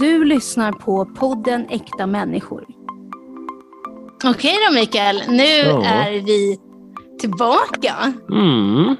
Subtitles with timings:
[0.00, 2.64] Du lyssnar på podden Äkta människor.
[4.24, 5.84] Okej då Mikael, nu Ja.
[5.84, 6.58] är vi
[7.20, 8.12] tillbaka.
[8.30, 8.96] Mm.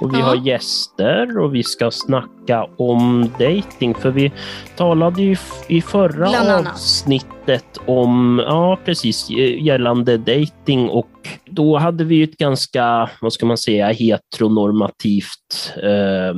[0.00, 0.24] Och vi Ja.
[0.24, 4.32] har gäster och vi ska snacka om dating för vi
[4.76, 5.36] talade ju
[5.68, 11.10] i förra Bland avsnittet om, ja precis, eh, gällande dating och
[11.50, 16.34] då hade vi ett ganska, vad ska man säga, heteronormativt eh,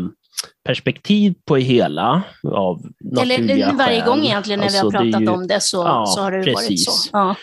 [0.67, 2.23] perspektiv på det hela
[2.53, 2.83] av
[3.21, 4.09] Eller varje skäl.
[4.09, 6.31] gång egentligen när Alltså, vi har är pratat ju- om det så, Ja, så har
[6.31, 6.85] det varit precis.
[6.87, 7.09] så.
[7.13, 7.35] Ja.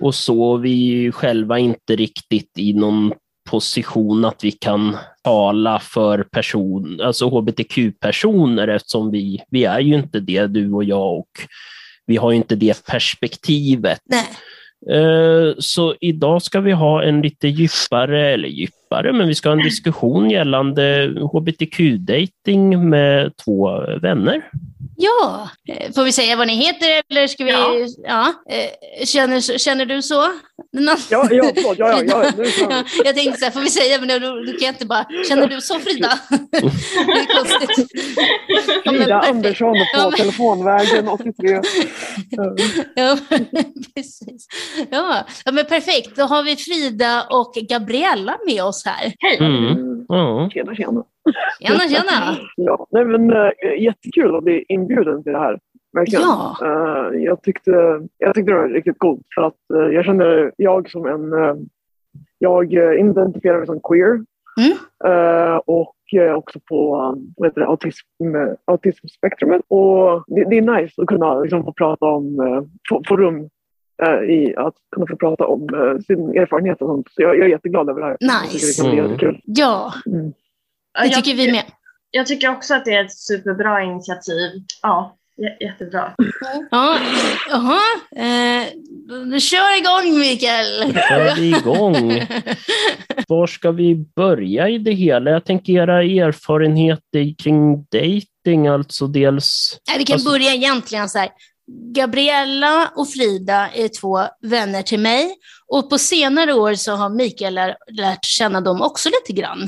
[0.00, 3.12] Och så vi själva inte riktigt i någon
[3.50, 10.20] position att vi kan tala för person, alltså hbtq-personer eftersom vi, vi är ju inte
[10.20, 11.28] det, du och jag, och
[12.06, 13.98] vi har ju inte det perspektivet.
[14.04, 14.24] Nej.
[14.90, 19.56] Eh, Så idag ska vi ha en lite djupare, eller djupare, men vi ska ha
[19.56, 24.42] en diskussion gällande hbtq-dating med två vänner.
[24.96, 27.50] Ja, Eh, får vi säga vad ni heter eller ska vi...
[27.50, 27.70] Ja.
[28.08, 28.32] Ja.
[28.50, 30.22] Eh, Känner, känner du så?
[30.72, 31.78] Nå- Ja, ja, förlåt.
[31.78, 32.44] Ja, ja, ja.
[32.70, 35.46] Ja, jag tänkte så här, får vi säga, men då, kan jag inte bara, känner
[35.46, 36.18] du så Frida?
[36.50, 36.56] det
[37.12, 37.90] är konstigt.
[38.84, 39.30] Ja, Frida perfekt.
[39.30, 41.52] Andersson Ja, på men- telefonvägen 83.
[41.54, 41.60] Eh,
[42.94, 43.18] Ja,
[43.94, 44.46] precis.
[44.90, 45.26] Ja.
[45.44, 46.16] ja, men perfekt.
[46.16, 49.12] Då har vi Frida och Gabriella med oss här.
[49.18, 49.38] Hej!
[49.40, 50.04] Mm.
[50.08, 50.50] Ja.
[50.52, 51.04] Tjena, tjena.
[51.60, 52.36] Tjena, tjena.
[52.56, 55.58] Ja, nej, men, äh, jättekul att bli inbjuden till det här.
[55.92, 56.22] Verkligen.
[56.22, 56.56] Ja.
[56.62, 57.70] Eh, jag, tyckte,
[58.18, 61.32] jag tyckte det var riktigt coolt för att eh, jag känner jag som en...
[61.32, 61.54] eh,
[62.38, 64.20] jag identifierar mig som queer.
[64.60, 64.76] Mm.
[65.04, 68.06] Eh, och eh, också på um, vad heter det, autism,
[68.64, 69.62] autismspektrumet.
[69.68, 73.48] Och det, det är nice att kunna liksom, få prata om, uh, få, få rum
[74.30, 77.06] i att kunna få prata om eh, sin erfarenhet och sånt.
[77.10, 78.16] Så jag, jag är jätteglad över det här.
[78.20, 79.12] Jag tycker det kan bli Nice.
[79.12, 79.40] jättekul.
[79.44, 80.32] Ja, Mm.
[81.00, 81.64] det jag, tycker vi med.
[82.10, 84.50] jag tycker också att det är ett superbra initiativ.
[84.82, 86.12] Ja, jä- jättebra.
[86.70, 86.98] Ja,
[87.50, 87.80] jaha.
[88.16, 90.94] Eh, kör igång Mikael.
[91.08, 92.26] Kör vi igång.
[93.28, 95.30] Var ska vi börja i det hela?
[95.30, 99.78] Jag tänker era erfarenheter kring dating, alltså dels...
[99.88, 101.28] Nej, vi kan Alltså- börja egentligen så här.
[101.94, 105.34] Gabriella och Frida är två vänner till mig
[105.68, 109.58] och på senare år så har Mikael lär, lärt känna dem också lite grann.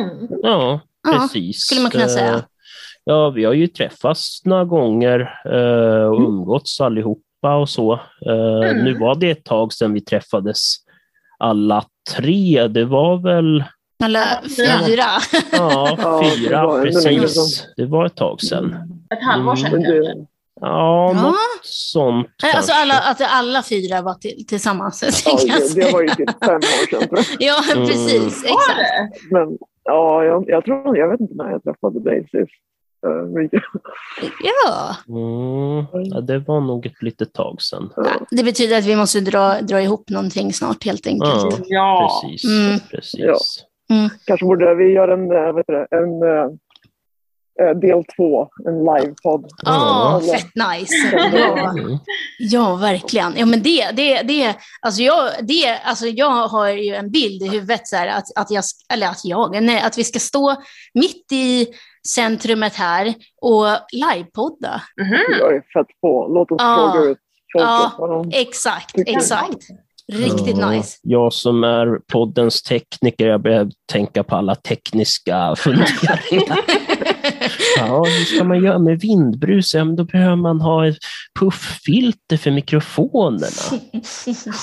[0.00, 0.28] Mm.
[0.42, 1.60] Ja, Ja, precis.
[1.60, 2.34] skulle man kunna säga.
[2.34, 2.40] Eh,
[3.04, 6.28] Ja, vi har ju träffats några gånger eh, och Mm.
[6.30, 7.92] umgåtts allihopa och så.
[8.26, 8.84] Eh, Mm.
[8.84, 10.74] Nu var det ett tag sedan vi träffades
[11.38, 11.84] alla
[12.16, 12.68] tre.
[12.68, 13.64] Det var väl
[14.04, 14.20] Eller
[14.58, 14.80] Ja.
[14.86, 15.04] fyra.
[15.52, 17.66] ja, Ja, det fyra, ännu längre precis.
[17.76, 18.74] Det var ett tag sedan.
[19.14, 20.14] Ett halvår sedan det,
[20.60, 21.22] Ja, Ja.
[21.22, 22.82] något sånt Nej, Alltså kanske.
[22.82, 25.02] alla, att alla fyra var till, tillsammans.
[25.26, 27.24] ja, det, det var ju typ fem år sedan.
[27.38, 27.86] Ja, Mm.
[27.86, 28.44] precis.
[28.44, 28.78] Exakt.
[28.78, 29.10] det?
[29.34, 32.52] Men ja, jag, jag tror, jag vet inte när jag träffade dig sist.
[33.06, 33.60] Eh.
[34.42, 34.96] Ja.
[35.08, 37.92] Mm, ja, det var nog ett litet tag sedan.
[37.96, 41.44] Ja, Det betyder att vi måste dra, dra ihop någonting snart helt enkelt.
[41.44, 42.20] Ja, Ja.
[42.22, 42.44] precis.
[42.50, 42.80] Mm.
[42.90, 43.20] precis.
[43.20, 43.36] Ja.
[44.26, 46.50] Kanske borde vi göra en, eh, vad heter det, en eh, eh,
[47.80, 49.46] del två, en livepodd.
[49.64, 50.32] Ja, Ja.
[50.32, 50.94] fett nice.
[52.38, 52.68] Ja.
[52.68, 52.80] Mm.
[52.80, 53.34] Verkligen.
[53.36, 57.48] Ja, men det, det, det, alltså jag, det, alltså jag har ju en bild i
[57.48, 60.56] huvudet så här, att, att, jag, eller att jag, nej, att vi ska stå
[60.94, 61.66] mitt i
[62.08, 64.82] centrumet här och livepodda.
[65.00, 65.18] Mhm.
[65.40, 66.28] Jag är fett på.
[66.34, 66.90] Låt oss Ja.
[66.92, 67.18] fråga ut
[67.52, 67.92] folket.
[67.98, 68.06] Ja.
[68.06, 69.58] de- Exakt, exakt.
[70.12, 70.98] Riktigt Ja, nice.
[71.02, 76.20] Jag som är poddens tekniker, jag börjar tänka på alla tekniska funderingar.
[77.76, 79.74] Ja, hur ska man göra med vindbrus?
[79.74, 80.96] Ja, men då behöver man ha ett
[81.40, 83.46] pufffilter för mikrofonerna.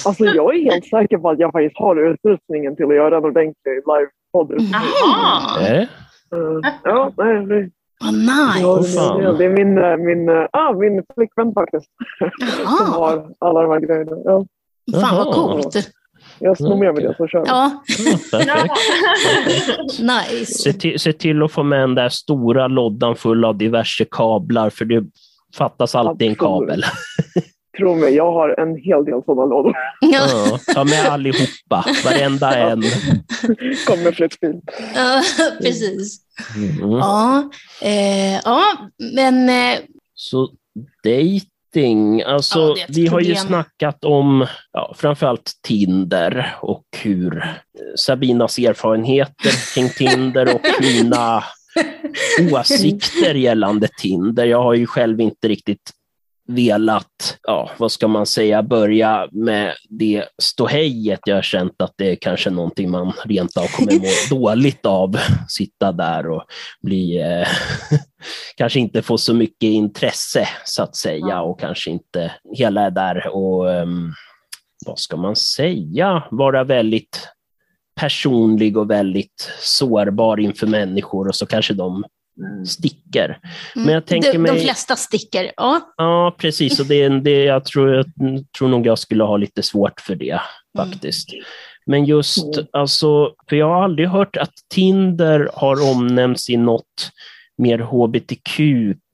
[0.05, 3.25] Alltså, jag är helt säker på att jag faktiskt har utrustningen till att göra en
[3.25, 4.51] ordentlig livepodd.
[4.51, 4.71] Mm.
[4.71, 5.61] Jaha.
[5.71, 8.13] Eh, ja, nej, det, Vad
[8.61, 8.97] ja, nice.
[8.97, 9.19] fan.
[9.19, 11.85] det, det är min, eh, min, eh, ah, min flickvän faktiskt
[12.19, 12.29] som
[12.63, 14.11] Jaha, har alla de här grejerna.
[14.25, 14.45] Ja,
[15.01, 15.75] fan vad coolt.
[16.39, 17.47] Jag snor med mig det så kör vi.
[18.47, 18.67] Ja,
[20.29, 20.53] nice.
[20.53, 24.69] Se till, se till att få med den där stora lådan full av diverse kablar,
[24.69, 25.03] för det
[25.55, 26.83] fattas alltid en kabel.
[27.77, 29.73] Tro mig, jag har en hel del sådana lådor.
[30.01, 32.81] Ja, Ja, ta med allihopa, varenda en.
[33.87, 34.61] Kommer flyttbil.
[34.95, 35.23] ja,
[35.61, 36.19] precis.
[36.55, 36.91] Mm.
[36.91, 37.49] Ja,
[37.81, 38.61] eh, ja
[39.15, 39.79] men eh,
[40.13, 40.49] Så
[41.75, 43.47] dating, alltså Ja, vi har ju problem.
[43.47, 47.53] snackat om ja, framförallt Tinder och hur eh,
[47.97, 51.43] Sabinas erfarenheter kring Tinder och mina
[52.51, 54.45] åsikter gällande Tinder.
[54.45, 55.91] Jag har ju själv inte riktigt
[56.47, 61.19] velat, ja, vad ska man säga, börja med det ståhejet.
[61.25, 64.07] Jag har känt att det är kanske någonting man rent av kommer må
[64.39, 65.17] dåligt av.
[65.47, 66.43] Sitta där och
[66.81, 67.47] bli eh,
[68.57, 73.27] kanske inte får så mycket intresse så att säga och kanske inte hela är där
[73.27, 74.13] och um,
[74.85, 77.29] vad ska man säga, vara väldigt
[77.95, 82.03] personlig och väldigt sårbar inför människor och så kanske de.
[82.65, 83.25] Sticker.
[83.75, 83.85] Mm.
[83.85, 85.51] Men jag tänker de, mig- de flesta sticker.
[85.57, 85.93] Ja.
[85.97, 86.79] Ja, precis.
[86.79, 88.05] Och det, är- det, jag, tror, jag
[88.57, 90.39] tror nog jag skulle ha lite svårt för det
[90.77, 90.91] Mm.
[90.91, 91.29] faktiskt.
[91.85, 92.67] Men just, Mm.
[92.73, 97.11] alltså, för jag har aldrig hört att Tinder har omnämnts i något
[97.57, 97.79] mer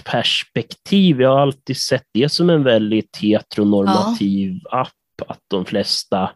[0.01, 1.21] hbtq-perspektiv.
[1.21, 4.89] Jag har alltid sett det som en väldigt heteronormativ app,
[5.27, 6.31] att de flesta...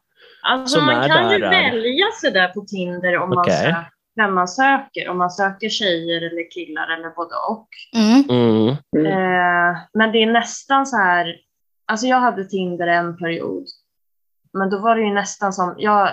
[0.47, 3.53] Alltså som man är kan ju är- välja sig där på Tinder om man Okej.
[3.57, 5.09] söker, vem man söker.
[5.09, 7.67] Om man söker tjejer eller killar eller både och.
[7.95, 8.23] Mm.
[8.29, 11.35] Mm, Eh, men det är nästan så här,
[11.85, 13.65] alltså jag hade Tinder en period.
[14.53, 16.09] Men då var det ju nästan som, jag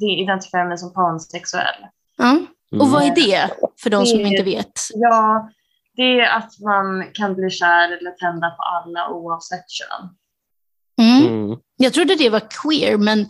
[0.00, 1.86] det identifierar mig som pansexuell.
[2.22, 2.46] Mm.
[2.82, 3.50] Och vad är det,
[3.82, 4.72] för de som inte vet?
[4.94, 5.50] Ja,
[5.96, 10.08] det är att man kan bli kär eller tända på alla oavsett kön.
[11.00, 11.26] Mm.
[11.26, 11.58] Mm.
[11.76, 13.26] Jag trodde det var queer, men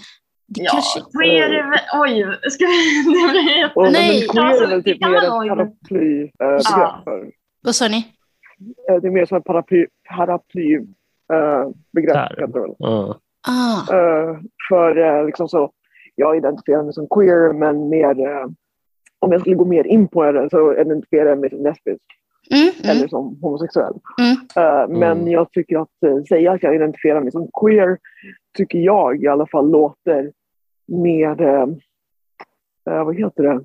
[0.49, 1.01] det Ja, kanske...
[1.19, 3.81] queer är väl, oj, ska vi, det blir jätte...
[3.81, 4.21] Nej.
[4.21, 6.33] Men queer Alltså, är väl typ det kan mer man ett paraplybegrepp
[6.65, 7.01] Ja.
[7.05, 7.31] för.
[7.63, 8.07] Vad sa ni?
[9.01, 9.87] Det är mer som ett paraply,
[10.17, 10.79] paraply
[11.93, 12.15] begrepp.
[12.15, 12.37] Där.
[12.41, 12.75] heter det väl.
[12.79, 13.19] Ja.
[13.49, 13.95] Ah.
[13.95, 14.37] Eh,
[14.69, 15.71] för eh, liksom så,
[16.15, 18.47] jag identifierar mig som queer men mer, eh,
[19.19, 22.03] om jag skulle gå mer in på det så identifierar jag mig som lesbisk
[22.51, 23.95] Mm, mm, eller som homosexuell.
[24.19, 24.37] mm.
[24.57, 25.29] Eh, men Mm.
[25.29, 27.99] jag tycker att eh, säga att jag identifierar mig som queer
[28.57, 30.33] tycker jag i alla fall låter
[30.89, 31.67] mer, eh,
[32.91, 33.61] eh, vad heter det,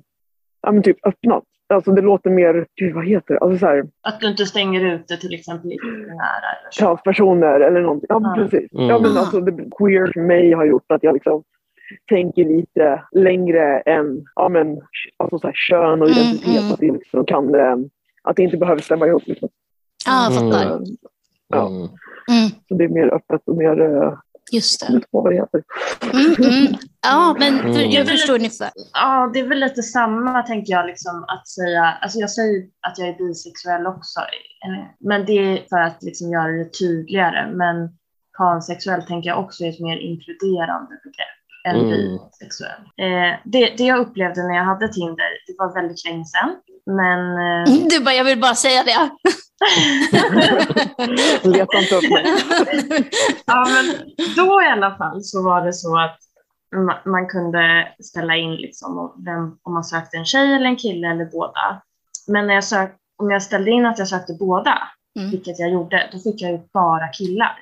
[0.62, 1.44] ja men typ öppnat.
[1.66, 4.84] Alltså det låter mer, gud vad heter det, alltså så här, Att du inte stänger
[4.94, 6.78] ute till exempel lite nära eller så.
[6.84, 8.06] transpersoner eller någonting.
[8.08, 8.34] Ja, Ja.
[8.44, 8.72] precis.
[8.72, 8.86] Mm.
[8.86, 9.20] Ja, men Ah.
[9.20, 11.42] alltså, det, queer för mig har gjort att jag liksom
[12.08, 14.80] tänker lite längre än ja, men,
[15.16, 16.60] alltså, så här, kön och Mm, identitet.
[16.62, 16.72] mm.
[16.72, 17.76] Att, det liksom kan, eh,
[18.22, 19.22] att det inte behöver stämma ihop.
[19.26, 19.48] Liksom.
[20.06, 20.70] Ja, jag fattar.
[20.74, 20.80] Eh,
[21.48, 21.66] Ja.
[21.68, 21.80] Mm.
[22.30, 23.76] Mm, Så det är mer öppet och mer...
[24.52, 24.94] just Jag det.
[24.94, 25.62] vet inte vad det heter.
[26.12, 26.74] Mm, mm.
[27.02, 27.90] Ja, men för, Mm.
[27.90, 28.70] jag förstår ungefär.
[28.92, 32.98] Ja, det är väl lite samma tänker jag, liksom, att säga, alltså jag säger att
[32.98, 37.50] jag är bisexuell också, eh, men det är för att liksom göra det tydligare.
[37.52, 37.76] Men
[38.38, 41.38] pansexuell tänker jag också är ett mer inkluderande begrepp
[41.68, 42.18] än Mm.
[42.18, 42.82] bisexuell.
[42.96, 46.50] Eh, det, det jag upplevde när jag hade Tinder, det var väldigt länge sedan,
[46.86, 49.10] men eh, Du bara, jag vill bara säga det.
[51.42, 52.24] Leta inte upp mig.
[53.46, 56.18] ja, men då i alla fall så var det så att
[56.76, 60.76] ma- man kunde ställa in liksom om, vem, om man sökte en tjej eller en
[60.76, 61.82] kille eller båda.
[62.28, 64.78] Men när jag sök, om jag ställde in att jag sökte båda,
[65.18, 65.30] Mm.
[65.30, 67.58] vilket jag gjorde, då fick jag ju bara killar.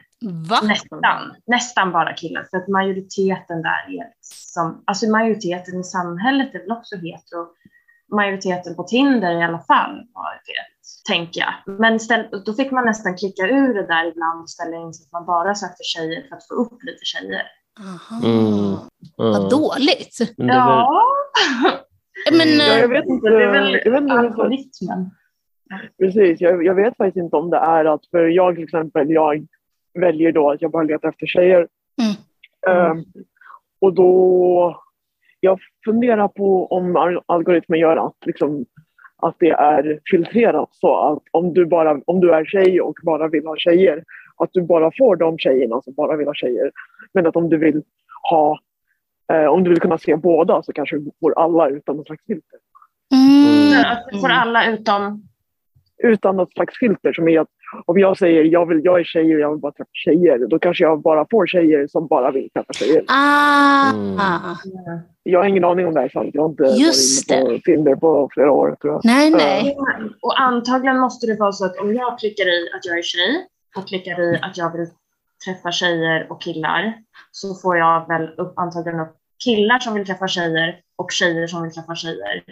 [0.50, 0.60] Va?
[0.62, 2.46] Nästan, nästan bara killar.
[2.50, 7.46] För att majoriteten där är liksom, alltså majoriteten i samhället är väl också hetero.
[8.12, 11.78] Majoriteten på Tinder i alla fall var det, tänker jag.
[11.78, 15.04] Men ställ, då fick man nästan klicka ur det där ibland och ställa in så
[15.04, 17.42] att man bara sökte tjejer för att få upp lite tjejer.
[17.80, 18.20] Aha.
[18.24, 18.76] Mm.
[19.16, 20.16] Vad dåligt.
[20.38, 21.02] Men väl, Ja,
[22.32, 23.30] Men, Ja, jag eh, vet inte.
[23.30, 25.10] det är väl Jag vet inte hur- algoritmen.
[25.98, 29.46] Precis, jag, jag vet faktiskt inte om det är att, för jag till exempel, jag
[29.98, 31.68] väljer då att jag bara letar efter tjejer.
[32.02, 32.86] Mm.
[32.90, 33.04] Ehm,
[33.80, 34.82] och då,
[35.40, 38.64] jag funderar på om al- algoritmen gör att, liksom,
[39.22, 43.28] att det är filtrerat så att om du, bara, om du är tjej och bara
[43.28, 44.04] vill ha tjejer,
[44.36, 46.70] att du bara får de tjejerna som bara vill ha tjejer.
[47.14, 47.82] Men att om du vill
[48.30, 48.58] ha,
[49.32, 52.24] eh, om du vill kunna se båda så kanske du får alla utan något slags
[52.26, 52.58] filter.
[53.12, 55.22] mm, Att du får alla utom
[56.02, 57.48] utan något slags filter som är att
[57.84, 60.58] om jag säger jag, vill, jag är tjej och jag vill bara träffa tjejer, då
[60.58, 63.04] kanske jag bara får tjejer som bara vill träffa tjejer.
[63.08, 63.92] Ah.
[63.94, 65.00] Mm.
[65.22, 66.30] Jag har ingen aning om det här är sant.
[66.32, 69.00] Jag har inte Just varit inne på Tinder på flera år tror jag.
[69.04, 69.76] Nej, nej.
[70.22, 73.46] Och antagligen måste det vara så att om jag klickar i att jag är tjej
[73.76, 74.86] och klickar i att jag vill
[75.44, 76.94] träffa tjejer och killar
[77.30, 81.62] så får jag väl upp, antagligen upp killar som vill träffa tjejer och tjejer som
[81.62, 82.42] vill träffa tjejer.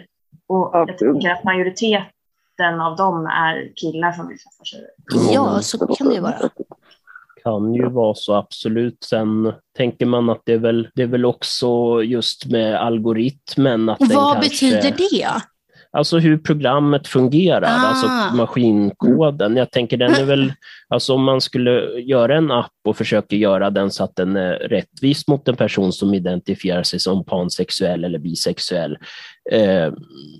[0.47, 1.13] Och jag Absolut.
[1.13, 4.89] tänker att majoriteten av dem är killar som vill träffa tjejer.
[5.33, 6.49] Ja, så kan det ju vara.
[7.43, 9.03] Kan ju vara så absolut.
[9.03, 13.99] Sen tänker man att det är väl, det är väl också just med algoritmen att
[13.99, 15.41] Vad kanske, betyder det?
[15.93, 17.87] Alltså hur programmet fungerar, Ah.
[17.87, 18.07] alltså
[18.37, 19.55] maskinkoden.
[19.57, 20.53] Jag tänker den är väl,
[20.89, 24.53] alltså om man skulle göra en app och försöka göra den så att den är
[24.53, 28.97] rättvis mot en person som identifierar sig som pansexuell eller bisexuell,
[29.51, 29.93] eh,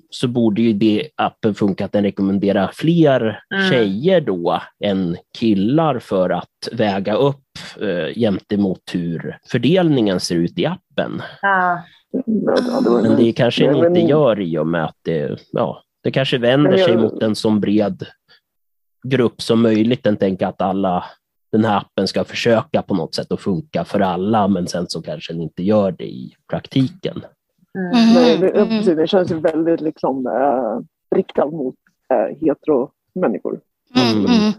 [0.09, 3.69] så borde ju det appen funka att den rekommenderar fler Mm.
[3.71, 7.37] tjejer då än killar för att väga upp
[7.81, 11.21] eh, gentemot hur fördelningen ser ut i appen.
[11.41, 11.79] Var-
[13.03, 16.77] Men det kanske den inte gör i och med att det, ja, det kanske vänder
[16.77, 18.05] sig mot en som bred
[19.03, 21.03] grupp som möjligt än tänka att alla
[21.51, 25.01] den här appen ska försöka på något sätt att funka för alla, men sen så
[25.01, 27.21] kanske den inte gör det i praktiken.
[27.77, 28.13] Mm.
[28.13, 28.67] Nej, det, Mm.
[28.69, 30.79] precis, det känns ju väldigt liksom, eh,
[31.17, 31.75] riktad mot
[32.13, 33.59] eh, hetero-människor.
[33.95, 34.53] Mm, mm.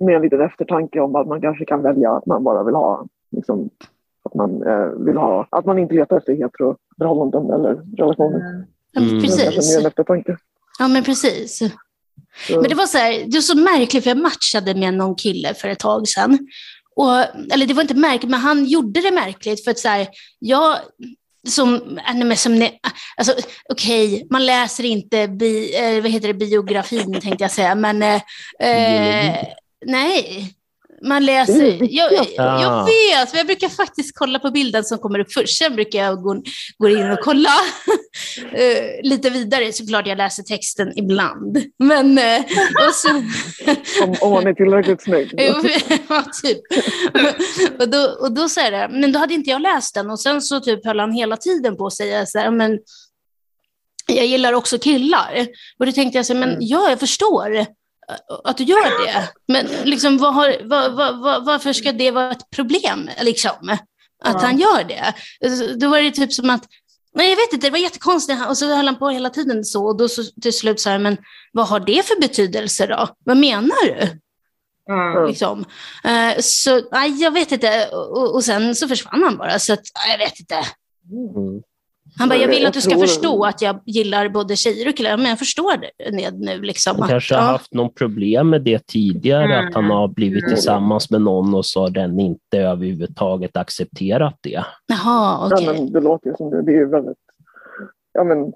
[0.00, 3.06] Med en liten eftertanke om att man kanske kan välja att man bara vill ha
[3.30, 3.70] liksom,
[4.28, 8.40] att man eh, vill ha, att man inte letar efter hetero-förhållanden eller relationer.
[8.40, 8.64] Mm.
[8.96, 9.18] Mm.
[9.20, 9.78] Det är Precis.
[10.78, 11.58] Ja, men precis.
[12.48, 15.14] Så, Men det var så här, det var så märkligt, för jag matchade med någon
[15.14, 16.38] kille för ett tag sedan.
[16.96, 17.18] Och,
[17.54, 20.08] eller det var inte märkligt, men han gjorde det märkligt för att så här,
[20.38, 20.76] jag
[21.48, 22.68] som, nej, som
[23.16, 23.34] alltså
[23.68, 28.20] okej, man läser inte bi, eh, vad heter det, biografin tänkte jag säga, men eh,
[28.60, 29.36] eh,
[29.86, 30.54] nej.
[31.02, 32.84] Man läser, jag, jag Ah.
[32.84, 36.22] vet, men jag brukar faktiskt kolla på bilden som kommer upp först, sen brukar jag
[36.22, 36.42] gå,
[36.78, 37.50] gå in och kolla
[38.52, 39.72] eh, lite vidare.
[39.72, 42.40] Såklart jag läser texten ibland, men eh,
[42.88, 43.08] och så,
[44.04, 45.34] om, om man är tillräckligt snygg.
[46.08, 46.60] Ja, typ.
[47.80, 50.42] och då, och då så det, men då hade inte jag läst den och sen
[50.42, 52.78] så typ höll han hela tiden på att säga så här, men
[54.06, 55.46] jag gillar också killar.
[55.78, 56.60] Och då tänkte jag så här, men Mm.
[56.62, 57.66] ja, jag förstår
[58.44, 59.28] att du gör det.
[59.48, 63.68] Men liksom, vad har, vad, vad, varför ska det vara ett problem, liksom?
[64.24, 64.38] Att Ja.
[64.46, 65.14] han gör det.
[65.80, 66.64] Då var det typ som att,
[67.14, 68.46] nej jag vet inte, det var jättekonstigt.
[68.48, 69.86] Och så höll han på hela tiden så.
[69.86, 71.16] Och då så, till slut sa jag, men
[71.52, 73.08] vad har det för betydelse då?
[73.24, 74.20] Vad menar du?
[74.92, 75.26] Mm.
[75.28, 75.64] Liksom.
[76.04, 77.88] Eh, så nej, jag vet inte.
[77.88, 79.58] Och, och sen så försvann han bara.
[79.58, 80.54] Så att, jag vet inte.
[80.54, 81.62] Mm.
[82.18, 84.96] Han bara, jag vill att du ska tror- förstå att jag gillar både tjejer och
[84.96, 85.16] killar.
[85.16, 86.60] Men jag förstår det nu.
[86.62, 87.48] Liksom, Han att, kanske har ja.
[87.52, 89.68] haft någon problem med det tidigare, Mm.
[89.68, 90.54] att han har blivit Mm.
[90.54, 94.50] tillsammans med någon och så har den inte överhuvudtaget accepterat det.
[94.50, 94.64] Jaha,
[95.06, 95.66] Ja, okej.
[95.66, 96.62] men det låter som det.
[96.62, 97.18] Det är ju väldigt...
[98.12, 98.52] Ja, men,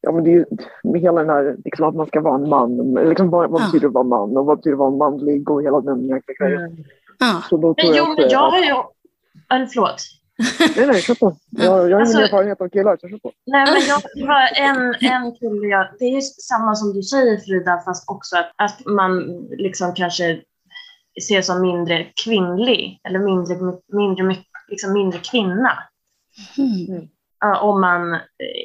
[0.00, 0.44] ja, men det är ju
[0.84, 2.94] med hela den här liksom att man ska vara en man.
[3.08, 3.66] Liksom, vad, vad Ja.
[3.66, 6.08] betyder det att vara man och vad betyder det att vara manlig och hela den
[6.08, 6.60] jäkla grejen.
[6.62, 6.84] Mm.
[7.18, 7.42] Ja.
[7.50, 8.74] Så då tror Men jo, jag att, men jag att, har ju...
[9.56, 9.96] Eller förlåt.
[10.76, 11.36] Nej, nej, kör på.
[11.50, 13.32] Jag, jag har Alltså- ingen erfarenhet av killar, så kör på.
[13.46, 17.36] Nej, men jag var en, en kille, jag, det är ju samma som du säger
[17.38, 20.40] Frida, fast också att, att man liksom kanske
[21.28, 23.54] ser som mindre kvinnlig eller mindre,
[23.92, 24.36] mindre,
[24.68, 25.72] liksom mindre kvinna.
[26.58, 27.08] Mm.
[27.40, 28.18] Ja, om man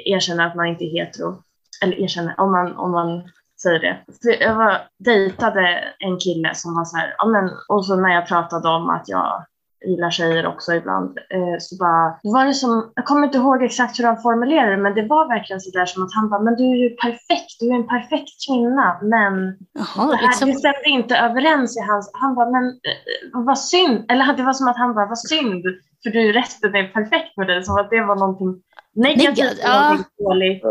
[0.05, 1.43] erkänner att man inte är hetero.
[1.83, 3.23] Eller erkänner, om man, om man
[3.61, 3.97] säger det.
[4.21, 8.09] För Jag var, dejtade en kille som var så här, ja, men, och så när
[8.13, 9.45] jag pratade om att jag
[9.85, 13.63] gillar tjejer också ibland, eh, så bara, då var det som, jag kommer inte ihåg
[13.63, 16.41] exakt hur han formulerade det, men det var verkligen så där som att han bara,
[16.41, 20.47] men du är ju perfekt, du är en perfekt kvinna, men Jaha, det, här, liksom.
[20.49, 22.11] det stämde inte överens i hans...
[22.13, 24.11] Han bara, men eh, vad synd.
[24.11, 25.63] Eller det var som att han bara, vad synd.
[26.03, 27.63] För du resten är perfekt med dig.
[27.63, 28.61] Som att det var någonting
[28.95, 29.81] negativt och ja.
[29.81, 30.63] någonting dåligt.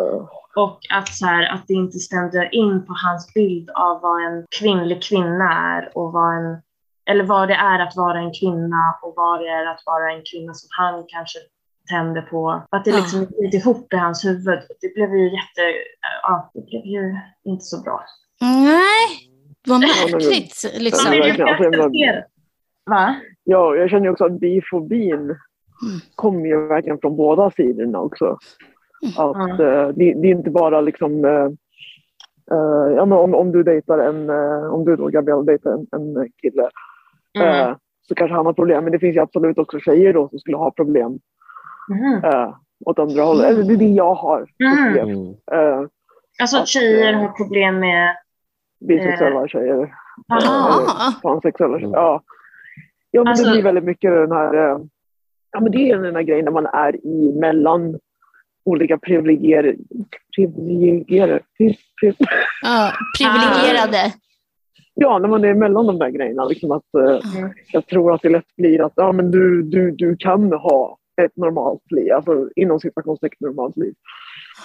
[0.57, 4.47] Och att, så här, att det inte stämde in på hans bild av vad en
[4.61, 5.99] kvinnlig kvinna är.
[5.99, 6.62] Och vad en,
[7.11, 10.23] eller vad det är att vara en kvinna och vad det är att vara en
[10.33, 11.38] kvinna som han kanske
[11.90, 12.62] tände på.
[12.71, 12.97] Att det Ja.
[12.97, 14.59] liksom gick inte ihop i hans huvud.
[14.80, 15.61] Det blev ju jätte...
[16.23, 18.00] Ja, det blev ju inte så bra.
[18.40, 19.09] Nej,
[19.69, 20.61] vad märkligt.
[20.64, 21.04] Ja, Liksom.
[21.11, 21.75] Man vill ju verkligen.
[21.80, 21.90] Alltså.
[22.90, 23.14] Va?
[23.45, 25.37] Ja, jag känner också att bifobin
[26.14, 28.38] kommer ju verkligen från båda sidorna också.
[29.16, 31.25] Att eh, det, det är inte bara liksom...
[31.25, 31.49] eh,
[32.97, 34.30] ja, men om, om du dejtar en...
[34.30, 36.69] eh, om du då, Gabriel, dejtar en, en kille
[37.39, 37.49] Mm.
[37.49, 37.77] eh,
[38.09, 38.85] så kanske han har problem.
[38.85, 41.19] Men det finns ju absolut också tjejer då som skulle ha problem
[41.89, 42.25] Mhm.
[42.25, 42.55] eh,
[42.87, 43.47] åt andra hållet.
[43.51, 44.89] Eller det är det jag har Mm.
[44.89, 45.07] upplevt.
[45.09, 45.29] Mm.
[45.81, 45.87] Eh,
[46.43, 48.17] Alltså att tjejer eh, har problem med...
[48.89, 49.95] bisexuella tjejer.
[50.27, 51.13] Jaha.
[51.23, 51.91] pansexuella Mm.
[51.91, 52.23] Ja.
[53.11, 54.55] ja, men Alltså- det blir väldigt mycket den här...
[54.55, 54.79] eh,
[55.53, 57.99] Ja, men det är den här grejen när man är i mellan
[58.65, 59.75] olika privilegierade...
[60.37, 61.41] Privilegierade?
[61.59, 62.15] Pri, pri,
[62.63, 64.13] Ja, privilegierade.
[65.02, 66.45] Ja, när man är mellan de där grejerna.
[66.45, 67.50] Liksom att, eh, Mm.
[67.73, 71.37] jag tror att det lätt blir att ja, men du, du, du kan ha ett
[71.37, 73.95] normalt liv, alltså inom situationstecken normalt liv.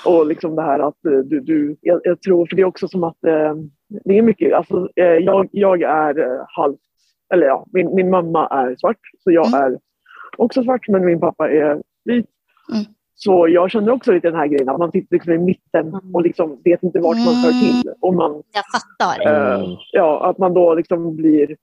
[0.06, 2.88] Och liksom det här att eh, du, du jag, jag tror, för det är också
[2.88, 3.54] som att eh,
[4.06, 6.80] det är mycket, alltså eh, jag, jag är eh, halvt,
[7.34, 9.62] eller ja, min, min mamma är svart, så jag Mm.
[9.74, 9.80] är
[10.38, 12.26] också svart, men min pappa är vit.
[12.74, 12.86] Mm.
[13.18, 16.22] Så jag känner också lite den här grejen att man sitter liksom i mitten och
[16.22, 17.94] liksom vet inte vart man hör till.
[18.02, 19.28] Och man, Jag fattar.
[19.28, 19.78] Eh, Mm.
[19.92, 21.56] ja, att man då liksom blir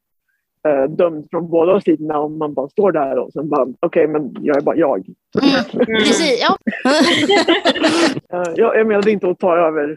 [0.68, 4.36] eh, dömd från båda sidorna om man bara står där och sen bara okej, men
[4.40, 4.98] jag är bara jag.
[5.42, 5.86] Mm.
[5.86, 6.56] Precis, ja.
[8.32, 9.96] Eh, jag, jag menade inte att ta över uh,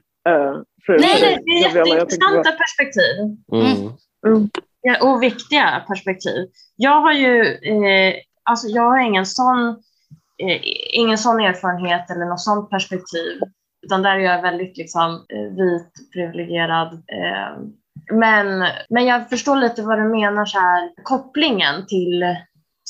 [0.86, 2.00] för, Nej, nej, det är Gabriella.
[2.00, 3.16] Jag tänkte jätteintressanta bara, perspektiv.
[3.52, 3.92] Mm.
[4.28, 4.50] mm,
[4.82, 6.48] Ja, och viktiga perspektiv.
[6.76, 9.76] Jag har ju, eh, alltså jag har ingen sån, eh,
[10.94, 13.42] ingen sån erfarenhet eller något sånt perspektiv.
[13.86, 17.58] Utan där är jag väldigt liksom eh, vit, privilegierad, eh,
[18.12, 22.36] Men, men jag förstår lite vad du menar, så här, kopplingen till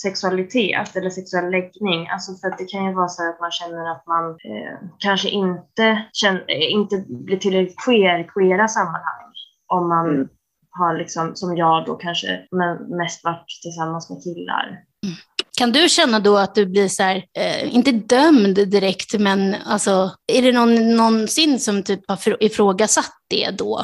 [0.02, 2.08] sexualitet eller sexuell läggning.
[2.08, 5.30] Alltså för att det kan ju vara så att man känner att man eh, kanske
[5.30, 9.32] inte, känner, inte blir tillräckligt queer i queera sammanhang.
[9.68, 10.28] Om man Mm.
[10.70, 14.80] har liksom, som jag då kanske, men mest varit tillsammans med killar.
[15.58, 20.12] Kan du känna då att du blir så här, eh, inte dömd direkt, men alltså,
[20.34, 23.82] är det någon, någonsin som typ har fr- ifrågasatt det då?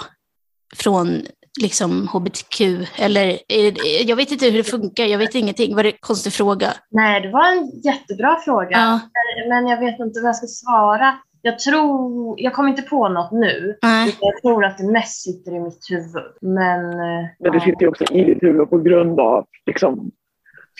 [0.78, 1.22] Från
[1.62, 2.62] liksom hbtq?
[2.96, 5.76] Eller är det, jag vet inte hur det funkar, jag vet ingenting.
[5.76, 6.74] Var det en konstig fråga?
[6.90, 8.70] Nej, det var en jättebra fråga.
[8.72, 9.00] Ja,
[9.50, 11.18] Men jag vet inte vad jag ska svara.
[11.44, 13.78] Jag tror, jag kommer inte på något nu.
[13.82, 14.16] nej.
[14.20, 16.24] Jag tror att det mest sitter i mitt huvud.
[16.42, 17.60] Men, eh, Men det ja.
[17.60, 20.12] sitter ju också i ditt huvud på grund av liksom,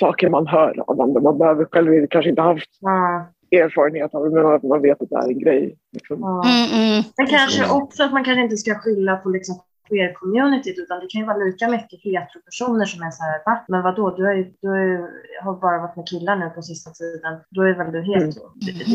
[0.06, 1.20] saker man hör av andra.
[1.22, 3.28] Man behöver själv kanske inte haft Ja,
[3.64, 5.64] erfarenhet av det, men att man vet att det är en grej.
[5.96, 6.18] Liksom.
[6.24, 7.04] Mm, mm.
[7.18, 7.76] Men kanske Mm.
[7.82, 9.56] också att man kanske inte ska skylla på liksom
[9.90, 13.56] queer-communityt utan det kan ju vara lika mycket heteropersoner som är så här, va?
[13.68, 15.08] Men vadå, du, är, ju- du är, ju-
[15.44, 17.34] har bara varit med killar nu på sista tiden.
[17.56, 18.46] Då är väl du hetero?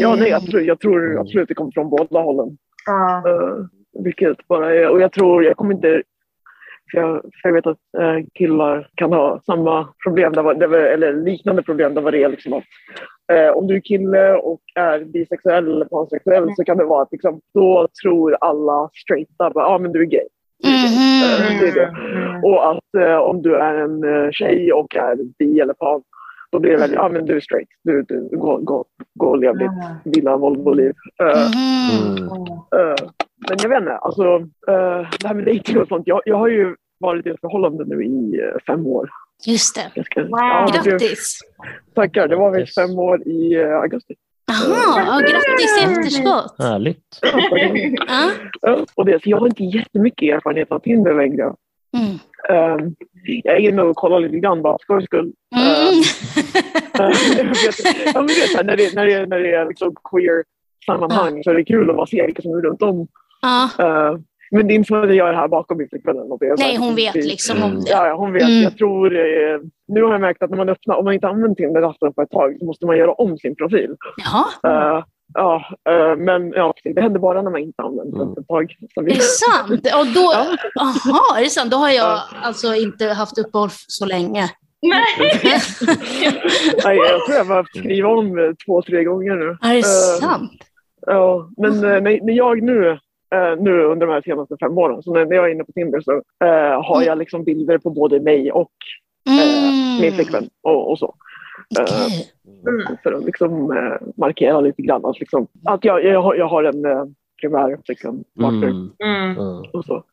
[0.02, 2.56] Ja, nej, jag tror, jag tror absolut det kommer från båda hållen.
[2.86, 3.22] Ja.
[3.26, 3.66] Uh,
[4.04, 6.02] vilket bara är, och jag tror, jag kommer inte
[6.90, 10.66] för jag, för jag vet att eh, killar kan ha samma problem, där, var- där,
[10.66, 12.64] var- eller liknande problem där var det liksom att
[13.32, 17.12] eh, om du är kille och är bisexuell eller pansexuell så kan det vara att
[17.12, 20.26] liksom, då tror alla straighta bara, ah, men du är gay.
[20.64, 21.84] Eh, det är det.
[22.22, 22.44] Mm.
[22.44, 26.02] Och att eh, om du är en eh, tjej och är bi eller pan,
[26.52, 27.68] då blir det väldigt, ja ah, men du är straight.
[27.84, 29.96] Du, du, gå, gå, gå och lev ditt Ja.
[30.04, 30.92] villa Volvo-liv.
[31.20, 32.16] Mhm.
[32.16, 32.28] Mm.
[32.90, 32.94] eh,
[33.48, 34.24] men jag vet inte, alltså
[34.68, 36.06] eh, det här med dejting och sånt.
[36.06, 39.10] Jag, jag har ju varit i ett förhållande nu i eh, fem år.
[39.46, 40.04] Just det.
[40.04, 40.30] Ska, Wow.
[40.30, 41.40] ja, Grattis!
[41.94, 44.14] tackar, det var väl fem år i eh, augusti.
[44.46, 46.54] Jaha, ja, grattis i efterskott.
[46.58, 47.20] Härligt.
[48.60, 48.78] Ja.
[48.94, 51.54] Och det, så jag har inte jättemycket erfarenhet av Tinder längre.
[51.96, 52.14] Mm.
[52.48, 52.86] Eh,
[53.44, 55.32] jag är inne och kollar lite grann bara för skojs skull.
[55.56, 56.02] Mm.
[58.14, 60.44] Jag vet, ja, men det när, det, när, det, när det är liksom queer
[60.86, 63.08] sammanhang så är det kul att bara se vilka som är runt om.
[63.46, 63.84] Ja.
[63.84, 64.18] Eh,
[64.50, 66.16] men det så att jag är här bakom min flickvän.
[66.16, 66.40] eller något.
[66.40, 67.90] Det Nej, hon vet det- liksom om det.
[67.90, 68.42] Ja, ja, hon vet.
[68.42, 68.62] Mm.
[68.62, 71.58] Jag tror, eh, nu har jag märkt att när man öppnar, om man inte använt
[71.58, 73.96] Tinder-appen på ett tag så måste man göra om sin profil.
[74.24, 75.04] Jaha, Eh,
[75.34, 75.62] ja,
[76.18, 78.76] men ja, det händer bara när man inte använt den på ett tag.
[78.96, 79.70] Är det sant?
[79.72, 80.46] Och då, Ja.
[80.80, 81.70] aha, är det sant?
[81.70, 82.20] Då har jag Ja.
[82.42, 84.50] alltså inte haft uppehåll så länge.
[84.82, 85.32] Nej.
[86.84, 89.56] Nej, jag tror jag har behövt skriva om två, tre gånger nu.
[89.70, 90.52] Är det sant?
[91.06, 92.98] Ja, men när jag nu,
[93.36, 96.00] eh, nu under de här senaste fem åren, så när, jag är inne på Tinder
[96.00, 96.12] så
[96.44, 98.72] eh, har jag liksom bilder på både mig och
[99.28, 101.14] eh, min flickvän och, och så.
[101.78, 102.06] Eh.
[102.68, 102.96] Mm.
[103.02, 106.64] för att liksom, eh, markera lite grann att, liksom, att jag, jag, har, jag har
[106.64, 107.04] en eh,
[107.40, 108.90] primär liksom, partner Mm.
[109.04, 109.30] Mm.
[109.30, 109.62] Mm.
[109.72, 110.04] och så.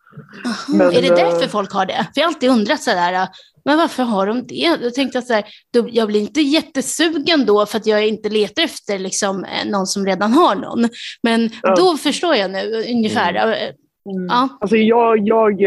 [0.46, 1.94] Aha, Men, är det eh, därför folk har det?
[2.14, 3.28] För jag har alltid undrat sådär,
[3.66, 4.56] men varför har de det?
[4.56, 8.30] Jag tänkte att så här, då, jag blir inte jättesugen då för att jag inte
[8.30, 10.88] letar efter liksom, eh, någon som redan har någon.
[11.24, 11.76] Men Ja.
[11.76, 13.34] då förstår jag nu ungefär.
[13.36, 13.50] Mm.
[13.50, 13.76] Eh,
[14.10, 14.26] Mm.
[14.30, 14.50] Ja.
[14.62, 15.58] Alltså jag, jag,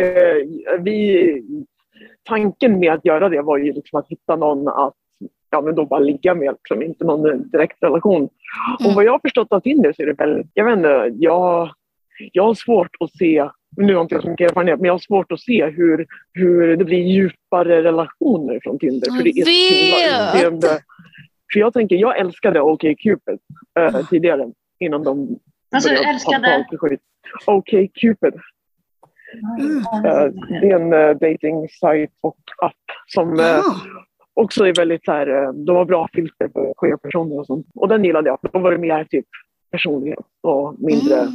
[0.81, 1.43] vi,
[2.29, 4.95] tanken med att göra det var ju liksom att hitta någon att
[5.51, 8.23] ja, men då bara ligga med, liksom, inte någon direkt relation.
[8.79, 8.95] Och Mm.
[8.95, 11.71] vad jag har förstått av Tinder så är det väl, jag vet inte, jag,
[12.33, 14.99] jag har svårt att se, nu har inte jag så mycket erfarenhet, men jag har
[14.99, 19.11] svårt att se hur, hur det blir djupare relationer från Tinder.
[19.17, 20.79] För det är så himla.
[21.53, 23.39] För jag tänker, jag älskade OkCupid
[23.79, 25.39] eh, tidigare innan de
[25.75, 26.67] Alltså, började älskade?
[26.71, 27.01] ta skit.
[27.47, 28.35] OkCupid.
[29.61, 30.05] Mm.
[30.05, 32.73] Eh, det är en uh, dating sajt och app
[33.07, 33.62] som Ah.
[34.35, 37.67] också är väldigt så här, de har bra filter på queer-personer och sånt.
[37.75, 38.39] Och den gillade jag.
[38.53, 39.27] Då var det mer typ
[39.70, 41.29] personlighet och mindre Mm.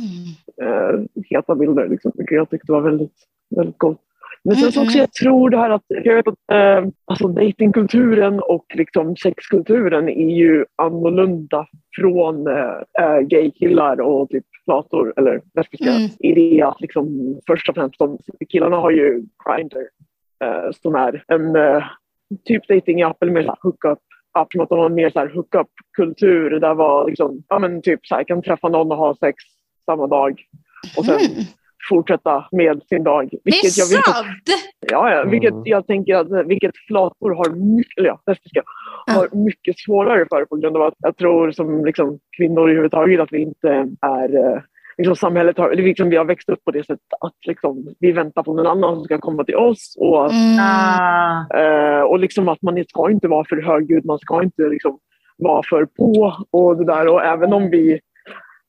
[0.62, 1.88] eh, heta bilder.
[1.88, 3.16] Liksom, vilket jag tyckte var väldigt,
[3.56, 4.02] väldigt gott.
[4.44, 8.40] Men sen så också, jag tror det här att, jag vet att eh, alltså datingkulturen
[8.40, 11.68] och liksom sexkulturen är ju annorlunda
[12.00, 16.10] från eh, eh, gaykillar och typ flator eller lesbiska Mm.
[16.20, 18.18] i det att liksom, först och främst de,
[18.50, 19.78] killarna har ju Grindr
[20.44, 21.84] eh, som är en eh,
[22.46, 24.00] typ datingapp eller mer hookup
[24.70, 28.24] de har en mer så här hookup-kultur där var liksom, ja men typ så här,
[28.24, 29.36] kan träffa någon och ha sex
[29.86, 30.42] samma dag
[30.98, 31.44] och sen Mm.
[31.90, 33.30] fortsätta med sin dag.
[33.32, 34.28] Det är Vilket jag vet att, sant!
[34.92, 35.64] ja, ja, vilket Mm.
[35.66, 38.62] jag tänker att vilket flator har mycket, eller ja, lesbiska,
[39.06, 39.14] Ja.
[39.14, 43.32] har mycket svårare för på grund av att jag tror som liksom, kvinnor överhuvudtaget att
[43.34, 43.70] vi inte
[44.02, 44.62] är eh,
[44.98, 48.12] Liksom samhället har, eller liksom vi har växt upp på det sättet att liksom, vi
[48.12, 49.96] väntar på någon annan som ska komma till oss.
[50.00, 50.58] Och, att, Mm.
[50.60, 51.46] Ah.
[51.60, 55.00] eh, och liksom att man ska inte vara för högljudd, man ska inte liksom,
[55.38, 57.08] vara för på och det där.
[57.08, 58.00] Och även om vi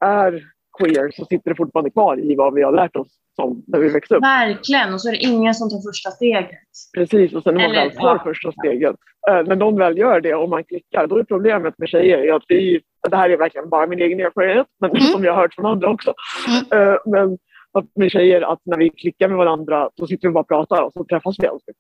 [0.01, 0.43] är
[0.79, 3.89] queer så sitter det fortfarande kvar i vad vi har lärt oss som när vi
[3.89, 4.23] växte upp.
[4.23, 6.51] Verkligen, och så är det ingen som tar första steget.
[6.95, 8.23] Precis, och sen när man Eller- väl tar ja.
[8.25, 8.97] första steget,
[9.29, 12.43] eh, när någon väl gör det och man klickar, då är problemet med tjejer att
[12.49, 12.81] vi,
[13.11, 15.03] det här är verkligen bara min egen erfarenhet, men Mm.
[15.03, 16.15] som jag har hört från andra också.
[16.75, 17.39] Eh, men
[17.73, 20.83] att med tjejer, att när vi klickar med varandra, då sitter vi bara och pratar
[20.83, 21.77] och så träffas vi aldrig.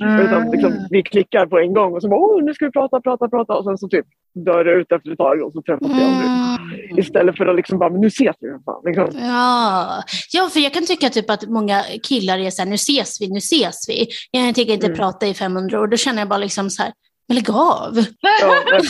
[0.00, 0.26] Mm.
[0.26, 3.28] Utan liksom, vi klickar på en gång och så bara, nu ska vi prata, prata,
[3.28, 6.04] prata och sen så typ dör det ut efter ett tag och så träffas vi
[6.04, 6.30] aldrig.
[6.30, 6.98] Mm.
[6.98, 8.48] Istället för att liksom bara, men nu ses vi.
[8.64, 9.08] Fan, liksom.
[9.20, 10.02] Ja.
[10.32, 13.28] ja, för jag kan tycka typ att många killar är så här, nu ses vi,
[13.28, 14.06] nu ses vi.
[14.30, 14.98] Jag tänker inte Mm.
[14.98, 15.86] prata i 500 år.
[15.86, 16.92] Då känner jag bara liksom så här,
[17.28, 17.94] men lägg av.
[18.20, 18.80] Ja, men,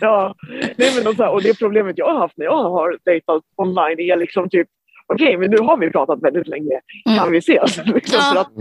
[0.00, 0.34] ja.
[0.76, 3.42] Nej, men och, så här, och det problemet jag har haft när jag har dejtat
[3.56, 4.68] online är liksom typ
[5.06, 6.80] Okej, men nu har vi pratat väldigt länge.
[7.04, 7.32] Kan Mm.
[7.32, 7.76] vi ses?
[7.86, 8.32] Liksom, Ja.
[8.32, 8.52] för att,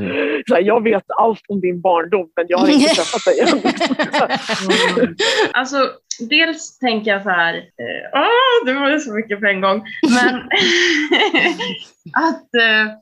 [0.47, 3.47] så här, jag vet allt om din barndom, men jag har inte träffat dig än.
[3.47, 5.15] Mm.
[5.53, 5.89] Alltså,
[6.29, 9.83] dels tänker jag så här, eh, åh, det var ju så mycket på en gång,
[10.15, 10.35] men
[12.13, 12.93] att eh,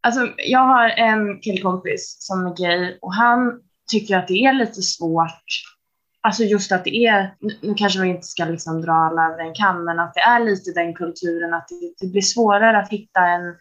[0.00, 4.82] alltså, jag har en killkompis som är gay och han tycker att det är lite
[4.82, 5.44] svårt,
[6.26, 9.54] alltså just att det är, nu- kanske vi inte ska liksom dra alla över en
[9.54, 13.20] kam, men att det är lite den kulturen att det, det blir svårare att hitta
[13.20, 13.54] en,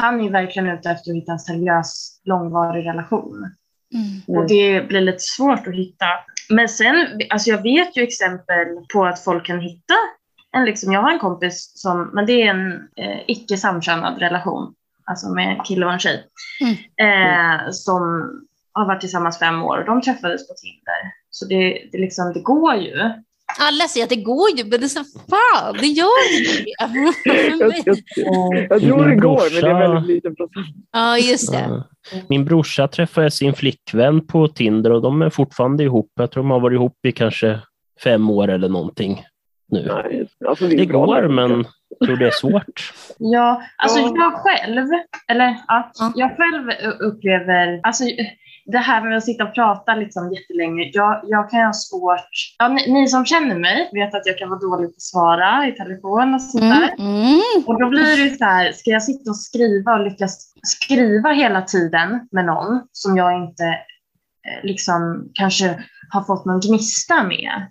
[0.00, 3.50] han är verkligen ute efter att hitta en seriös långvarig relation.
[3.94, 4.38] Mm.
[4.38, 6.06] Och det blir lite svårt att hitta.
[6.50, 9.94] Men sen, alltså jag vet ju exempel på att folk kan hitta
[10.52, 14.74] en liksom, jag har en kompis som, men det är en eh, icke samkönad relation,
[15.04, 16.26] alltså med en kille och en tjej,
[17.00, 18.30] eh, som
[18.72, 21.19] har varit tillsammans fem år och de träffades på Tinder.
[21.30, 22.92] Så det, det, liksom, det går ju.
[23.60, 26.90] Alla säger att det går ju, men det är så fan, det gör ju jag,
[26.92, 27.82] det.
[28.16, 30.66] jag, jag tror det går, men det är väldigt liten procent.
[30.92, 31.84] Ja, just det.
[32.28, 36.10] Min brorsa träffade sin flickvän på Tinder och de är fortfarande ihop.
[36.14, 37.60] Jag tror de har varit ihop i kanske
[38.04, 39.24] fem år eller någonting
[39.72, 39.86] nu.
[40.04, 41.28] Nej, alltså, det Det bra går, läge.
[41.28, 41.64] men
[42.00, 42.92] jag tror det är svårt.
[43.18, 44.12] Ja, alltså Ja.
[44.16, 44.86] jag själv,
[45.28, 45.90] eller Ja.
[46.16, 48.04] jag själv upplever, alltså
[48.64, 52.68] det här med att sitta och prata liksom jättelänge, jag, jag kan ha svårt, ja,
[52.68, 55.72] ni, ni som känner mig vet att jag kan vara dålig på att svara i
[55.72, 56.94] telefon och sånt där.
[56.98, 57.10] Mm.
[57.20, 57.64] Mm.
[57.66, 61.62] Och då blir det så här, ska jag sitta och skriva och lyckas skriva hela
[61.62, 67.66] tiden med någon som jag inte eh, liksom kanske har fått någon gnista med.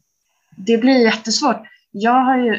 [0.57, 1.61] Det blir jättesvårt.
[1.91, 2.53] Jag har ju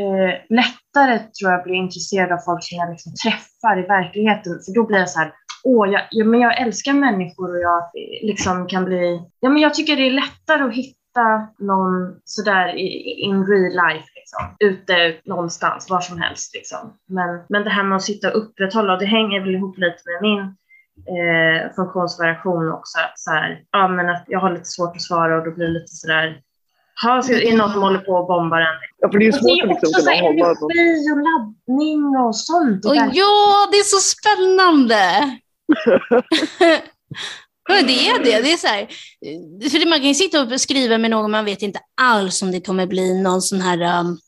[0.00, 4.52] eh, lättare tror jag bli intresserad av folk som jag liksom träffar i verkligheten.
[4.52, 5.32] För då blir jag så här,
[5.70, 7.82] åh, jag, ja, men jag älskar människor och jag
[8.22, 10.96] liksom kan bli, ja men jag tycker det är lättare att hitta
[11.58, 14.56] någon sådär i- in real life liksom.
[14.58, 16.96] Ute någonstans, var som helst liksom.
[17.08, 20.02] Men, men det här med att sitta och upprätthålla, och det hänger väl ihop lite
[20.06, 20.40] med min
[21.18, 22.98] eh, funktionsvariation också.
[22.98, 25.66] Att så här, ja, men att jag har lite svårt att svara och då blir
[25.66, 26.40] det lite sådär,
[27.04, 28.66] ja, så är det någon som håller på och bombar en.
[28.98, 30.70] Ja, för det är Och det svårt är liksom också så här hålla någon.
[30.70, 32.84] energi och laddning och sånt.
[32.86, 35.00] Och ja, det är så spännande!
[37.68, 38.40] Det är det.
[38.42, 38.86] det är så här,
[39.70, 42.60] för man kan ju sitta och skriva med någon, man vet inte alls om det
[42.60, 44.18] kommer bli någon sån här um,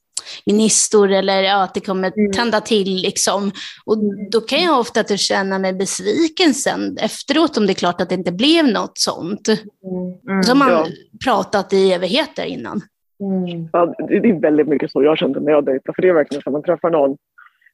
[0.47, 2.33] gnistor eller ja, att det kommer Mm.
[2.33, 2.95] tända till.
[3.03, 3.51] Liksom.
[3.87, 3.99] Och
[4.33, 8.09] då kan jag ofta att känna mig besviken sen efteråt om det är klart att
[8.09, 9.49] det inte blev något sånt.
[9.49, 10.87] Mm, Så har man Ja.
[11.25, 12.81] pratat i evigheter innan.
[13.23, 15.95] mm, Ja, det det är väldigt mycket så jag kände när jag dejtade.
[15.95, 17.17] För det är verkligen så att man träffar någon,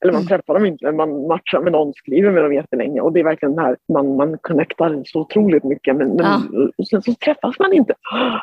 [0.00, 0.28] eller man Mm.
[0.28, 3.00] träffar dem inte, men man matchar med någon, skriver med dem jättelänge.
[3.00, 5.96] Och det är verkligen det här, man, man connectar så otroligt mycket.
[5.96, 7.94] Men, men och sen så träffas man inte.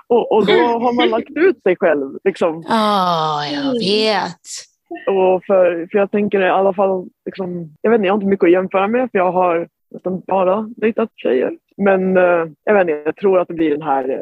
[0.07, 2.17] Och, och då har man lagt ut sig själv.
[2.23, 2.63] Liksom.
[2.69, 4.41] Ja, jag vet.
[5.07, 8.27] Och för, för jag tänker i alla fall, liksom, jag vet inte, jag har inte
[8.27, 11.51] mycket att jämföra med för jag har nästan bara dejtat tjejer.
[11.77, 14.19] Men eh, jag vet inte, jag tror att det blir den här, eh,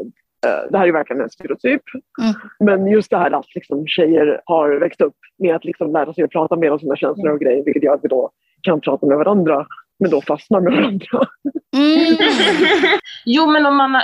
[0.69, 1.81] det här är verkligen en stereotyp.
[2.21, 2.33] Mm.
[2.59, 6.23] Men just det här att liksom, tjejer har växt upp med att liksom, lära sig
[6.23, 8.29] att prata med om sina känslor och grejer, vilket gör att vi då
[8.61, 9.65] kan prata med varandra,
[9.99, 11.27] men då fastnar med varandra.
[11.75, 12.17] Mm.
[13.25, 14.01] Jo, men om man,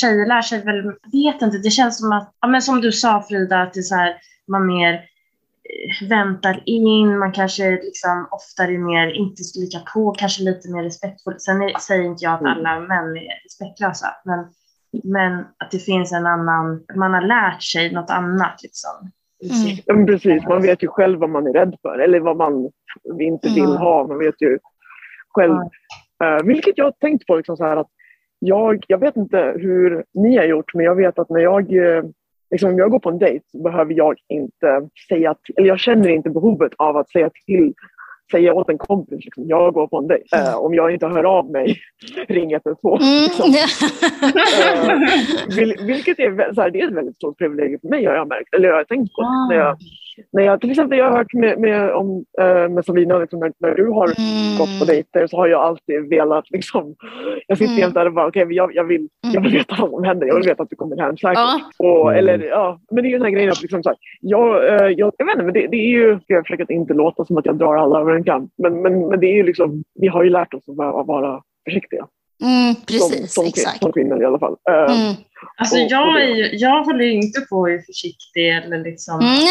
[0.00, 3.22] tjejer lär sig väl, vet inte, det känns som att, ja, men som du sa
[3.28, 4.14] Frida, att det är så här,
[4.48, 10.42] man mer eh, väntar in, man kanske liksom oftare är mer, inte lika på, kanske
[10.42, 11.34] lite mer respektfull.
[11.38, 12.52] Sen är, säger inte jag att Mm.
[12.52, 14.38] alla män är respektlösa, men,
[15.04, 18.90] men att det finns en annan, man har lärt sig något annat liksom.
[19.42, 19.76] Mm.
[19.86, 22.70] Ja, men precis, man vet ju själv vad man är rädd för eller vad man
[23.20, 23.76] inte vill Mm.
[23.76, 24.06] ha.
[24.06, 24.58] Man vet ju
[25.28, 25.56] själv.
[26.24, 27.36] Eh, vilket jag har tänkt på.
[27.36, 27.90] Liksom så här att
[28.38, 32.04] jag, jag vet inte hur ni har gjort, men jag vet att när jag, eh,
[32.50, 35.78] liksom, om jag går på en dejt så behöver jag inte säga till, eller jag
[35.80, 37.74] känner inte behovet av att säga till
[38.30, 40.36] säga åt en kompis, liksom, jag går på en dejt.
[40.36, 41.78] Eh, om jag inte hör av mig,
[42.28, 43.02] ring 112.
[43.02, 43.22] Mm.
[43.22, 43.54] Liksom.
[45.56, 48.28] Vil, vilket är, så här, det är ett väldigt stort privilegium för mig har jag
[48.28, 48.54] märkt.
[48.54, 49.76] Eller jag har tänkt på när jag,
[50.32, 53.52] när jag, till exempel jag har hört med, med, om, eh, med Sabina, liksom, när,
[53.58, 54.06] när du har
[54.58, 54.86] gått på Mm.
[54.86, 56.94] dejter så har jag alltid velat liksom,
[57.46, 57.82] jag sitter Mm.
[57.82, 60.26] helt där och bara okej men jag, jag, vill, jag vill veta vad som händer,
[60.26, 61.36] jag vill veta att du kommer hem säkert.
[61.38, 61.60] Ja.
[61.78, 62.18] Och, Mm.
[62.18, 64.88] eller, ja, men det är ju den här grejen att liksom, så här, jag, eh,
[64.88, 67.36] jag, jag vet inte, men det, det är ju, jag försöker att inte låta som
[67.36, 68.50] att jag drar alla över en kam.
[68.58, 71.42] Men, men, men det är ju liksom, vi har ju lärt oss att vara, vara
[71.64, 72.06] försiktiga.
[72.42, 73.78] Mm, som, precis, som, exakt.
[73.82, 74.56] som kvinnor i alla fall.
[74.70, 75.14] Eh, Mm.
[75.58, 78.48] Alltså Och- och jag, det- är ju, jag håller ju inte på att vara försiktig
[78.56, 79.18] eller liksom...
[79.18, 79.46] Nej.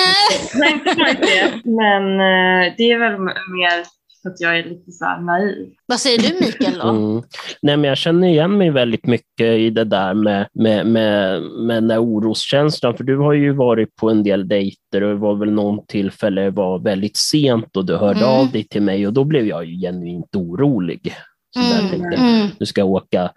[0.56, 1.70] Nej, inte det.
[1.72, 3.84] Men eh, det är väl mer
[4.24, 5.68] för att jag är lite så här naiv.
[5.86, 6.90] Vad säger du Mikael då?
[6.90, 7.22] Mm.
[7.62, 11.78] Nej, men jag känner igen mig väldigt mycket i det där med, med, med, med
[11.78, 12.98] den där oroskänslan.
[12.98, 16.42] För du har ju varit på en del dejter och det var väl någon tillfälle
[16.42, 18.30] det var väldigt sent och du hörde Mm.
[18.40, 21.14] av dig till mig och då blev jag ju genuint orolig.
[21.56, 22.48] Så där Mm, tänkte, mm.
[22.60, 23.32] du ska åka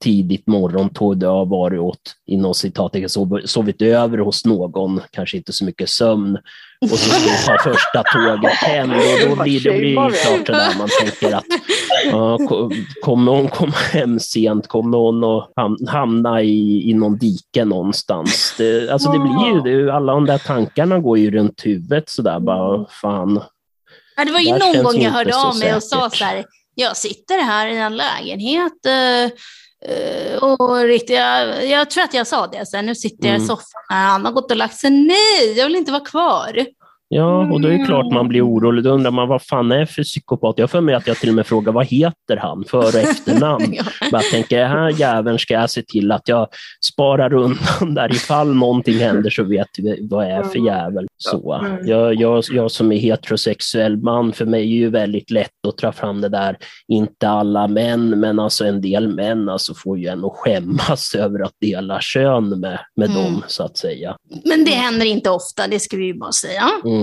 [0.00, 5.52] tidigt morgontåg, du har varit åt, inom citattecken, sov- sovit över hos någon, kanske inte
[5.52, 6.38] så mycket sömn,
[6.82, 8.90] och så ska du ta första tåget hem.
[8.90, 8.96] Och
[9.36, 10.14] då blir det blir klart
[10.46, 12.70] sådär, man tänker att ko-
[13.02, 14.68] kommer hon komma hem sent?
[14.68, 18.54] Kommer hon att ham- hamna i, i någon dike någonstans?
[18.58, 22.40] Det, alltså det blir ju, det, alla de där tankarna går ju runt huvudet sådär
[22.40, 23.40] bara, fan.
[24.16, 26.44] Ja, det var ju Där någon gång jag hörde av mig och sa så här,
[26.74, 29.24] jag sitter här i en lägenhet eh,
[29.90, 33.36] eh, och riktigt, jag, jag tror att jag sa det sen, nu sitter jag i
[33.36, 33.46] Mm.
[33.48, 36.66] soffan han har gått och lagt sig, nej, jag vill inte vara kvar.
[37.12, 38.84] Ja, och då är det klart man blir orolig.
[38.84, 40.58] Då undrar man vad fan är för psykopat?
[40.58, 42.64] Jag för mig att jag till och med frågar vad heter han?
[42.68, 43.64] För och efternamn.
[43.72, 43.82] Ja.
[44.12, 46.46] Bara tänker, den här jäveln ska jag se till att jag
[46.84, 51.06] sparar undan där ifall någonting händer så vet vi vad jag är för jävel.
[51.16, 51.86] Så, Mm.
[51.88, 55.92] jag, jag, jag som är heterosexuell man, för mig är ju väldigt lätt att dra
[55.92, 56.56] fram det där,
[56.88, 61.40] inte alla män, men alltså en del män alltså får ju en att skämmas över
[61.40, 63.22] att dela kön med, med Mm.
[63.24, 64.16] dem, så att säga.
[64.44, 66.70] Men det händer inte ofta, det ska vi ju bara säga.
[66.84, 66.99] Mm.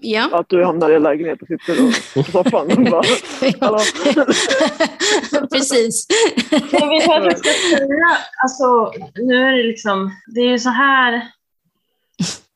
[0.00, 0.28] Ja.
[0.32, 3.02] Att du hamnar i en lägenhet och sitter och, på soffan och bara?
[5.50, 6.06] Precis.
[6.50, 11.28] Men vi kanske ska säga, alltså nu är det liksom, det är ju så här,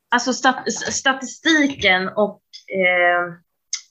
[0.09, 3.33] alltså stat, statistiken och eh,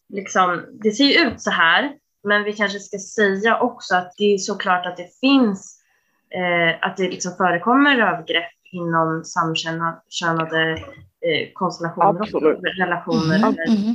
[0.08, 1.92] liksom, det ser ju ut så här,
[2.24, 5.78] men vi kanske ska säga också att det är såklart att det finns,
[6.34, 10.84] eh, att det liksom förekommer övergrepp inom samkönade
[11.26, 12.58] eh, konstellationer Absolut.
[12.78, 13.94] relationer Mm, eller mm.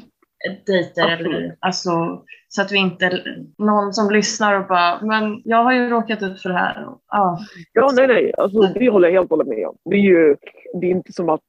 [0.66, 1.28] dejter Absolut.
[1.28, 2.24] eller alltså
[2.56, 3.24] så att vi inte,
[3.58, 6.88] någon som lyssnar och bara, men jag har ju råkat ut för det här.
[6.88, 7.40] Och, ja.
[7.74, 8.34] Ja, nej, nej.
[8.38, 9.76] Alltså, det håller jag helt och hållet med om.
[9.86, 10.36] Det är ju
[10.74, 11.42] det är inte som att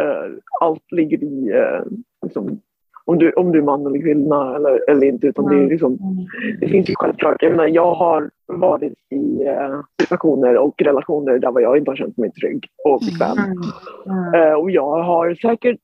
[0.00, 1.92] eh, allt ligger i eh,
[2.24, 2.60] liksom,
[3.04, 5.26] om, du, om du är man eller kvinna eller, eller inte.
[5.26, 5.98] Utan det, är liksom,
[6.60, 7.42] det finns ju självklart.
[7.42, 8.30] Jag, menar, jag har
[8.66, 13.38] varit i eh, situationer och relationer där jag inte har känt mig trygg och bekväm.
[13.38, 13.58] Mm.
[14.06, 14.34] Mm.
[14.34, 15.80] Eh, och jag har säkert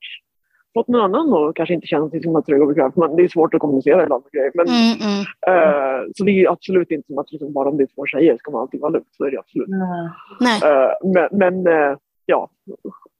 [0.74, 2.92] fått någon annan och kanske inte känt sig så trygg och bekväm.
[2.94, 4.24] Men det är svårt att kommunicera ibland.
[4.54, 5.20] Men, Mm, mm.
[5.46, 8.06] eh, så det är ju absolut inte som att liksom, bara om det är två
[8.06, 9.04] tjejer ska man alltid vara lugn.
[9.16, 9.68] Så är det absolut.
[9.68, 12.50] Eh, men men eh, ja,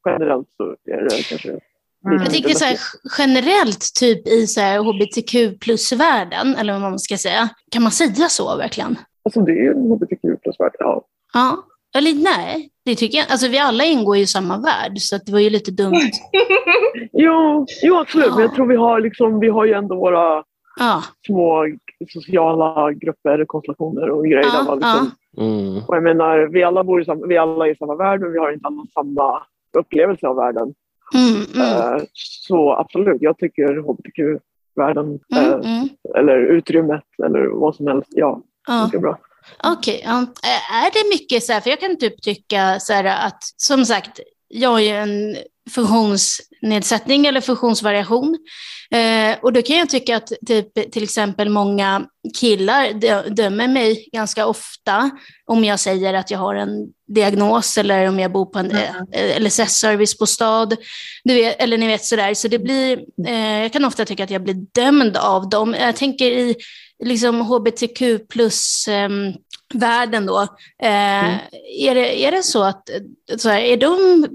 [0.06, 1.48] generellt så är det kanske...
[2.06, 2.22] Mm.
[2.22, 2.76] Jag tänker så här,
[3.18, 7.48] generellt typ i så hbtq plus-världen, eller vad man ska säga.
[7.70, 8.96] Kan man säga så verkligen?
[9.28, 10.72] Alltså det är ju en hbtq plus-värld.
[10.78, 11.04] Ja.
[11.34, 11.64] Ja.
[11.96, 13.26] Eller nej, det tycker jag.
[13.30, 15.94] Alltså vi alla ingår i samma värld, så att det var ju lite dumt.
[17.12, 18.30] Jo, jo, absolut.
[18.30, 20.44] Men jag tror vi har, liksom, vi har ju ändå våra
[20.78, 21.66] Ja, små
[22.08, 24.46] sociala grupper, konstellationer och grejer.
[24.52, 25.76] Ja, där liksom, Mm.
[25.86, 28.32] Och jag menar, vi alla, bor i samma, vi alla är i samma värld men
[28.32, 29.42] vi har inte alla samma
[29.78, 30.74] upplevelse av världen.
[31.14, 35.88] mm, mm, Eh, så absolut, jag tycker hbtq-världen, mm, eh, mm.
[36.16, 38.42] eller utrymmet eller vad som helst, ja,
[38.85, 39.18] Mycket bra.
[39.64, 40.26] Okej, ja.
[40.42, 43.85] Ä- är det mycket så här, för jag kan typ tycka så här att, som
[43.87, 45.37] sagt, jag har ju en
[45.74, 48.38] funktionsnedsättning eller funktionsvariation.
[48.90, 52.02] Eh, och då kan jag tycka att typ, till exempel många
[52.40, 55.11] killar dö- dömer mig ganska ofta
[55.46, 58.70] om jag säger att jag har en diagnos eller om jag bor på en
[59.12, 60.76] eh, LSS-servicebostad.
[61.59, 62.35] Eller ni vet sådär.
[62.35, 65.74] Så det blir, eh, jag kan ofta tycka att jag blir dömd av dem.
[65.81, 66.57] Jag tänker i
[67.04, 69.32] liksom hbtq plus ehm,
[69.74, 70.40] världen då.
[70.82, 71.38] Eh, Mm.
[71.78, 72.90] är, det, är det så att,
[73.38, 74.26] så här, är de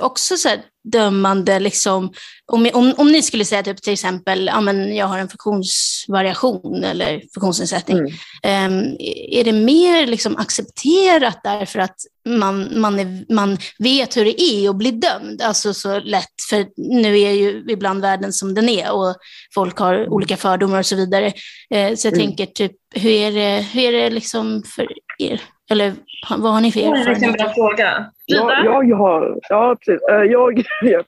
[0.00, 2.12] också så här, dömande, liksom,
[2.52, 6.84] om, om, om ni skulle säga typ till exempel, ja, men jag har en funktionsvariation
[6.84, 8.72] eller funktionsnedsättning, mm.
[8.72, 8.96] um,
[9.30, 11.96] är det mer liksom accepterat därför att
[12.28, 16.66] man, man, är, man vet hur det är att bli dömd, alltså så lätt, för
[16.76, 19.16] nu är ju ibland världen som den är och
[19.54, 20.12] folk har mm.
[20.12, 21.26] olika fördomar och så vidare.
[21.26, 22.26] Uh, så jag mm.
[22.26, 24.86] tänker, typ, hur är det, hur är det liksom för
[25.18, 25.40] er?
[25.70, 25.92] Eller
[26.38, 27.20] vad har ni för erfarenheter?
[27.20, 28.10] Det är en bra fråga.
[28.26, 30.02] Jag, jag har, ja, precis.
[30.10, 31.04] Eh, jag, jag,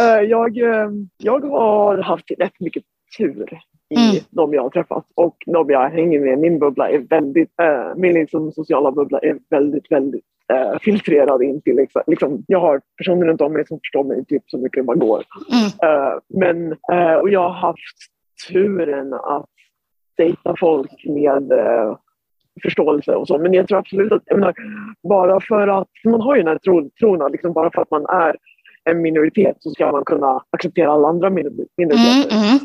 [0.00, 2.82] eh, jag, eh, jag har haft rätt mycket
[3.18, 4.24] tur i mm.
[4.30, 6.38] de jag har träffat och de jag hänger med.
[6.38, 7.52] Min bubbla är väldigt,
[7.96, 12.80] min liksom sociala bubbla är väldigt, väldigt uh, filtrerad in till liksom, liksom, jag har
[12.98, 15.24] personer runt om mig som förstår mig typ så mycket det bara går.
[15.52, 15.64] Mm.
[15.64, 16.72] Uh, men,
[17.20, 17.96] och jag har haft
[18.52, 19.50] turen att
[20.16, 21.52] dejta folk med
[22.62, 23.38] förståelse och så.
[23.38, 24.54] Men jag tror absolut att, menar,
[25.08, 28.06] bara för att, man har ju den här tron, tron liksom bara för att man
[28.06, 28.36] är
[28.84, 32.36] en minoritet så ska man kunna acceptera alla andra minoriteter.
[32.36, 32.58] Mm, mm.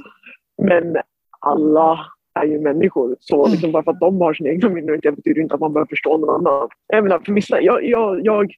[0.62, 1.02] Men
[1.40, 2.00] alla
[2.34, 3.16] är ju människor.
[3.20, 3.52] Så mm.
[3.52, 5.90] liksom bara för att de har sin egen minoritet betyder det inte att man behöver
[5.90, 6.70] förstå någon annan.
[6.88, 8.56] Jag menar, för vissa, jag, jag, jag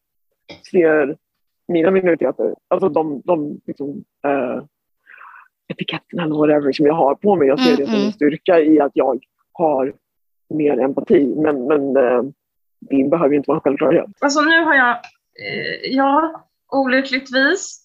[0.72, 1.17] ser
[1.67, 3.89] mina minoriteter, alltså de, de liksom,
[4.28, 4.63] uh,
[5.67, 8.12] etiketterna eller whatever som jag har på mig, jag ser mm, det som en mm.
[8.12, 9.19] styrka i att jag
[9.54, 9.93] har
[10.54, 11.36] mer empati.
[11.36, 12.24] Men, men eh,
[12.80, 14.06] det behöver ju inte vara en självklarhet.
[14.22, 14.92] Alltså nu har jag,
[15.46, 17.80] eh, ja, olyckligtvis,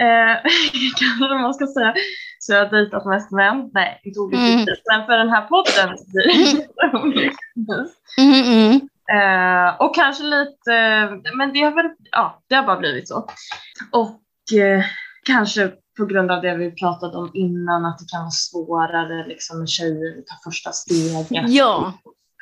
[0.00, 0.50] eh,
[1.18, 1.94] kanske man ska säga,
[2.38, 3.70] så jag har dejtat mest män.
[3.74, 4.98] Nej, inte olyckligtvis, mm.
[4.98, 5.96] men för den här podden
[7.04, 7.96] olyckligtvis.
[8.18, 8.80] Mm, mm.
[9.12, 10.72] Eh, och kanske lite,
[11.34, 13.26] men det har väl, ja, det har bara blivit så.
[13.92, 14.84] Och eh,
[15.32, 19.58] kanske på grund av det vi pratade om innan, att det kan vara svårare liksom,
[19.58, 21.48] med tjejer att ta första steget.
[21.48, 21.92] Ja.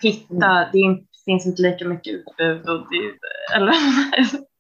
[0.03, 3.75] Hitta, det finns inte lika mycket utbud, och det, eller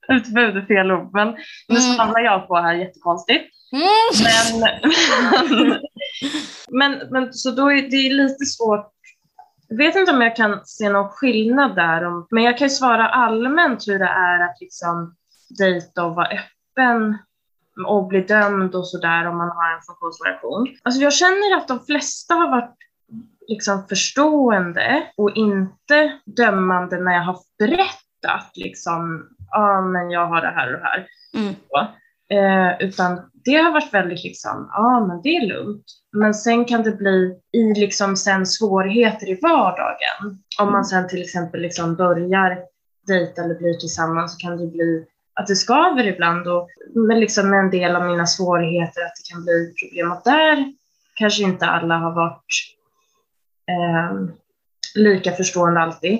[0.16, 1.28] utbud är fel ord, men
[1.68, 1.96] nu mm.
[1.96, 3.44] samlar jag på här jättekonstigt.
[3.72, 3.88] Mm.
[4.24, 4.68] Men,
[6.98, 8.92] men, men, så då är det lite svårt
[9.68, 13.08] jag vet inte om jag kan se någon skillnad där, men jag kan ju svara
[13.08, 15.16] allmänt hur det är att liksom
[15.58, 17.18] dejta och vara öppen
[17.86, 20.68] och bli dömd och sådär om man har en funktionsvariation.
[20.82, 22.76] Alltså jag känner att de flesta har varit
[23.48, 30.40] liksom förstående och inte dömande när jag har berättat liksom, ja ah, men jag har
[30.40, 31.06] det här och det här.
[31.34, 31.54] Mm.
[32.28, 35.84] Eh, utan det har varit väldigt liksom, ja ah, men det är lugnt.
[36.12, 40.42] Men sen kan det bli i liksom sen svårigheter i vardagen.
[40.60, 42.58] Om man sen till exempel liksom börjar
[43.06, 45.06] dejta eller blir tillsammans så kan det bli
[45.36, 49.44] att det skaver ibland och med liksom en del av mina svårigheter att det kan
[49.44, 50.72] bli problem och där
[51.14, 52.44] kanske inte alla har varit
[53.68, 54.28] eh,
[54.94, 56.18] lika förstående alltid.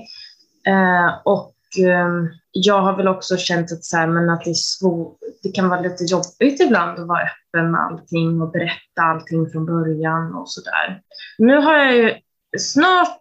[0.66, 2.08] Eh, och eh,
[2.52, 5.68] jag har väl också känt att, så här, men att det, är svår, det kan
[5.68, 10.50] vara lite jobbigt ibland att vara öppen med allting och berätta allting från början och
[10.50, 11.00] sådär.
[11.38, 12.14] Nu har jag ju
[12.58, 13.20] snart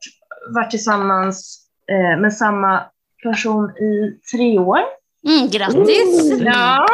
[0.53, 2.83] varit tillsammans eh, med samma
[3.23, 4.79] person i tre år.
[5.25, 6.31] Mm, grattis!
[6.31, 6.45] Mm.
[6.45, 6.85] Ja.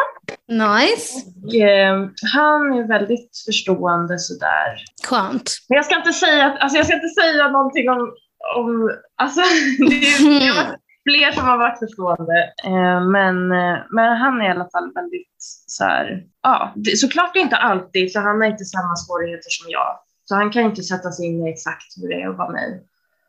[0.48, 1.26] Nice.
[1.44, 4.84] Och, eh, han är väldigt förstående sådär.
[5.08, 5.58] Skönt.
[5.70, 8.14] Men jag ska inte säga, alltså jag ska inte säga någonting om,
[8.58, 9.42] om alltså
[9.90, 10.78] det är, är
[11.10, 12.54] fler som har varit förstående.
[12.64, 17.36] Eh, men, eh, men han är i alla fall väldigt så här, ja, det, såklart
[17.36, 20.00] inte alltid, för han har inte samma svårigheter som jag.
[20.26, 22.84] Så han kan inte sätta sig in i exakt hur det är att vara mig.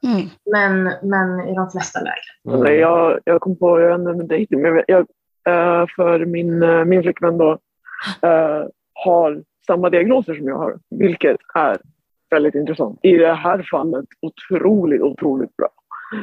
[0.06, 0.28] Mm.
[0.50, 2.60] Men, men i de flesta lägen.
[2.60, 2.80] Mm.
[2.80, 5.00] Jag, jag kom på, jag vet inte med dig, men jag,
[5.48, 7.50] uh, för min, uh, min flickvän då,
[8.26, 11.78] uh, har samma diagnoser som jag har, vilket är
[12.30, 12.98] väldigt intressant.
[13.02, 15.68] I det här fallet otroligt, otroligt bra.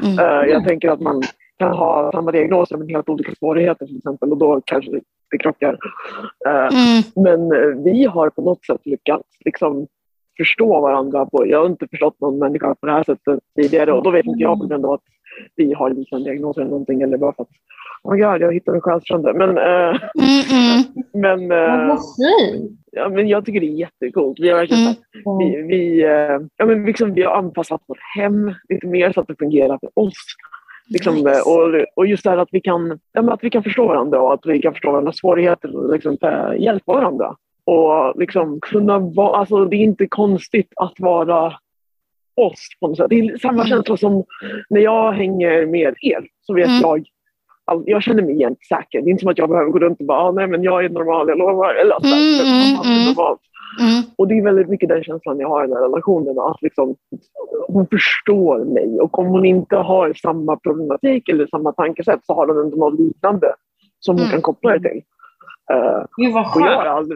[0.04, 0.50] Mm.
[0.50, 1.24] jag tänker att man
[1.58, 5.38] kan ha samma diagnoser men helt olika svårigheter till exempel och då kanske det, det
[5.38, 5.78] krockar.
[6.46, 7.04] Mm.
[7.26, 9.88] Men vi har på något sätt lyckats liksom
[10.40, 11.26] förstå varandra.
[11.26, 11.48] På.
[11.48, 14.44] Jag har inte förstått någon människa på det här sättet tidigare och då vet inte
[14.44, 15.04] jag på grund av att
[15.56, 17.50] vi har liknande diagnoser eller någonting eller bara för att
[18.04, 19.34] oh God, jag hittade en själsfrände.
[19.34, 20.84] Men, mm -mm.
[21.14, 21.98] men, äh,
[22.92, 24.40] ja, men jag tycker det är jättecoolt.
[24.40, 24.96] Vi har, mm.
[25.40, 29.28] vi, vi, äh, ja, men liksom, vi har anpassat vårt hem lite mer så att
[29.28, 30.26] det fungerar för oss.
[30.90, 31.42] Liksom, nice.
[31.42, 34.34] och, och just det här att vi, kan, ja, att vi kan förstå varandra och
[34.34, 36.18] att vi kan förstå varandras svårigheter och liksom,
[36.58, 37.36] hjälpa varandra
[37.70, 41.54] och liksom kunna vara, alltså det är inte konstigt att vara
[42.36, 43.10] oss på något sätt.
[43.10, 43.68] Det är samma mm.
[43.68, 44.24] känsla som
[44.70, 46.82] när jag hänger med er så vet mm.
[46.82, 47.06] jag
[47.86, 49.02] jag känner mig jämt säker.
[49.02, 50.86] Det är inte som att jag behöver gå runt och bara, ah, nej men jag
[50.86, 51.74] är normal, jag lovar.
[51.76, 53.40] Eller att mm, mm, normalt.
[53.80, 54.04] Mm.
[54.16, 56.40] Och det är väldigt mycket den känslan jag har i den här relationen.
[56.40, 56.96] Att liksom,
[57.68, 62.48] hon förstår mig och om hon inte har samma problematik eller samma tankesätt så har
[62.48, 63.54] hon ändå något liknande
[64.00, 64.32] som hon mm.
[64.32, 65.02] kan koppla det till.
[65.74, 67.10] Uh, Gud vad skönt.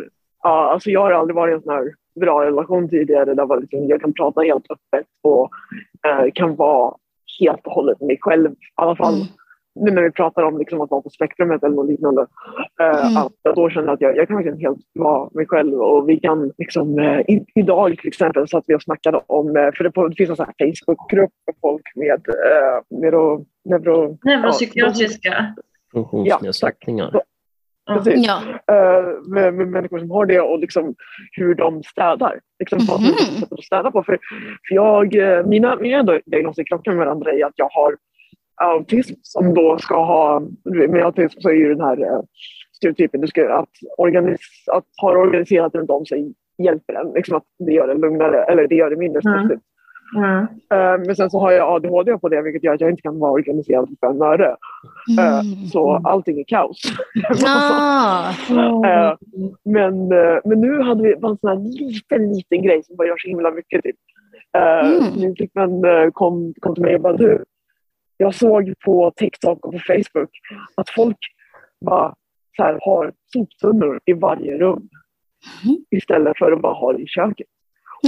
[0.43, 3.59] Ja, alltså jag har aldrig varit i en sån här bra relation tidigare där var
[3.59, 5.49] liksom, jag kan prata helt öppet och
[6.07, 6.93] eh, kan vara
[7.39, 8.51] helt och hållet mig själv.
[8.51, 9.27] I alla fall Mm.
[9.85, 12.21] nu när vi pratar om liksom att vara på spektrumet eller något liknande.
[12.81, 13.17] eh, Mm.
[13.17, 16.19] Att jag då känner att jag, jag kan verkligen helt vara mig själv och vi
[16.19, 19.83] kan liksom eh, i, idag till exempel så att vi och snackade om, eh, för
[19.83, 25.55] det, på, det finns en sån här Facebookgrupp för folk med eh, neuro, neuro, Neuropsykiatriska.
[25.91, 27.09] Funktionsnedsättningar.
[27.13, 27.21] Ja,
[27.87, 28.27] precis.
[28.27, 28.41] Ja.
[28.75, 30.95] eh, med, med människor som har det och liksom
[31.31, 32.39] hur de städar.
[32.59, 33.15] Liksom vad som är Mhm.
[33.39, 34.03] sättet att städa på.
[34.03, 34.17] För,
[34.67, 37.95] för jag, eh, mina, mina diagnoser krockar med varandra i att jag har
[38.55, 42.19] autism som då ska ha, med autism så är ju den här eh,
[42.75, 44.39] stereotypen du ska, att, organis,
[44.71, 47.11] att ha organiserat runt om sig hjälper en.
[47.15, 49.33] Liksom att det gör det lugnare eller det gör det mindre Mm.
[49.33, 49.51] stressigt.
[49.51, 49.72] Mm.
[50.17, 53.19] Eh, men sen så har jag ADHD på det vilket gör att jag inte kan
[53.19, 54.55] vara organiserad för fem öre.
[55.19, 55.65] Eh, Mm.
[55.67, 56.81] Så allting är kaos.
[57.47, 58.29] Ah.
[58.85, 59.17] Eh,
[59.65, 60.07] men,
[60.45, 63.27] men nu hade vi bara en sån här liten, liten grej som bara gör så
[63.27, 63.83] himla mycket.
[63.83, 63.95] Typ.
[64.57, 65.19] Mm.
[65.19, 65.71] Min flickvän
[66.11, 67.43] kom, kom till mig och bara du,
[68.17, 70.29] jag såg på TikTok och på Facebook
[70.75, 71.17] att folk
[71.85, 72.15] bara
[72.57, 74.89] så här, har soptunnor i varje rum
[75.65, 75.77] Mm.
[75.91, 77.47] istället för att bara ha det i köket.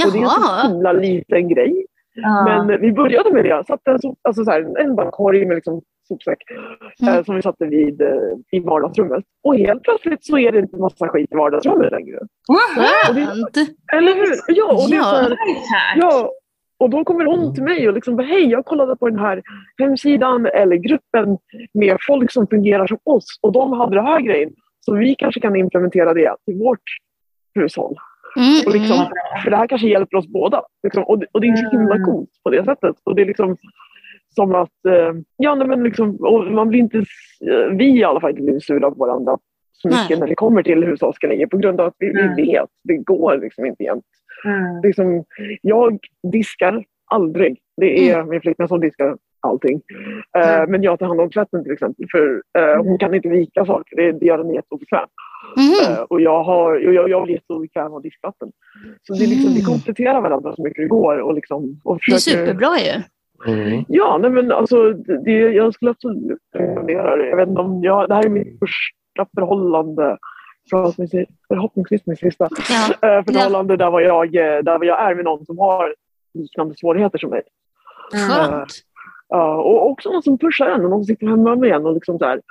[0.06, 0.68] Och det är en så Jaha.
[0.68, 1.86] himla liten grej.
[2.14, 2.44] Ja.
[2.68, 3.50] Men vi började med det.
[3.50, 6.38] Jag satte en, sop, alltså så här, en bara korg med liksom sopsäck
[7.02, 7.14] Mm.
[7.18, 8.10] eh, som vi satte vid, eh,
[8.52, 9.24] i vardagsrummet.
[9.44, 12.20] Och helt plötsligt så är det inte massa skit i vardagsrummet längre.
[12.76, 13.58] Skönt.
[13.94, 14.36] Eller hur?
[14.48, 15.38] Ja, och, det är så här,
[15.96, 16.32] ja,
[16.78, 19.42] och då kommer hon till mig och liksom bara, hej jag kollade på den här
[19.78, 21.38] hemsidan eller gruppen
[21.74, 24.50] med folk som fungerar som oss och de hade det här grejen.
[24.80, 26.84] Så vi kanske kan implementera det till vårt
[27.56, 27.96] hushåll.
[28.38, 29.10] Mm, Och liksom, mm.
[29.44, 30.62] för det här kanske hjälper oss båda.
[30.84, 32.06] Liksom, och, det, och det är så himla Mm.
[32.06, 32.96] coolt på det sättet.
[33.04, 33.58] Och det är liksom
[34.36, 36.18] som att, eh, ja men liksom,
[36.52, 39.38] man blir inte, eh, vi i alla fall inte blir sura på varandra
[39.72, 40.20] så mycket Nej.
[40.20, 42.36] när det kommer till hushållsgrejer på grund av att vi, Mm.
[42.36, 44.06] vi vet, det går liksom inte jämt.
[44.46, 44.82] Mm.
[44.84, 45.24] Liksom,
[45.62, 46.00] jag
[46.32, 47.58] diskar aldrig.
[47.78, 49.82] Det är min flickvän som diskar allting.
[50.38, 50.72] Eh, Mm.
[50.72, 53.96] men jag tar hand om tvätten till exempel för eh, hon kan inte vika saker.
[53.96, 55.08] Det, det gör henne jätteobekväm.
[55.58, 55.94] Mm.
[55.98, 58.52] Eh, och jag, har, och jag, jag blir jätteobekväm av diskvatten.
[59.04, 59.72] Så det är liksom, vi Mm.
[59.72, 61.18] kompletterar varandra så mycket det går.
[61.20, 63.02] Och liksom, och Det är försöker, superbra ju.
[63.54, 63.86] Mm.
[63.88, 64.92] Ja, nej men alltså,
[65.26, 67.28] det, jag skulle absolut rekommendera det.
[67.30, 70.18] Jag vet inte om jag, det här är mitt första förhållande.
[71.48, 72.48] Förhoppningsvis, min sista.
[73.02, 73.24] Ja.
[73.28, 74.32] Förhållande där, var jag,
[74.66, 75.96] där var jag är med någon som har
[76.34, 77.42] liknande svårigheter som mig.
[78.12, 78.74] Skönt.
[79.30, 81.86] Ja, och också någon som pushar en och någon som sitter hemma med en.
[81.86, 82.42] Och liksom så här.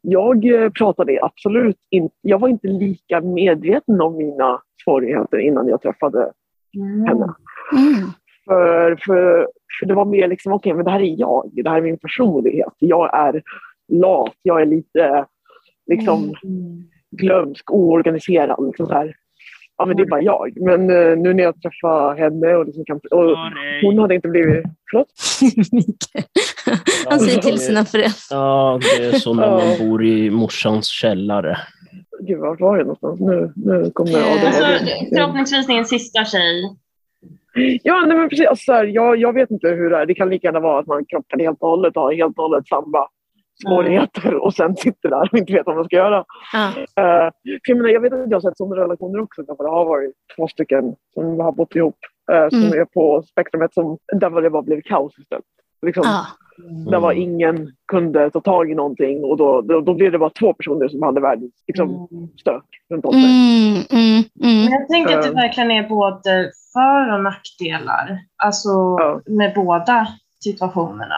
[0.00, 5.82] Jag eh, pratade absolut inte, jag var inte lika medveten om mina svårigheter innan jag
[5.82, 6.32] träffade
[6.76, 7.04] Mm.
[7.04, 7.34] henne.
[7.72, 8.10] Mm.
[8.44, 9.48] För, för,
[9.80, 11.98] för det var mer liksom, okej men det här är jag, det här är min
[11.98, 12.72] personlighet.
[12.78, 13.42] Jag är
[13.88, 15.26] lat, jag är lite
[15.86, 16.82] liksom Mm.
[17.10, 18.66] glömsk, oorganiserad.
[18.66, 19.14] Liksom så här.
[19.76, 20.52] Ja men det är bara jag.
[20.60, 23.36] Men eh, nu när jag träffar henne och, liksom kan, och
[23.82, 25.08] hon hade inte blivit, förlåt?
[27.08, 28.14] Han säger till sina föräldrar.
[28.30, 31.58] Ja, det är så när man bor i morsans källare.
[32.20, 33.20] Gud, vart var jag någonstans?
[33.20, 34.20] Nu, nu kommer jag...
[34.20, 34.64] Eh, Alltså,
[35.14, 36.62] förhoppningsvis din sista tjej.
[37.82, 38.46] Ja, nej, men precis.
[38.46, 40.06] Alltså, jag, jag vet inte hur det är.
[40.06, 42.44] Det kan lika gärna vara att man krockar helt och hållet och har helt och
[42.44, 43.06] hållet samma
[43.62, 46.24] svårigheter och sen sitter där och inte vet vad man ska göra.
[46.52, 46.66] Ja.
[46.76, 49.68] Uh, för jag, menar, jag vet att jag har sett sådana relationer också där det
[49.70, 51.96] har varit två stycken som har bott ihop
[52.32, 52.80] eh, som Mm.
[52.80, 55.44] är på spektrumet som, där det bara blev kaos istället.
[55.86, 56.26] Liksom, Ja.
[56.90, 60.30] Där var ingen kunde ta tag i någonting och då, då, då blev det bara
[60.30, 62.28] två personer som hade världens liksom, Mm.
[62.40, 63.22] stök runt om sig.
[63.24, 64.72] Mm, mm, Men mm.
[64.72, 65.34] jag tänker att det Eh.
[65.34, 68.18] verkligen är både för och nackdelar.
[68.44, 69.20] Alltså Ja.
[69.26, 70.06] med båda
[70.44, 71.16] situationerna.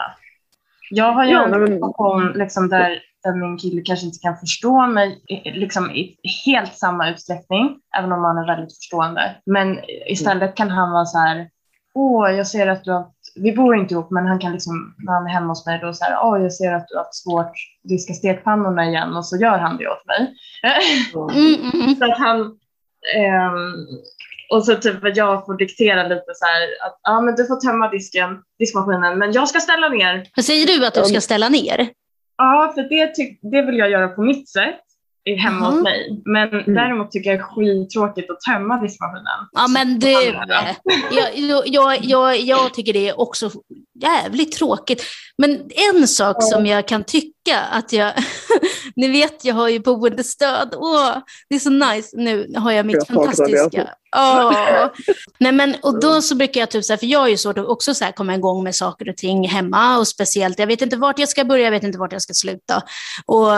[0.89, 4.87] Jag har ju Ja, en situation liksom där, där min kille kanske inte kan förstå
[4.87, 6.15] mig i- liksom i
[6.45, 9.35] helt samma utsträckning, även om han är väldigt förstående.
[9.45, 11.49] Men istället kan han vara så här,
[11.93, 13.05] åh, jag ser att du har
[13.39, 15.93] vi bor inte ihop, men han kan liksom, när han är hemma hos mig, då
[15.93, 19.25] så här, åh, jag ser att du har haft svårt att diska stekpannorna igen, och
[19.25, 20.35] så gör han det åt mig.
[21.35, 21.95] Mm, mm.
[21.99, 22.39] Så att han...
[23.15, 23.73] ehm,
[24.49, 27.55] och så typ att jag får diktera lite så här att ja, men du får
[27.55, 28.29] tömma disken,
[28.59, 30.25] diskmaskinen, men jag ska ställa ner.
[30.35, 31.89] Vad säger du att du ska ställa ner?
[32.37, 33.13] Ja, för det,
[33.51, 34.79] det vill jag göra på mitt sätt
[35.37, 35.73] hemma Mhm.
[35.73, 36.21] hos mig.
[36.25, 39.39] Men däremot tycker jag det är skittråkigt att tömma diskmaskinen.
[39.51, 43.51] Ja, men du, jag, jag, jag, jag, tycker det är också
[44.01, 45.03] jävligt tråkigt.
[45.37, 48.13] Men en sak som jag kan tycka att jag,
[48.97, 51.17] ni vet jag har ju boendestöd, åh,
[51.49, 53.89] det är så nice, nu har jag mitt Jag det fantastiska.
[54.15, 54.87] Åh.
[55.39, 57.57] Nej, men, och då så brukar jag typ så här, för jag har ju svårt
[57.57, 60.81] att också så här komma igång med saker och ting hemma och speciellt, jag vet
[60.81, 62.83] inte vart jag ska börja, jag vet inte vart jag ska sluta.
[63.25, 63.51] Och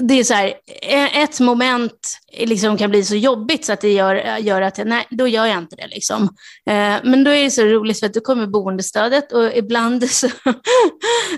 [0.00, 3.92] det är så här, e- ett moment liksom kan bli så jobbigt så att det
[3.92, 5.86] gör, gör att nej, då gör jag inte det.
[5.86, 6.22] Liksom.
[6.70, 10.28] Eh, men då är det så roligt för att då kommer boendestödet och ibland så,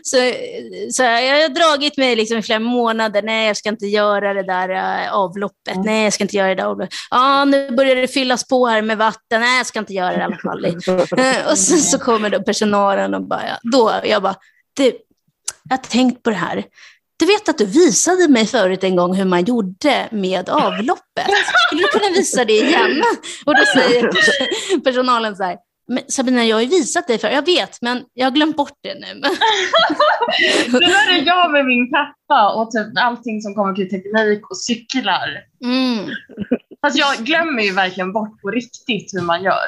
[0.02, 0.16] så,
[0.90, 4.42] så jag har dragit mig liksom i flera månader, nej jag ska inte göra det
[4.42, 5.86] där uh, avloppet, Mm.
[5.86, 6.94] nej jag ska inte göra det där avloppet.
[7.10, 10.20] Ja, nu börjar det fyllas på här med vatten, nej jag ska inte göra det
[10.20, 10.64] i alla fall.
[10.64, 14.34] Eh, och sen så kommer då personalen och bara, då, jag bara,
[14.76, 16.64] du, jag har tänkt på det här.
[17.22, 21.26] Du vet att du visade mig förut en gång hur man gjorde med avloppet.
[21.66, 23.02] Skulle du kunna visa det igen?
[23.46, 24.10] Och då säger
[24.84, 25.56] personalen så här,
[25.88, 28.78] men Sabina, jag har ju visat dig för jag vet, men jag har glömt bort
[28.82, 29.20] det nu.
[30.72, 34.56] Det där är jag med min pappa och typ allting som kommer till teknik och
[34.56, 35.28] cyklar.
[35.64, 36.10] Mm.
[36.86, 39.66] Fast jag glömmer ju verkligen bort på riktigt hur man gör.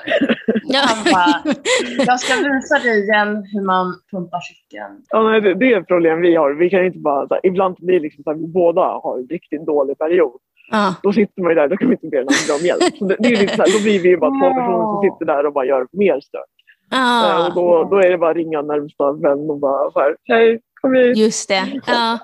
[0.64, 0.82] Ja.
[1.12, 1.54] Bara,
[2.06, 5.02] jag ska visa dig igen hur man pumpar cykeln.
[5.08, 6.50] Ja, nej, det, det är ett problem vi har.
[6.54, 9.18] Vi kan inte bara, så här, ibland blir det liksom så här, vi båda har
[9.18, 10.40] en riktigt dålig period.
[10.70, 10.94] Ja.
[11.02, 12.96] Då sitter man ju där, då kan vi inte be andra om hjälp.
[12.98, 15.00] Så det, det är lite så här, då blir vi ju bara två personer som
[15.10, 16.50] sitter där och bara gör mer stök.
[16.90, 20.16] Ja, Och då, då är det bara att ringa närmsta vän och bara så här,
[20.24, 21.16] hej, kom hit.
[21.16, 21.80] just det.
[21.86, 22.18] Ja,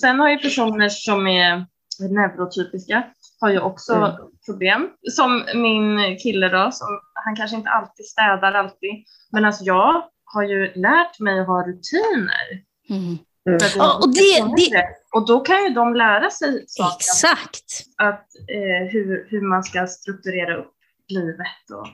[0.00, 1.64] Sen har ju personer som är
[2.10, 3.02] neurotypiska
[3.42, 4.10] har ju också Mm.
[4.46, 4.88] problem.
[5.10, 8.90] Som min kille då, som, han kanske inte alltid städar alltid.
[9.32, 12.46] Men alltså jag har ju lärt mig att ha rutiner.
[12.90, 13.18] Mm.
[13.48, 13.56] Mm.
[13.56, 16.96] Och jag- det- det- och då kan ju de lära sig saker.
[16.96, 17.82] Exakt.
[17.96, 20.72] Att, eh, hur, hur man ska strukturera upp
[21.08, 21.70] livet.
[21.74, 21.88] Och,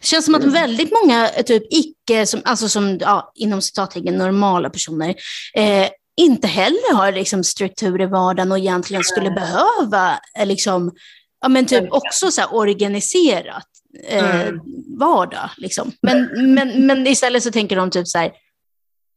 [0.00, 4.70] Det känns som att väldigt många typ icke, som, alltså som ja, inom citattecken normala
[4.70, 5.14] personer,
[5.54, 10.92] eh, inte heller har liksom, struktur i vardagen och egentligen skulle behöva eh, liksom,
[11.40, 13.66] ja, men typ också så här, organiserat
[14.08, 14.60] eh, Mm.
[14.98, 15.50] vardag.
[15.56, 15.92] Liksom.
[16.02, 18.32] Men, men, men istället så tänker de typ så här,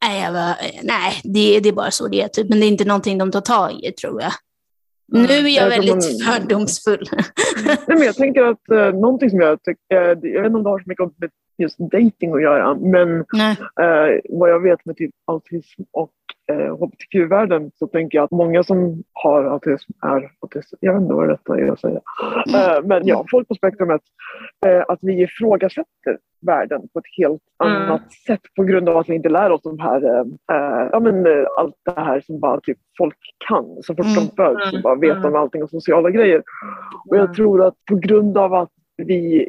[0.04, 2.48] nej, jag var, nej det, det är bara så det är, typ.
[2.48, 4.32] men det är inte någonting de tar tag i tror jag.
[5.14, 5.26] Mm.
[5.26, 7.04] Nu är jag väldigt fördomsfull.
[7.64, 10.62] Nej, men jag tänker att eh, någonting som jag tycker, eh, jag vet inte om
[10.62, 13.10] det har så mycket med just dating att göra, men.
[13.20, 16.12] Eh, vad jag vet med typ autism och
[16.50, 20.78] eh, hbtq-världen så tänker jag att många som har autism är autister.
[20.80, 22.00] Jag vet inte vad det rätta är att säga.
[22.54, 24.00] Eh, men ja, folk på spektrumet,
[24.66, 27.76] eh, att vi ifrågasätter världen på ett helt Mm.
[27.82, 30.20] annat sätt på grund av att vi inte lär oss de här, eh,
[30.56, 33.16] eh, ja men eh, allt det här som bara typ folk
[33.48, 33.64] kan.
[33.82, 34.14] Så fort Mm.
[34.14, 35.40] de föds så bara vet de Mm.
[35.40, 36.42] allting om sociala grejer.
[37.08, 37.34] Och jag Mm.
[37.34, 39.44] tror att på grund av att vi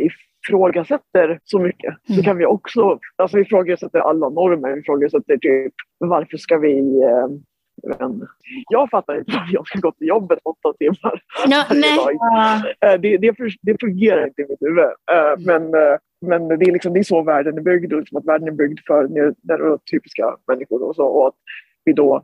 [0.47, 2.23] ifrågasätter så mycket så Mm.
[2.23, 7.27] kan vi också, alltså vi ifrågasätter alla normer, vi ifrågasätter typ varför ska vi eh,
[7.99, 8.27] men,
[8.69, 11.95] jag fattar inte varför jag ska gå till jobbet åtta timmar varje nej.
[11.97, 12.93] dag.
[12.93, 14.83] Eh, Det, det, det fungerar inte i mitt huvud.
[14.83, 17.93] Eh, Men, eh, men det, är liksom, det är så världen är byggd.
[17.93, 20.83] Liksom att världen är byggd för neu- neurotypiska människor.
[20.83, 21.33] Och, så, och att
[21.85, 22.23] vi då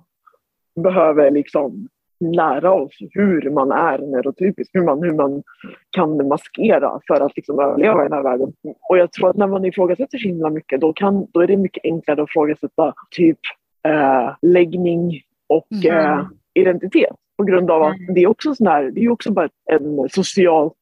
[0.76, 1.88] behöver liksom
[2.20, 4.70] lära oss hur man är neurotypisk.
[4.74, 5.44] Hur man, hur man
[5.90, 8.54] kan maskera för att liksom överleva i den här världen.
[8.90, 11.58] Och jag tror att när man ifrågasätter så himla mycket då, kan, då är det
[11.58, 13.40] mycket enklare att ifrågasätta typ
[13.88, 15.98] eh, läggning och Mm.
[16.20, 17.16] eh, identitet.
[17.38, 18.14] På grund av att Mm.
[18.14, 20.74] det är också sån här, det är också bara en socialt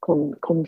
[0.00, 0.66] kon, kon,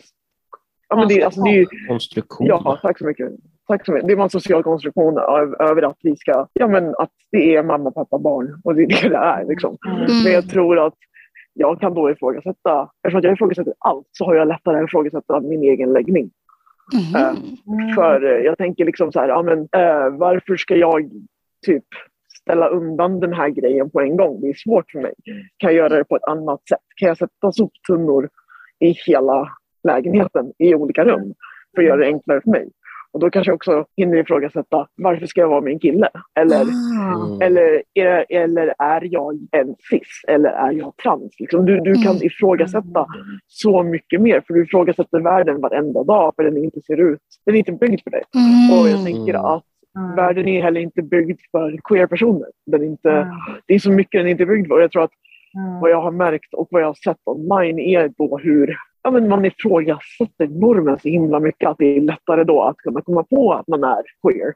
[0.89, 2.47] ja, men det, är- alltså, det är, Konstruktion.
[2.47, 3.29] Ja, tack så mycket.
[3.67, 4.07] Tack så mycket.
[4.07, 7.63] Det är en social konstruktion av, över att vi ska, ja men att det är
[7.63, 9.77] mamma, pappa, barn och det är det det är liksom.
[9.87, 10.23] Mm.
[10.23, 10.93] Men jag tror att
[11.53, 15.63] jag kan då ifrågasätta, eftersom jag ifrågasätter allt så har jag lättare att ifrågasätta min
[15.63, 16.31] egen läggning.
[16.93, 17.95] Mhm.
[17.95, 21.11] För eh, jag tänker liksom så här, ja men eh, varför ska jag
[21.65, 21.85] typ
[22.41, 24.41] ställa undan den här grejen på en gång?
[24.41, 25.13] Det är svårt för mig.
[25.57, 26.79] Kan jag göra det på ett annat sätt?
[26.95, 28.29] Kan jag sätta soptunnor
[28.79, 29.49] i hela
[29.83, 31.33] lägenheten i olika rum
[31.75, 32.69] för att göra det enklare för mig?
[33.13, 36.09] Och då kanske jag också hinner ifrågasätta varför ska jag vara med en kille?
[36.39, 37.25] Eller, Ah.
[37.25, 37.41] Mm.
[37.41, 40.21] eller, är, eller är jag en cis?
[40.27, 41.35] Eller är jag trans?
[41.39, 42.23] Liksom, du, du kan Mm.
[42.27, 43.05] ifrågasätta
[43.47, 47.19] så mycket mer för du ifrågasätter världen varenda dag för den inte ser ut.
[47.45, 48.23] Den är inte byggd för dig.
[48.71, 49.05] Och jag Mm.
[49.05, 49.45] tänker Mm.
[49.45, 49.63] att
[49.97, 50.15] Mm.
[50.15, 52.47] världen är heller inte byggd för queer-personer.
[52.65, 53.27] Den är inte, Mm.
[53.67, 54.79] Det är så mycket den inte är byggd för.
[54.81, 55.11] Jag tror att
[55.57, 55.79] Mm.
[55.79, 59.29] vad jag har märkt och vad jag har sett online är då hur ja, men
[59.29, 63.53] man ifrågasätter normen så himla mycket att det är lättare då att kunna komma på
[63.53, 64.53] att man är queer.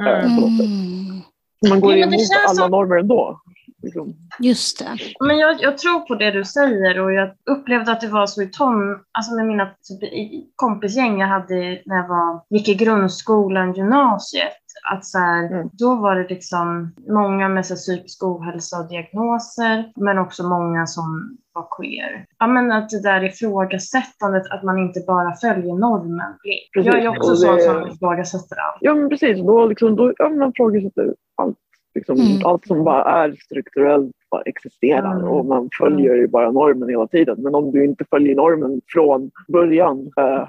[0.00, 0.24] Mm.
[0.24, 1.22] Mm.
[1.68, 3.40] Man går det emot alla som- normer ändå.
[3.82, 4.14] Liksom.
[4.38, 4.98] Just det.
[5.20, 8.42] Men jag, jag tror på det du säger och jag upplevde att det var så
[8.42, 10.10] i ton, alltså med mina typ,
[10.56, 14.61] kompisgäng jag hade när jag var, gick i grundskolan, gymnasiet.
[14.92, 15.68] Att så här, Mm.
[15.72, 20.86] Då var det liksom många med så här, psykisk ohälsa och diagnoser, men också många
[20.86, 22.26] som var queer.
[22.38, 26.32] Ja, men att det där ifrågasättandet, att man inte bara följer normen.
[26.74, 28.76] Precis, Jag är också och sån det- som ifrågasätter allt.
[28.80, 31.56] Ja men precis, då, liksom, då ja, man ifrågasätter allt.
[31.94, 32.46] Liksom, Mm.
[32.46, 35.28] Allt som bara är strukturellt bara existerar Mm.
[35.28, 37.36] och man följer ju bara normen hela tiden.
[37.42, 40.48] Men om du inte följer normen från början, eh,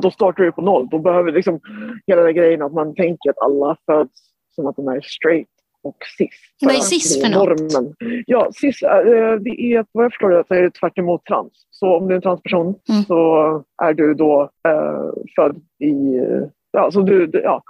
[0.00, 0.88] då startar du på noll.
[0.90, 1.60] Då behöver liksom
[2.06, 4.12] hela den grejen att man tänker att alla föds
[4.54, 5.48] som att de är straight
[5.82, 6.30] och cis.
[6.60, 7.30] Vad är att cis för?
[7.38, 7.94] Normen.
[8.26, 11.24] Ja, cis är, eh, det är, vad jag förstår det, så är det tvärt emot
[11.24, 11.52] trans.
[11.70, 13.02] Så om du är en transperson Mm.
[13.02, 17.62] så är du då eh, född i, eh, ja, så du, du- ja,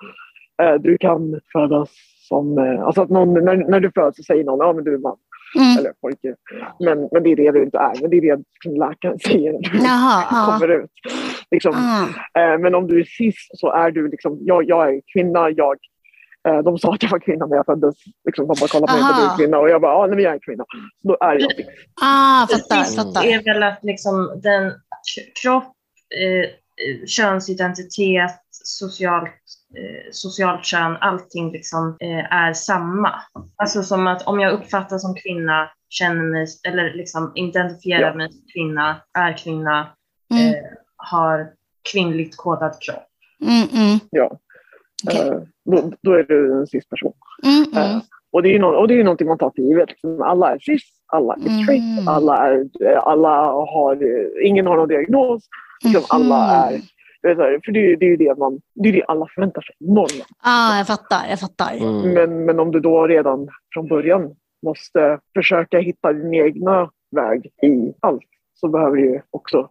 [0.63, 1.91] eh, du kan födas
[2.29, 4.99] som, alltså att någon, när, när du föds så säger någon, ja men du är
[4.99, 5.17] man
[5.57, 5.79] Mm.
[5.79, 6.35] eller pojke.
[6.81, 9.53] Men, men det är det du inte är, men det är det som läkaren säger
[9.53, 10.47] när du Jaha, ja.
[10.59, 10.91] kommer ut.
[11.51, 12.41] Liksom, Ah.
[12.41, 15.77] Eh, Men om du är cis så är du liksom, jag, jag är kvinna, jag
[16.49, 17.95] eh, de sa att jag var kvinna när jag föddes.
[18.25, 19.21] Liksom, de bara kollade på mig, Aha.
[19.27, 19.59] du är kvinna.
[19.59, 20.65] Och jag bara, ja, nej, men jag är kvinna.
[21.03, 21.67] Så då är jag cis.
[22.03, 23.25] Ah, fattar, Precis, fattar.
[23.25, 24.73] är väl att liksom den
[25.43, 25.73] kropp,
[26.21, 29.31] eh, eh, könsidentitet, socialt,
[29.77, 33.15] eh, socialt kön, allting liksom eh, är samma.
[33.57, 38.15] Alltså som att om jag uppfattas som kvinna, känner mig, eller liksom identifierar Ja.
[38.15, 39.87] mig som kvinna, är kvinna,
[40.35, 40.55] Mm, eh,
[40.97, 41.51] har
[41.93, 43.07] kvinnligt kodad kropp.
[43.43, 43.99] mm, mm.
[44.11, 44.39] Ja.
[45.07, 45.29] Okej.
[45.29, 47.13] Eh, då, då är du en cis-person.
[47.43, 48.01] Mm, Eh, mm.
[48.33, 49.89] och, det är ju nå- och det är ju någonting man tar för givet.
[49.89, 52.09] Liksom, Alla är cis, alla är straight, Mm.
[52.09, 52.65] alla, är,
[52.97, 53.99] alla har,
[54.45, 55.43] ingen har någon diagnos.
[55.85, 56.81] Liksom, alla är,
[57.23, 59.05] Det är så här, för det, är- det är ju det man, det är det
[59.05, 60.27] alla förväntar sig, normen.
[60.43, 61.77] Ah, jag fattar, jag fattar.
[61.77, 62.15] Mm.
[62.15, 64.35] Men, men om du då redan från början
[64.67, 68.23] måste försöka hitta din egna väg i allt
[68.55, 69.69] så behöver du ju också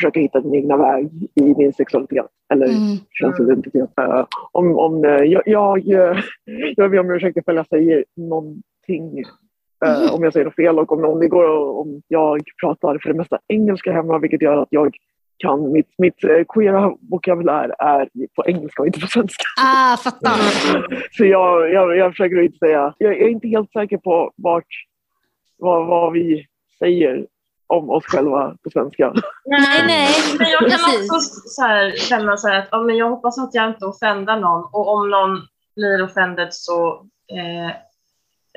[0.00, 2.96] försöka hitta din egna väg i din sexualitet eller Mm.
[3.10, 3.90] könsidentitet.
[4.00, 6.18] Eh, om, om, eh, jag, jag, eh,
[6.76, 9.18] jag ber om ursäkt ifall jag säger någonting
[9.84, 10.14] eh, Mhm.
[10.14, 13.08] om jag säger något fel och om, om det går och om jag pratar för
[13.12, 14.96] det mesta engelska hemma vilket gör att jag
[15.38, 19.44] kan, mitt, mitt eh, queera vokabulär är på engelska och inte på svenska.
[19.60, 20.38] Ah, fattar.
[21.16, 24.66] Så jag, jag, jag försöker inte säga, jag är inte helt säker på vart,
[25.58, 26.46] vad, vad vi
[26.78, 27.26] säger
[27.66, 29.12] om oss själva på svenska.
[29.44, 30.08] Nej, nej.
[30.38, 31.12] Men jag kan Precis.
[31.12, 34.40] också så här, känna så här att ja, men jag hoppas att jag inte offendar
[34.40, 35.40] någon och om någon
[35.76, 37.76] blir offended så, eh,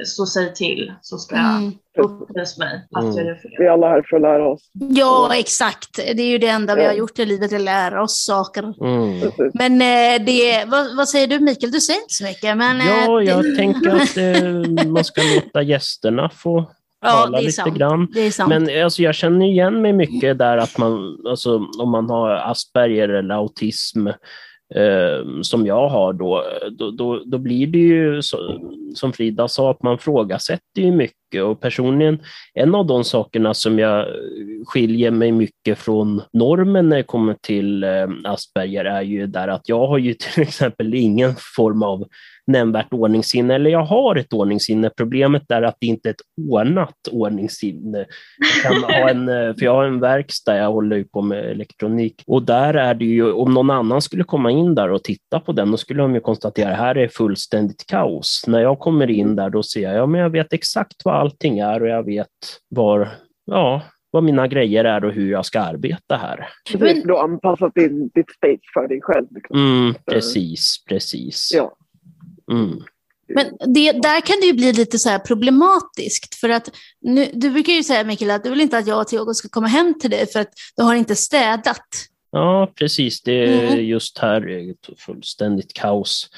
[0.06, 1.72] så säg till så ska jag Mm.
[2.00, 3.16] upplysa mig att Mm.
[3.16, 3.66] jag gör Vi fel.
[3.66, 4.62] är alla här för att lära oss.
[4.74, 5.95] Ja, exakt.
[5.95, 8.64] Det är ju det enda vi har gjort i livet, att lära oss saker.
[8.86, 9.32] Mm.
[9.54, 11.72] Men eh, det, vad, vad säger du Mikael?
[11.72, 12.58] Du säger inte så mycket.
[12.58, 16.72] Men, eh, Ja, jag det, tänker att eh, man ska låta gästerna få
[17.02, 17.76] ja, tala det är lite sant.
[17.78, 18.08] grann.
[18.14, 18.50] Det är sant.
[18.50, 23.10] Men alltså, jag känner igen mig mycket där att man, alltså, om man har Asperger
[23.10, 24.08] eller autism,
[24.76, 28.38] eh, som jag har då, då, då, då blir det ju så,
[28.95, 31.43] som Frida sa, att man frågasätter ju mycket.
[31.43, 32.20] Och personligen,
[32.53, 34.07] en av de sakerna som jag
[34.65, 39.70] skiljer mig mycket från normen när det kommer till eh, Asperger är ju där att
[39.70, 42.07] jag har ju till exempel ingen form av
[42.50, 44.89] nämnvärt ordningssinne, eller jag har ett ordningssinne.
[44.97, 48.06] Problemet är att det inte är ett ordnat ordningssinne.
[48.64, 51.45] Jag kan ha en, eh, för jag har en verkstad, jag håller ju på med
[51.45, 55.39] elektronik och där är det ju, om någon annan skulle komma in där och titta
[55.39, 58.43] på den, då skulle de ju konstatera här är fullständigt kaos.
[58.47, 61.60] När jag kommer in där, då ser jag, ja men jag vet exakt vad allting
[61.60, 62.28] är och jag vet
[62.70, 63.10] var,
[63.45, 63.82] ja,
[64.12, 66.47] vad mina grejer är och hur jag ska arbeta här.
[66.72, 69.28] Precis, du har anpassat din, ditt space för dig själv.
[69.32, 69.58] Liksom.
[69.58, 71.52] Mm, precis, precis.
[71.56, 71.76] Ja.
[72.52, 72.84] Mm.
[73.34, 76.36] Men det, där kan det ju bli lite så här problematiskt.
[76.36, 76.70] För att
[77.02, 79.50] nu, du brukar ju säga Mikael att du vill inte att jag och Theo ska
[79.50, 81.86] komma hem till dig för att du har inte städat.
[82.32, 83.22] Ja, precis.
[83.22, 83.86] Det är Mm.
[83.86, 86.30] just här är det fullständigt kaos.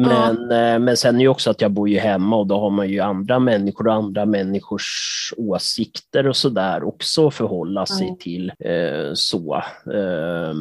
[0.00, 2.70] Men, eh, men sen är ju också att jag bor ju hemma och då har
[2.70, 8.18] man ju andra människor och andra människors åsikter och sådär också att förhålla sig Mm.
[8.18, 8.52] till.
[8.64, 9.54] Eh, så.
[9.94, 10.54] Eh,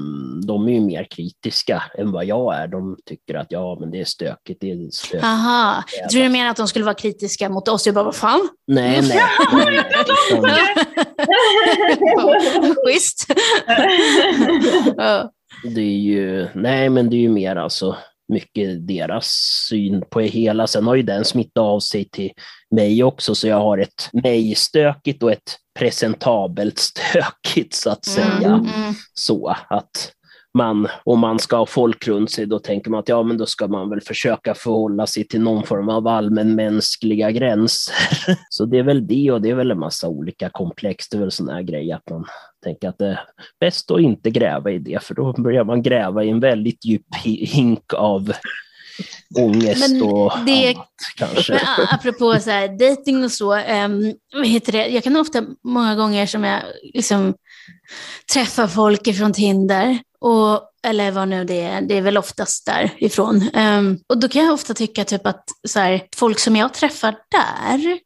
[0.48, 2.68] de är ju mer kritiska än vad jag är.
[2.68, 4.62] De tycker att ja, men det är stökigt.
[4.62, 5.24] Det är stökigt.
[5.24, 7.86] Aha, jag tror du menar att de skulle vara kritiska mot oss?
[7.86, 8.50] Jag bara, vad fan?
[8.68, 9.22] Nej, nej.
[12.86, 13.26] Schysst.
[14.98, 15.32] ja.
[15.76, 17.96] Det är ju, nej men det är ju mer alltså
[18.28, 19.28] mycket deras
[19.70, 20.68] syn på det hela.
[20.68, 22.32] Sen har ju den smittat av sig till
[22.76, 28.48] mig också, så jag har ett mig-stökigt och ett presentabelt stökigt så att säga.
[28.48, 28.94] Mm, mm.
[29.14, 30.12] Så att
[30.54, 33.46] man, om man ska ha folk runt sig, då tänker man att ja, men då
[33.46, 37.96] ska man väl försöka förhålla sig till någon form av allmänmänskliga gränser.
[38.50, 41.10] Så det är väl det och det är väl en massa olika komplex.
[41.10, 42.26] Det är väl sådana här grejer att man
[42.64, 43.20] tänker att det är
[43.60, 47.06] bäst att inte gräva i det, för då börjar man gräva i en väldigt djup
[47.26, 48.32] hi- hink av
[49.40, 50.88] ångest Men och det- annat
[51.18, 51.54] kanske.
[51.54, 54.14] Men apropå så här, dating och så, um,
[54.46, 54.88] heter det?
[54.88, 56.62] jag kan ofta många gånger som jag
[56.94, 57.34] liksom
[58.34, 63.50] träffar folk från Tinder och eller vad nu det är, det är väl oftast därifrån.
[63.54, 67.16] Um, och då kan jag ofta tycka typ att så här, folk som jag träffar
[67.32, 68.00] där,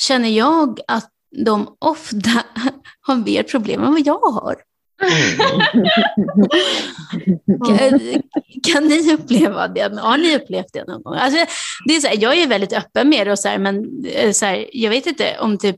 [0.00, 1.10] känner jag att
[1.44, 2.44] de ofta
[3.00, 4.56] har mer problem än vad jag har.
[7.66, 8.00] Kan,
[8.72, 10.00] kan ni uppleva det?
[10.00, 11.14] Har ni upplevt det någon gång?
[11.14, 11.46] Alltså,
[11.86, 14.32] det är så här, jag är väldigt öppen med det, och så här, men eh,
[14.32, 15.76] så här, jag vet inte om typ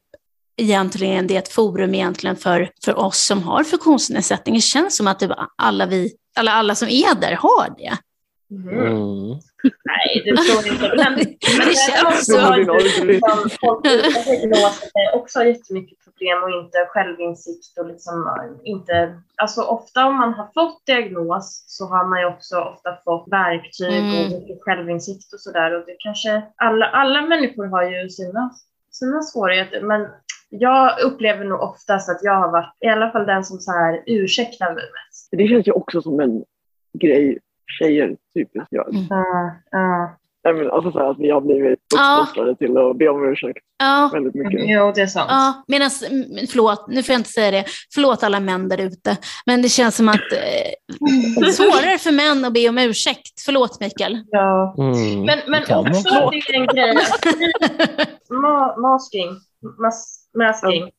[0.56, 4.54] egentligen det är ett forum egentligen för, för oss som har funktionsnedsättning.
[4.54, 7.98] Det känns som att det alla, vi, alla, alla som är där har det.
[8.50, 8.78] Mm.
[8.78, 9.38] Mm.
[9.84, 10.88] Nej, det tror jag inte.
[10.96, 11.12] Men,
[11.58, 12.38] men det känns så.
[15.14, 19.20] Också har jättemycket problem och inte självinsikt och liksom inte...
[19.36, 23.98] Alltså ofta om man har fått diagnos så har man ju också ofta fått verktyg
[23.98, 24.24] mm.
[24.24, 26.42] och mycket självinsikt och sådär och det kanske...
[26.56, 28.50] Alla, alla människor har ju sina,
[28.90, 30.06] sina svårigheter men
[30.48, 34.02] jag upplever nog oftast att jag har varit i alla fall den som så här
[34.06, 35.28] ursäktar mig mest.
[35.30, 36.44] Det känns ju också som en
[36.98, 37.38] grej
[37.78, 38.88] tjejer typiskt gör.
[38.88, 39.02] Mm.
[39.02, 40.10] Uh, uh.
[40.52, 42.56] Nej, alltså så här, att vi har blivit uppfostrade ja.
[42.56, 44.10] till att be om ursäkt ja.
[44.12, 44.60] väldigt mycket.
[44.64, 45.30] Jo, det är sant.
[45.30, 45.90] Ja, medan,
[46.50, 49.16] förlåt, nu får jag inte säga det, förlåt alla män där ute,
[49.46, 53.40] men det känns som att eh, svårare för män att be om ursäkt.
[53.44, 54.18] Förlåt Mikael.
[54.30, 54.74] Ja.
[54.78, 55.20] Mm.
[55.20, 56.96] Men, men också det är en grej,
[58.42, 59.30] ma masking,
[59.78, 60.82] mas masking.
[60.82, 60.90] Mm.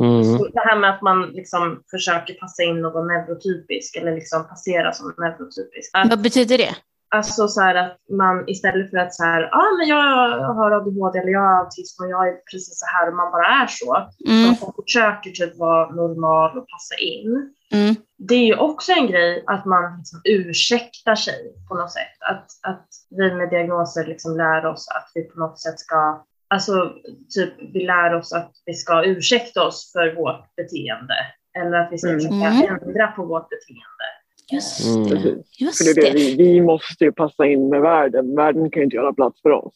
[0.00, 0.38] Mm.
[0.52, 5.14] Det här med att man liksom försöker passa in någon neurotypisk eller liksom passera som
[5.18, 5.90] neurotypisk.
[5.92, 6.74] Att, Vad betyder det?
[7.10, 11.18] Alltså så här att man istället för att så här, ah, men jag har ADHD
[11.18, 13.96] eller jag har autism och jag är precis så här och man bara är så.
[14.28, 14.46] Mm.
[14.46, 17.54] Man försöker typ vara normal och passa in.
[17.72, 17.94] Mm.
[18.18, 22.16] Det är ju också en grej att man liksom ursäktar sig på något sätt.
[22.30, 26.92] Att, att vi med diagnoser liksom lär oss att vi på något sätt ska Alltså,
[27.34, 31.14] typ, vi lär oss att vi ska ursäkta oss för vårt beteende.
[31.58, 32.20] Eller att vi ska mm.
[32.20, 32.88] försöka mm.
[32.88, 34.06] ändra på vårt beteende.
[34.52, 35.08] Just mm.
[35.08, 35.64] det.
[35.64, 36.18] Just för det, är det.
[36.18, 38.36] Vi, vi måste ju passa in med världen.
[38.36, 39.74] Världen kan ju inte göra plats för oss.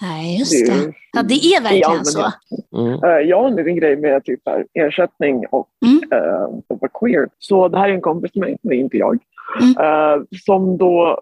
[0.00, 0.92] Nej, just det.
[1.12, 2.32] Ja, det är verkligen så.
[2.76, 3.04] Mm.
[3.04, 6.22] Uh, jag har en liten grej med typ här, ersättning och mm.
[6.22, 7.28] uh, att vara queer.
[7.38, 9.18] Så det här är en kompis till mig, det är inte jag,
[9.60, 9.70] mm.
[9.70, 11.20] uh, som då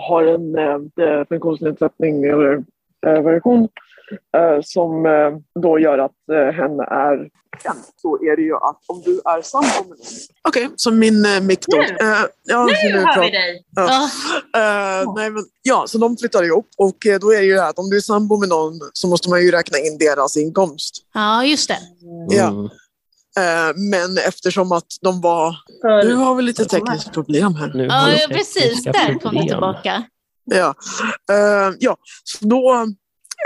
[0.00, 2.60] har en uh, funktionsnedsättning eller Eh,
[3.04, 3.68] version
[4.36, 6.12] eh, som eh, då gör att
[6.56, 7.28] hen är
[7.64, 7.76] en.
[8.02, 9.98] Så är det ju att om du är sambo med någon.
[10.48, 11.76] Okej, okay, så min uh, mick då.
[11.76, 13.64] Nu, uh, ja, nu har vi dig.
[13.76, 13.82] Ja.
[15.02, 17.70] Uh, nej, men, ja, så de flyttar ihop och då är det ju det här
[17.70, 20.94] att om du är sambo med någon så måste man ju räkna in deras inkomst.
[21.14, 21.78] Ja, just det.
[22.28, 22.48] Ja.
[22.48, 22.68] Mm.
[23.90, 25.56] Men eftersom att de var...
[26.04, 27.72] Nu har vi lite tekniskt problem här.
[27.74, 28.84] Nu ja, precis.
[28.84, 30.04] Där kom det tillbaka.
[30.44, 30.74] Ja,
[31.32, 31.96] uh, ja.
[32.24, 32.86] Så då,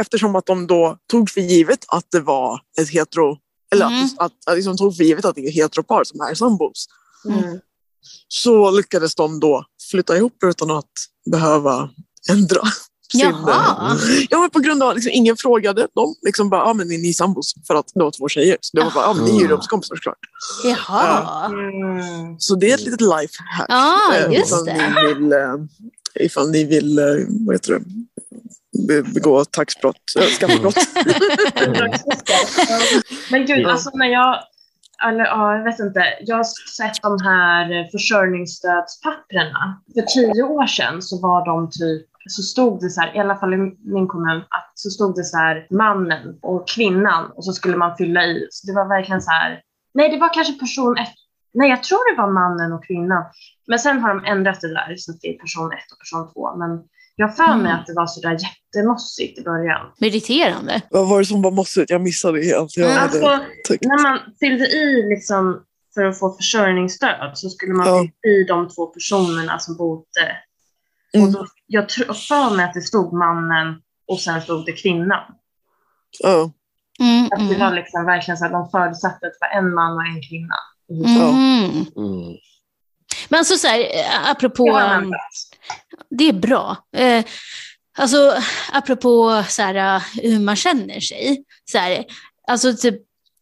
[0.01, 3.37] eftersom att de då tog för givet att det var ett hetero,
[3.73, 4.05] eller mm.
[4.05, 6.87] att, att, att liksom tog för givet att det är heteropar som är sambos,
[7.25, 7.59] mm.
[8.29, 10.93] så lyckades de då flytta ihop utan att
[11.31, 11.91] behöva
[12.31, 12.63] ändra
[13.13, 13.21] sin...
[14.31, 16.15] Ja, men på grund av att liksom, ingen frågade dem.
[16.23, 17.55] Liksom bara, ja men är ni sambos?
[17.67, 18.57] För att det var två tjejer.
[18.61, 20.19] Så det var bara, ja men ni är ju rumskompisar såklart.
[20.65, 21.49] Jaha.
[21.49, 23.67] Uh, så det är ett litet life hack.
[23.69, 25.03] Ja, just det.
[25.03, 25.55] Ni vill, uh,
[26.21, 27.05] ifall ni vill, eh,
[27.47, 27.81] vad heter det,
[29.15, 30.75] begå taxbrott, äh, skattebrott.
[33.31, 34.43] Men gud, alltså när jag,
[35.09, 36.45] eller ja, jag vet inte, jag har
[36.77, 39.83] sett de här försörjningsstödspapperna.
[39.95, 43.37] För tio år sedan så var de typ så stod det så här, i alla
[43.37, 47.53] fall i min kommun, att så stod det så här mannen och kvinnan och så
[47.53, 48.47] skulle man fylla i.
[48.51, 49.61] Så det var verkligen så här,
[49.95, 51.15] nej det var kanske person ett,
[51.55, 53.25] nej jag tror det var mannen och kvinnan.
[53.67, 56.33] Men sen har de ändrat det där så att det är person ett och person
[56.33, 56.57] två.
[56.57, 56.71] Men
[57.17, 57.81] jag för mig mm.
[57.81, 59.87] att det var så där jättemossigt i början.
[60.01, 60.83] Mediterande.
[60.91, 61.91] Vad var det som var mossigt?
[61.91, 62.77] Jag missade helt.
[62.77, 63.03] Jag mm.
[63.03, 63.27] alltså,
[63.81, 67.99] när man fyllde i liksom för att få försörjningsstöd så skulle man ja.
[68.01, 70.37] fylla i de två personerna som bodde.
[71.15, 71.27] Mm.
[71.27, 75.23] Och då, jag tror för mig att det stod mannen och sen stod det kvinnan.
[76.19, 76.53] Ja.
[77.01, 77.61] Mm, att det mm.
[77.61, 80.55] var liksom verkligen så att de förutsatte att det var en man och en kvinna.
[80.91, 81.87] Mm.
[81.97, 82.37] Mm.
[83.29, 84.79] Men alltså så här, eh, apropå...
[84.79, 85.13] Um,
[86.11, 86.77] det är bra.
[86.97, 87.25] Eh,
[87.99, 88.35] alltså,
[88.73, 91.45] apropå så här, eh, hur man känner sig.
[91.71, 92.05] Så här,
[92.49, 92.95] alltså, typ,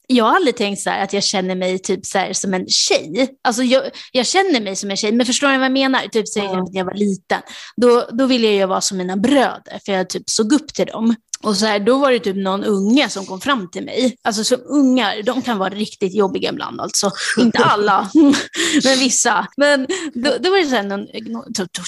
[0.07, 2.69] jag har aldrig tänkt så här, att jag känner mig typ så här, som en
[2.69, 3.29] tjej.
[3.43, 6.09] Alltså, jag, jag känner mig som en tjej, men förstår ni vad jag menar?
[6.09, 6.65] Typ så, mm.
[6.65, 7.43] när jag var liten,
[7.77, 11.17] då, då ville jag vara som mina bröder, för jag typ såg upp till dem.
[11.43, 14.17] Och så här, då var det typ någon unge som kom fram till mig.
[14.23, 17.11] Alltså som ungar, de kan vara riktigt jobbiga ibland alltså.
[17.39, 18.11] Inte alla,
[18.85, 19.47] men vissa.
[19.57, 21.07] Men då, då var det så här, någon,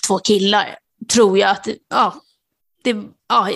[0.06, 0.78] två killar,
[1.12, 2.22] tror jag att, ja,
[2.92, 3.50] det, ja,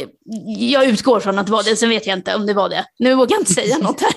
[0.58, 2.84] jag utgår från att det var det, sen vet jag inte om det var det.
[2.98, 4.14] Nu vågar jag inte säga något här.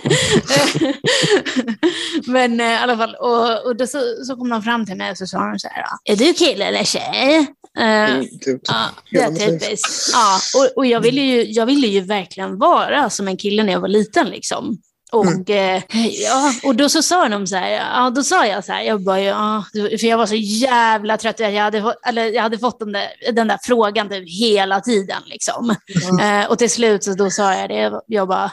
[2.32, 5.12] Men eh, i alla fall, och, och då så, så kom de fram till mig
[5.12, 7.48] och så sa de så här, är du kille eller tjej?
[7.78, 7.86] Eh,
[8.16, 8.62] Mm, typ.
[8.64, 10.14] Ja, det är typiskt.
[10.14, 13.74] Ja, och, och jag, ville ju, jag ville ju verkligen vara som en kille när
[13.74, 14.28] jag var liten.
[14.30, 14.78] Liksom.
[15.16, 18.72] Och, eh, ja, och då så sa de så här, ja, då sa jag så
[18.72, 22.58] här, jag bara, ja, för jag var så jävla trött, jag hade, eller, jag hade
[22.58, 25.22] fått den där, den där frågan typ hela tiden.
[25.26, 25.76] Liksom.
[26.22, 28.52] Eh, och till slut så då sa jag det, jag bara,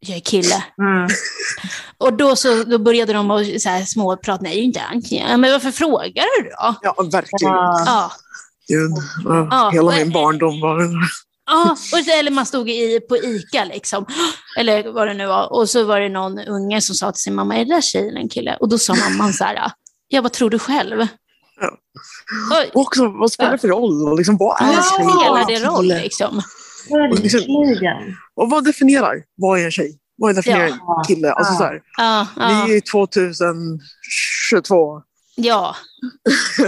[0.00, 0.64] jag är kille.
[0.78, 1.08] Mm.
[1.98, 4.80] Och då, så, då började de att så här, småprata, nej inte.
[5.10, 6.76] Ja, Men varför frågar du då?
[6.82, 7.54] Ja, verkligen.
[7.54, 7.84] Ja.
[7.86, 8.12] Ja,
[8.68, 8.92] Gud.
[9.50, 10.80] Ja, hela min barndom var
[11.46, 14.06] Ja, och, så- eller man stod i, på ICA liksom,
[14.58, 17.34] eller vad det nu var, och så var det någon unge som sa till sin
[17.34, 18.56] mamma, är det där tjej eller en kille?
[18.60, 19.70] Och då sa mamman så här,
[20.08, 21.06] ja vad tror du själv?
[21.60, 21.76] Ja.
[22.74, 24.16] Och också, vad spelar det för roll?
[24.16, 24.84] Liksom, vad är vad tjej?
[24.94, 26.42] spelar det är roll liksom?
[26.90, 28.16] Verkligen.
[28.34, 29.22] Och vad definierar?
[29.36, 29.98] Vad är en tjej?
[30.16, 31.02] Vad definierar en Ja.
[31.06, 31.32] kille?
[31.32, 31.58] Alltså, Ja.
[31.58, 35.02] så här, Ja, ja, Vi är 2022.
[35.36, 35.76] ja.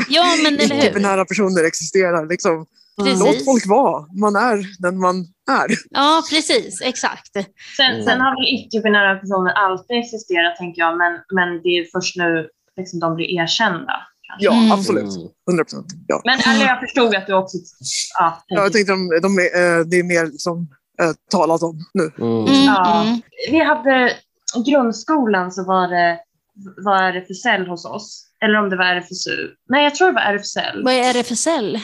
[0.09, 0.83] ja men eller hur?
[0.85, 2.27] Icke-binära personer existerar.
[2.29, 2.66] Liksom.
[2.99, 3.44] Låt Precis.
[3.44, 4.07] folk vara.
[4.20, 5.16] Man är den man
[5.51, 5.66] är.
[5.90, 7.32] Ja, precis, exakt.
[7.76, 12.16] Sen, sen har väl icke-binära personer alltid existerat, tänker jag, men, men det är först
[12.16, 13.92] nu liksom, de blir erkända.
[14.28, 14.44] kanske.
[14.47, 14.72] Ja, Mm.
[14.72, 15.05] absolut.
[15.51, 15.86] 100 procent.
[16.07, 16.22] Ja.
[16.24, 17.57] Men eller, jag förstod att du också...
[18.18, 20.68] Ja, Ja, jag tänkte de, de är, eh, det är mer liksom,
[21.03, 22.11] eh, talat om nu.
[22.18, 22.44] Mm.
[22.47, 23.03] Mm, Ja.
[23.03, 23.20] mm.
[23.51, 24.12] Vi hade
[24.66, 26.18] grundskolan så var det
[26.84, 28.22] var RFSL hos oss.
[28.44, 29.49] Eller om det var RFSU.
[29.68, 30.82] Nej, jag tror det var RFSL.
[30.84, 31.78] Vad är RFSL?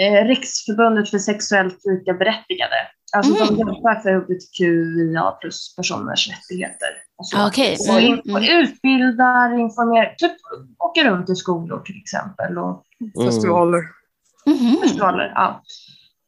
[0.00, 2.74] Eh, Riksförbundet för sexuellt lika berättigade.
[3.16, 3.56] Alltså Mm.
[3.56, 6.88] de jobbar för hbtqia plus personers rättigheter.
[7.18, 7.36] Och så.
[7.38, 7.76] Ah, okej.
[7.90, 10.32] Och, Mm, in, och utbildar, informerar, typ
[10.78, 13.30] åker runt i skolor till exempel och Mm.
[13.30, 13.82] Festivaler.
[14.46, 14.76] Mhm.
[14.82, 15.32] festivaler.
[15.34, 15.62] Ja.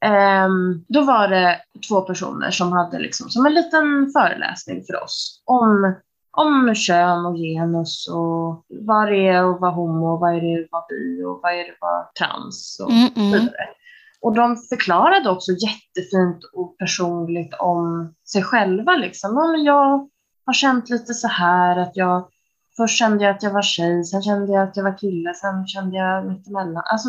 [0.04, 5.42] Ehm, då var det två personer som hade liksom som en liten föreläsning för oss
[5.44, 5.94] om,
[6.36, 10.68] om kön och genus och vad det är att vara homo, vad är det att
[10.72, 13.32] vara bi och vad är det att vara trans och Mm, så mm.
[13.32, 13.68] vidare.
[14.20, 18.96] Och de förklarade också jättefint och personligt om sig själva.
[18.96, 19.30] Liksom.
[19.36, 20.08] Ja, jag
[20.46, 22.28] har känt lite så här att jag
[22.76, 25.66] först kände jag att jag var tjej, sen kände jag att jag var kille, sen
[25.66, 26.82] kände jag mittemellan.
[26.92, 27.08] Alltså,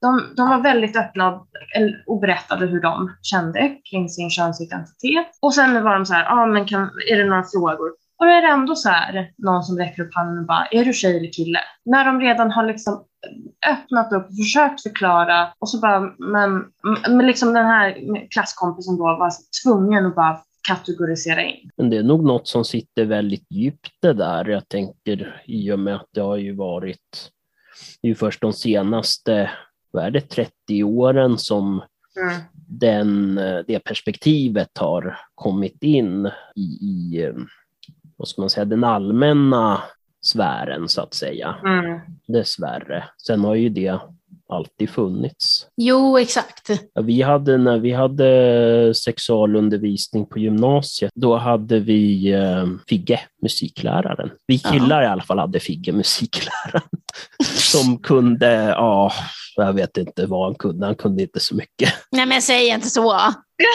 [0.00, 1.46] de, de var väldigt öppna och-
[2.06, 5.26] och berättade hur de kände kring sin könsidentitet.
[5.42, 7.90] Och sen var de så här, ah, men kan, är det några frågor?
[8.22, 10.84] Och då är det ändå så här, någon som räcker upp handen och bara, är
[10.84, 11.58] du tjej eller kille?
[11.84, 13.04] När de redan har liksom
[13.70, 16.64] öppnat upp och försökt förklara och så bara, men,
[17.16, 17.96] men liksom den här
[18.30, 19.32] klasskompisen då var
[19.64, 21.70] tvungen att bara kategorisera in.
[21.76, 24.44] Men det är nog något som sitter väldigt djupt det där.
[24.44, 27.30] Jag tänker i och med att det har ju varit,
[28.02, 29.50] det är ju först de senaste,
[29.90, 31.82] vad är det, 30 åren som
[32.68, 37.32] den, eh, det perspektivet har kommit in i, i
[38.22, 39.82] vad ska man säga, den allmänna
[40.24, 41.54] sfären så att säga.
[41.64, 42.00] Mm.
[42.28, 43.04] Dessvärre.
[43.26, 43.98] Sen har ju det
[44.48, 45.66] alltid funnits.
[45.76, 46.70] Jo, exakt.
[47.02, 54.30] Vi hade, när vi hade sexualundervisning på gymnasiet, då hade vi eh, Figge, musikläraren.
[54.46, 54.70] Vi Ja.
[54.70, 56.82] killar i alla fall hade Figge, musikläraren.
[57.56, 59.12] Som kunde, ja,
[59.56, 61.92] jag vet inte vad han kunde, han kunde inte så mycket.
[62.12, 63.16] Nej, men säg inte så.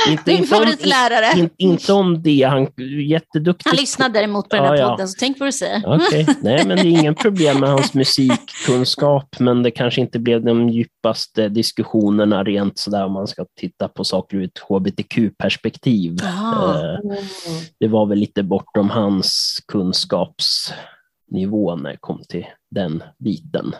[0.09, 1.39] Inte, Min inte, om, favoritlärare.
[1.39, 3.69] in, inte om det, han är jätteduktig.
[3.69, 4.89] Han lyssnar däremot på den här Ja, ja.
[4.89, 5.83] podden, så tänk vad du säger.
[5.85, 10.43] Okej, nej men det är ingen problem med hans musikkunskap, men det kanske inte blev
[10.45, 16.17] de djupaste diskussionerna rent sådär om man ska titta på saker ur ett hbtq-perspektiv.
[16.21, 16.93] Jaha.
[16.93, 16.99] Eh,
[17.79, 23.75] Det var väl lite bortom hans kunskapsnivå när det kom till den biten.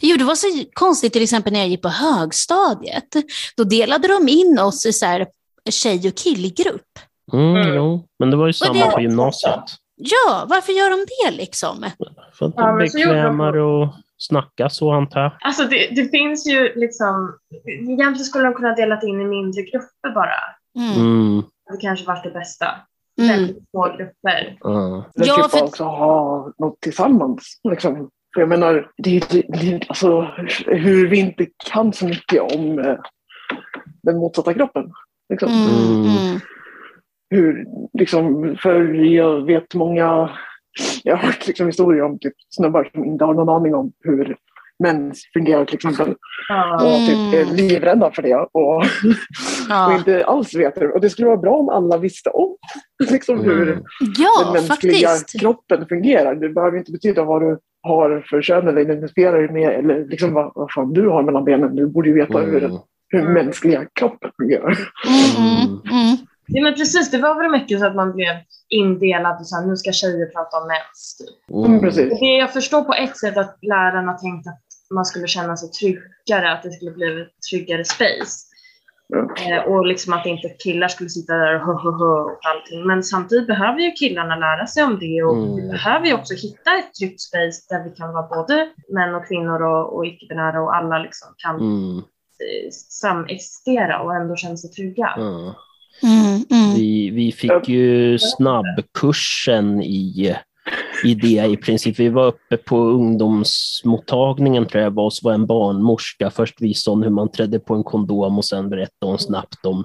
[0.00, 3.08] Jo, det var så konstigt till exempel när jag gick på högstadiet.
[3.56, 5.26] Då delade de in oss i så här
[5.70, 6.98] tjej och killgrupp.
[7.32, 7.74] Mm, Mm.
[7.74, 9.60] Jo, men det var ju samma det- på gymnasiet.
[9.96, 11.86] Ja, varför gör de det liksom?
[12.32, 12.84] För att Ja, det är de.
[13.04, 15.32] bekvämare att snacka så antar jag.
[15.40, 20.10] Alltså det, det finns ju liksom, egentligen skulle de kunna delat in i mindre grupper
[20.14, 20.34] bara.
[20.78, 20.92] Mm.
[21.00, 22.66] Mm, Det kanske varit det bästa.
[23.20, 23.30] Mm.
[23.30, 24.56] Väldigt små grupper.
[24.60, 25.04] ja.
[25.14, 27.60] Det Ja, typ för- också ha något tillsammans.
[27.70, 28.10] Liksom.
[28.34, 30.28] För jag menar, det är, det alltså,
[30.66, 32.96] hur vi inte kan så mycket om eh,
[34.02, 34.92] den motsatta kroppen.
[35.28, 35.48] Liksom.
[35.48, 36.02] Mm.
[36.06, 36.40] Mm.
[37.30, 37.66] Hur,
[37.98, 40.30] liksom, för jag vet många,
[41.02, 44.36] jag har hört liksom, historier om typ, snubbar som inte har någon aning om hur
[44.82, 46.14] mens fungerar till exempel.
[46.48, 46.74] Ja.
[46.74, 48.84] Och typ är livrädda för det och, och
[49.68, 49.96] Ja.
[49.98, 50.90] inte alls vet hur.
[50.94, 52.56] Och det skulle vara bra om alla visste om
[53.10, 53.66] liksom, hur Mm.
[53.74, 53.84] den
[54.18, 55.40] ja, mänskliga faktiskt.
[55.40, 56.34] kroppen fungerar.
[56.34, 60.32] Det behöver inte betyda vad du har för kön eller identifierar dig med eller liksom
[60.32, 61.76] vad, vad fan du har mellan benen.
[61.76, 62.70] Du borde ju veta hur Mm.
[62.72, 63.32] en hur Mm.
[63.32, 64.78] mänskliga kroppen fungerar.
[66.48, 66.64] Mm, mm, mm.
[66.64, 68.34] Ja, men precis, det var väl mycket så att man blev
[68.68, 71.16] indelad och så här, nu ska tjejer prata om mens.
[71.18, 71.66] Typ.
[71.66, 72.12] Mm, precis.
[72.12, 74.60] Och Det jag förstår på ett sätt att lärarna tänkte att
[74.94, 78.46] man skulle känna sig tryggare, att det skulle bli ett tryggare space.
[79.08, 79.18] Ja.
[79.44, 81.88] Eh, och liksom att inte killar skulle sitta där och hö
[82.22, 82.86] och allting.
[82.86, 85.56] Men samtidigt behöver ju killarna lära sig om det och Mm.
[85.56, 89.26] vi behöver ju också hitta ett tryggt space där vi kan vara både män och
[89.28, 94.70] kvinnor och, och icke-binära och alla liksom kan Mm, eh, samexistera och ändå känna sig
[94.70, 95.14] trygga.
[96.02, 96.74] Mm, mm.
[96.74, 100.34] Vi, vi fick ju snabbkursen i,
[101.04, 101.98] i det i princip.
[101.98, 106.30] Vi var uppe på ungdomsmottagningen tror jag var, och så var en barnmorska.
[106.30, 109.84] Först visade hon hur man trädde på en kondom och sen berättade hon snabbt om,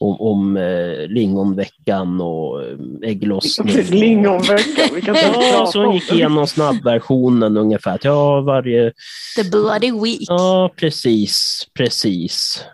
[0.00, 3.66] om, om eh, lingonveckan och eh, ägglossning.
[3.68, 4.88] Precis, lingonveckan.
[4.94, 5.16] Vi kan
[5.52, 7.98] Ja, så hon gick igenom snabbversionen ungefär.
[8.02, 8.92] Ja, varje...
[9.36, 10.26] The bloody week.
[10.28, 12.64] Ja, precis, precis.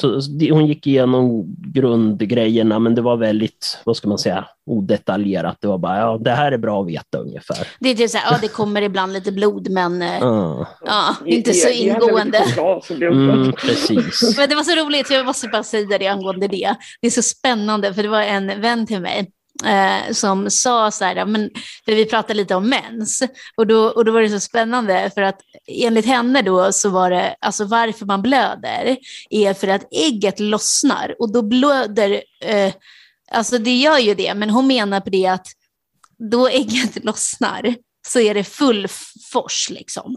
[0.00, 0.20] Så
[0.50, 1.44] hon gick igenom
[1.74, 5.56] grundgrejerna, men det var väldigt, vad ska man säga, odetaljerat.
[5.60, 7.66] Det var bara, ja, det här är bra att veta ungefär.
[7.80, 10.18] Det är typ så här, ja det kommer ibland lite blod men eh,
[10.84, 12.44] Ja, inte så ingående.
[13.00, 14.36] mm, precis.
[14.38, 16.76] Men det var så roligt, jag måste bara säga det angående det.
[17.00, 19.30] Det är så spännande, för det var en vän till mig
[19.64, 21.50] eh, som sa så här, men,
[21.84, 23.22] för vi pratade lite om mens,
[23.56, 27.10] och då, och då var det så spännande för att enligt henne då så var
[27.10, 28.96] det, alltså varför man blöder
[29.30, 32.72] är för att ägget lossnar och då blöder, eh,
[33.32, 35.46] alltså det gör ju det, men hon menar på det att
[36.30, 37.74] då ägget lossnar
[38.08, 38.88] så är det full
[39.32, 40.16] fors liksom.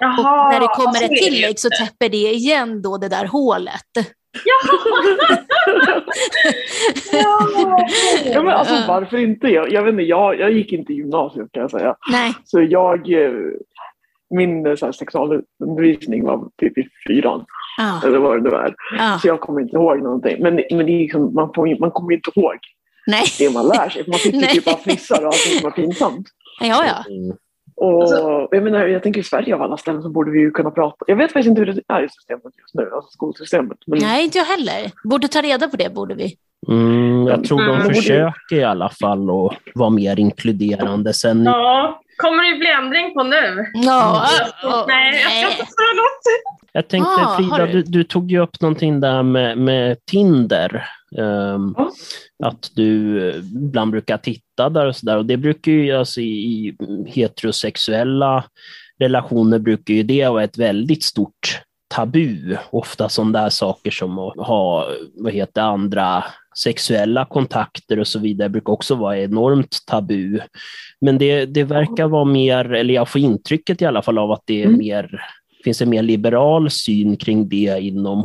[0.00, 3.90] Och när det kommer ett tillägg så täpper det igen då det där hålet.
[8.32, 8.84] Ja, men alltså, Ja.
[8.88, 9.48] varför inte?
[9.48, 11.96] Jag, jag, vet inte jag, jag gick inte i gymnasiet kan jag säga.
[12.12, 12.34] Nej.
[12.44, 13.32] Så jag, eh,
[14.30, 17.44] min eh, så här, sexualundervisning var typ i fyran,
[17.78, 18.74] Ja, eller vad det nu är.
[18.98, 19.18] ja.
[19.22, 20.42] Så jag kommer inte ihåg någonting.
[20.42, 22.56] Men, men det är liksom, man, får, man kommer inte ihåg
[23.06, 23.22] Nej.
[23.38, 24.04] det man lär sig.
[24.06, 26.28] Man sitter typ bara och fnissar och allting som är pinsamt.
[26.60, 27.12] Ja, ja.
[27.14, 27.36] Mm.
[27.80, 30.50] Och Alltså- jag, menar, jag tänker i Sverige av alla ställen så borde vi ju
[30.50, 30.96] kunna prata.
[31.06, 33.78] Jag vet faktiskt inte hur det är i systemet just nu, alltså skolsystemet.
[33.86, 34.90] Men Nej, inte jag heller.
[35.04, 36.36] Borde ta reda på det, borde vi.
[36.68, 37.78] Mm, jag tror Mm.
[37.88, 41.12] de försöker i alla fall att vara mer inkluderande.
[41.14, 43.66] Sen, Ja, kommer det bli ändring på nu?
[43.74, 44.26] Ja,
[44.88, 45.42] Nej, nej.
[45.42, 46.54] jag ska inte säga något.
[46.72, 47.72] Jag tänkte Ah, Frida, du?
[47.72, 50.84] du, du tog ju upp någonting där med, med Tinder.
[51.10, 51.90] Ja.
[52.44, 55.16] Att du eh, ibland brukar titta där och sådär.
[55.16, 58.44] Och det brukar ju, alltså i, heterosexuella
[58.98, 61.60] relationer brukar ju det vara ett väldigt stort
[61.94, 62.56] tabu.
[62.70, 66.24] Ofta sådana där saker som att ha, vad heter andra
[66.58, 70.40] sexuella kontakter och så vidare brukar också vara enormt tabu.
[71.00, 74.42] Men det, det verkar vara mer, eller jag får intrycket i alla fall av att
[74.46, 74.78] det är Mm.
[74.78, 75.20] mer
[75.64, 78.24] finns en mer liberal syn kring det inom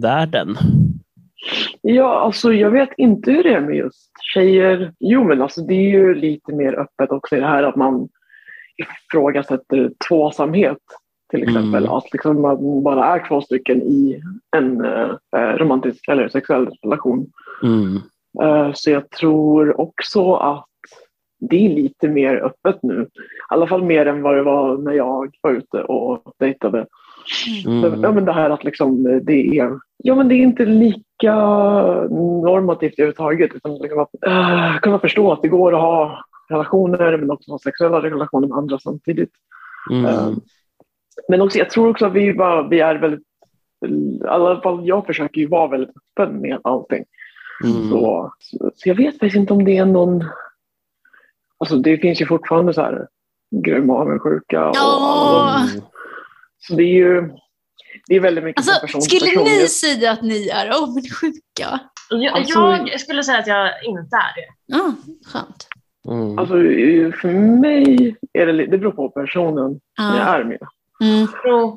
[0.00, 0.56] hbtq-världen.
[1.82, 4.92] Ja, alltså jag vet inte hur det är med just tjejer.
[5.00, 8.08] Jo, men alltså det är ju lite mer öppet också i det här att man
[8.76, 10.78] ifrågasätter tvåsamhet
[11.30, 11.84] till exempel.
[11.84, 11.90] Mm.
[11.90, 14.22] Att liksom man bara är två stycken i
[14.56, 17.26] en eh, romantisk eller sexuell relation.
[17.62, 17.96] Mm.
[18.42, 20.66] Eh, så jag tror också att
[21.40, 23.02] det är lite mer öppet nu.
[23.02, 23.06] I
[23.48, 26.86] alla fall mer än vad det var när jag var ute och dejtade.
[27.66, 28.02] Mm.
[28.02, 31.34] Ja, men det här att liksom det är, ja, men det är inte lika
[32.44, 33.54] normativt överhuvudtaget.
[33.54, 37.58] Utan liksom att äh, kunna förstå att det går att ha relationer men också ha
[37.58, 39.32] sexuella relationer med andra samtidigt.
[39.90, 40.04] Mm.
[40.04, 40.28] Eh,
[41.28, 43.26] men också, jag tror också att vi, bara, vi är väldigt,
[43.86, 47.04] i alla fall jag försöker ju vara väldigt öppen med allting.
[47.64, 47.90] Mm.
[47.90, 50.24] Så, så, så jag vet faktiskt inte om det är någon...
[51.58, 53.06] Alltså det finns ju fortfarande så här
[53.64, 54.68] grym avundsjuka.
[54.68, 55.66] och Ja.
[56.60, 56.66] Mm.
[56.68, 57.30] Så det är ju
[58.08, 59.44] det är väldigt mycket Alltså, person skulle person.
[59.44, 61.80] ni säga att ni är avundsjuka?
[62.10, 64.46] Jag, Alltså- jag skulle säga att jag inte är det.
[64.66, 64.94] Ja,
[65.26, 65.66] skönt.
[66.08, 66.38] Mm.
[66.38, 66.54] Alltså
[67.20, 67.28] för
[67.60, 70.20] mig är det, det beror på personen jag Ja.
[70.20, 70.58] är med.
[71.02, 71.22] Mm.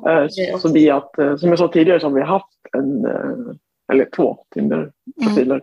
[0.08, 3.04] Eh, Så, så vi att, eh, som jag sa tidigare så har vi haft en,
[3.06, 3.54] eh,
[3.92, 5.62] eller två Tinder-profiler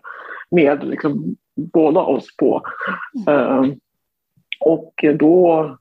[0.51, 2.61] med liksom båda oss på.
[3.28, 3.63] Eh,
[4.65, 5.78] Och då,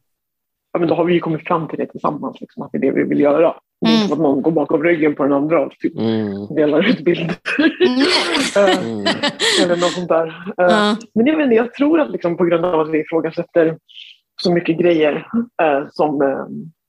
[0.73, 2.83] ja, men då har vi ju kommit fram till det tillsammans, liksom, att det är
[2.83, 3.55] det vi vill göra.
[3.81, 4.03] Det är Mm.
[4.03, 6.47] inte att någon går bakom ryggen på den andra och typ Mm.
[6.55, 7.35] delar ut bilder.
[7.59, 8.01] Mm.
[8.57, 9.07] Eh, Mm.
[9.65, 10.53] eller något sånt där.
[10.57, 10.97] Ja.
[11.15, 13.77] Men jag, inte, jag tror att liksom på grund av att vi ifrågasätter
[14.43, 15.27] så mycket grejer
[15.63, 16.45] eh, som eh,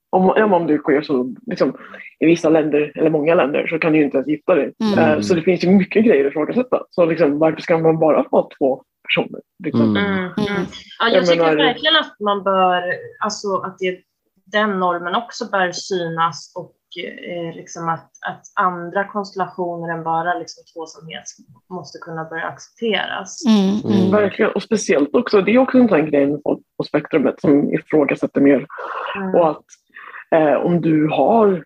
[0.09, 1.73] om, om du queer så liksom,
[2.19, 4.73] i vissa länder, eller många länder, så kan du ju inte ens gifta dig.
[4.97, 5.23] Mm.
[5.23, 6.83] Så det finns ju mycket grejer att ifrågasätta.
[6.89, 9.41] Så liksom, varför ska man bara ha två personer?
[9.63, 9.81] Liksom?
[9.81, 9.97] Mm.
[10.05, 10.17] Mm.
[10.17, 10.31] Mm.
[10.47, 10.65] Mm.
[10.99, 12.83] Ja, jag Jag tycker menar- verkligen att man bör,
[13.19, 13.99] alltså att det,
[14.45, 20.63] den normen också bör synas och eh, liksom att, att andra konstellationer än bara liksom
[20.73, 21.23] tvåsamhet
[21.69, 23.45] måste kunna börja accepteras.
[23.45, 24.11] Mm, mm.
[24.11, 27.73] Verkligen, och speciellt också, det är också en sån grej med folk på spektrumet som
[27.73, 28.65] ifrågasätter mer.
[29.15, 29.35] Mm.
[29.35, 29.65] Och att
[30.35, 31.63] eh, om du har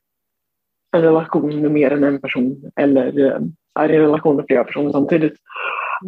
[0.95, 3.39] en relation med mer än en person eller eh,
[3.79, 5.33] är i en relation med flera personer samtidigt.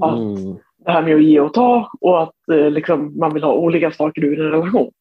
[0.02, 0.58] Att Mm.
[0.88, 3.92] Det här med att ge och ta och att eh, liksom, man vill ha olika
[3.92, 4.92] saker ur en relation.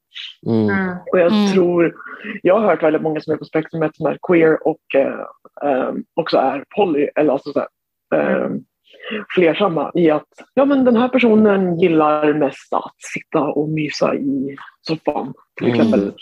[0.46, 0.68] Mm.
[0.68, 0.96] Mm.
[1.12, 1.52] Och jag Mm.
[1.52, 1.94] tror,
[2.42, 5.20] jag har hört väldigt många som är på spektrumet som är queer och eh,
[5.70, 7.68] eh, också är poly, eller alltså så här,
[8.14, 8.50] eh,
[9.34, 14.56] flersamma i att ja, men den här personen gillar mest att sitta och mysa i
[14.80, 15.80] soffan till Mm.
[15.80, 16.12] exempel.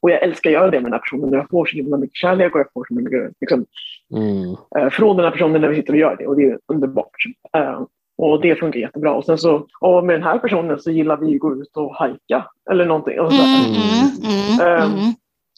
[0.00, 2.16] Och jag älskar att göra det med den här personen jag får så himla mycket
[2.16, 3.64] kärlek och jag får så mycket liksom,
[4.16, 4.54] Mm.
[4.78, 7.16] eh, från den här personen när vi sitter och gör det och det är underbart.
[7.56, 7.80] Eh,
[8.16, 9.14] och det funkar jättebra.
[9.14, 11.94] Och sen så, och med den här personen så gillar vi att gå ut och
[11.96, 13.20] hajka eller någonting.
[13.20, 15.14] Och, så, Mm, mm, mm, mm.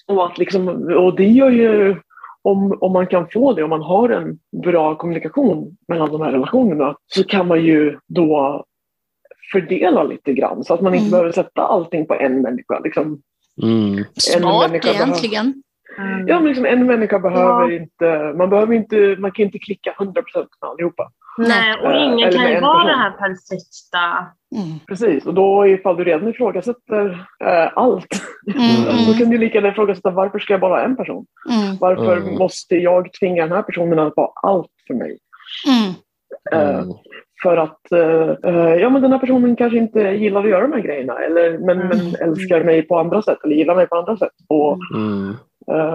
[0.07, 1.97] och, att liksom, och det gör ju,
[2.43, 6.33] om, om man kan få det, om man har en bra kommunikation mellan de här
[6.33, 8.65] relationerna så kan man ju då
[9.53, 11.11] fördela lite grann så att man inte Mm.
[11.11, 12.79] behöver sätta allting på en människa.
[12.85, 13.23] Liksom,
[13.63, 14.05] Mm.
[14.17, 15.63] Smart människa behöver- egentligen.
[15.99, 16.29] Mm.
[16.29, 20.07] ja, men liksom, en människa behöver inte, man behöver inte, man kan inte klicka 100%
[20.35, 21.11] med allihopa.
[21.39, 22.87] Nej, och Eh, ingen eller kan ju en vara person.
[22.87, 24.27] det här perfekta.
[24.57, 24.79] Mm.
[24.89, 28.07] Precis, och då ifall du redan ifrågasätter eh, allt,
[28.57, 31.27] Mm, då mm, kan du lika gärna ifrågasätta varför ska jag bara ha en person?
[31.51, 32.35] mm, Varför Mm.
[32.39, 35.19] måste jag tvinga den här personen att vara allt för mig?
[35.69, 35.93] Mm.
[37.43, 40.81] För att eh, ja, men den här personen kanske inte gillar att göra de här
[40.81, 41.89] grejerna eller, men, Mm.
[41.89, 44.33] men älskar mig på andra sätt eller gillar mig på andra sätt.
[44.49, 44.79] Och,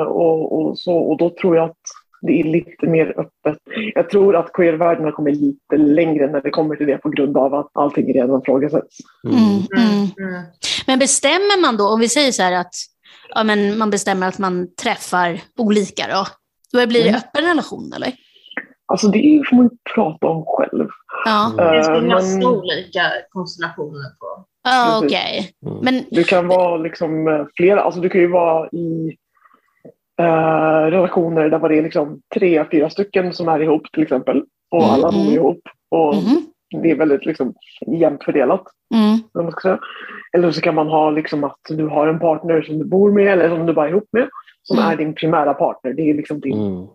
[0.06, 1.78] och, och, så, och då tror jag att
[2.22, 3.58] det är lite mer öppet.
[3.96, 7.38] Jag tror att queervärlden har kommit lite längre när det kommer till det på grund
[7.38, 8.98] av att allting redan ifrågasätts.
[9.28, 9.38] Mm,
[9.78, 10.08] mm.
[10.20, 10.44] Mm.
[10.88, 12.74] Men bestämmer man då, om vi säger så här att
[13.36, 16.26] ja, men man bestämmer att man träffar olika då,
[16.80, 17.22] då blir det Mm.
[17.22, 18.14] öppen relation eller?
[18.86, 20.88] Alltså det får man ju prata om själv.
[21.26, 24.46] Ja, Det finns Eh, ju massa men- olika konstellationer på.
[24.64, 25.18] ja Precis.
[25.18, 25.52] okej.
[25.66, 25.78] Mm.
[25.84, 29.18] Men, Du kan vara liksom eh, flera, alltså du kan ju vara i
[30.26, 34.44] eh, relationer där var det liksom tre, fyra stycken som är ihop till exempel.
[34.72, 35.34] Och Mm, alla bor mm.
[35.34, 35.60] ihop.
[35.92, 36.46] Och mhm,
[36.82, 37.54] det är väldigt liksom
[37.88, 38.64] jämnt fördelat.
[38.94, 39.80] mm, Om man ska säga.
[40.34, 43.28] Eller så kan man ha liksom att du har en partner som du bor med
[43.28, 44.30] eller som du bara är ihop med.
[44.64, 44.90] Som Mm.
[44.92, 45.94] är din primära partner.
[45.94, 46.88] Det är liksom din Mm.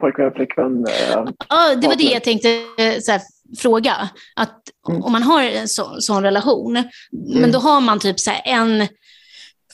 [0.00, 0.84] pojkvän, flickvän.
[0.86, 2.48] Eh, Ja, det var det jag tänkte
[2.78, 3.20] eh, så här,
[3.58, 3.92] fråga.
[4.36, 5.02] Att Mm.
[5.02, 6.82] om man har en så, sån relation,
[7.40, 8.88] men då har man typ så här en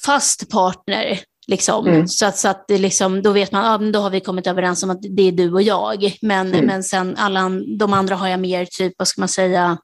[0.07, 2.09] fast partner, liksom, Mm.
[2.09, 4.47] så, att, så att det liksom, då vet man, ja, men då har vi kommit
[4.47, 6.13] överens om att det är du och jag.
[6.23, 6.67] Men, Mm.
[6.67, 7.41] men sen alla
[7.79, 9.79] de andra har jag mer, typ, vad ska man säga,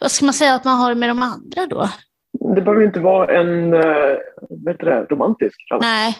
[0.00, 1.88] vad ska man säga att man har med de andra då?
[2.54, 3.80] det behöver inte vara en uh,
[4.66, 5.88] vet du det, romantisk relation.
[5.90, 6.16] Nej.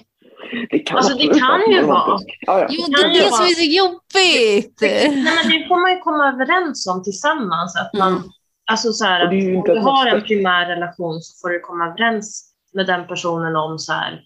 [0.70, 2.38] Det kan, Alltså, det kan vara ju romantisk.
[2.46, 2.66] Ja, ja.
[2.70, 4.78] Jo, Det det är det vara- som är så jobbigt.
[4.80, 7.76] Nej, men det får man ju komma överens om tillsammans.
[7.76, 8.22] Att man, Mm.
[8.70, 11.86] Alltså så här, det att om du har en primär relation så får du komma
[11.88, 14.20] överens med den personen om så här,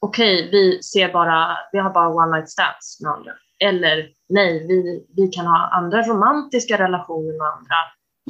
[0.00, 3.32] okej, vi ser bara, vi har bara one night stands med andra.
[3.64, 7.76] Eller nej, vi, vi kan ha andra romantiska relationer med andra,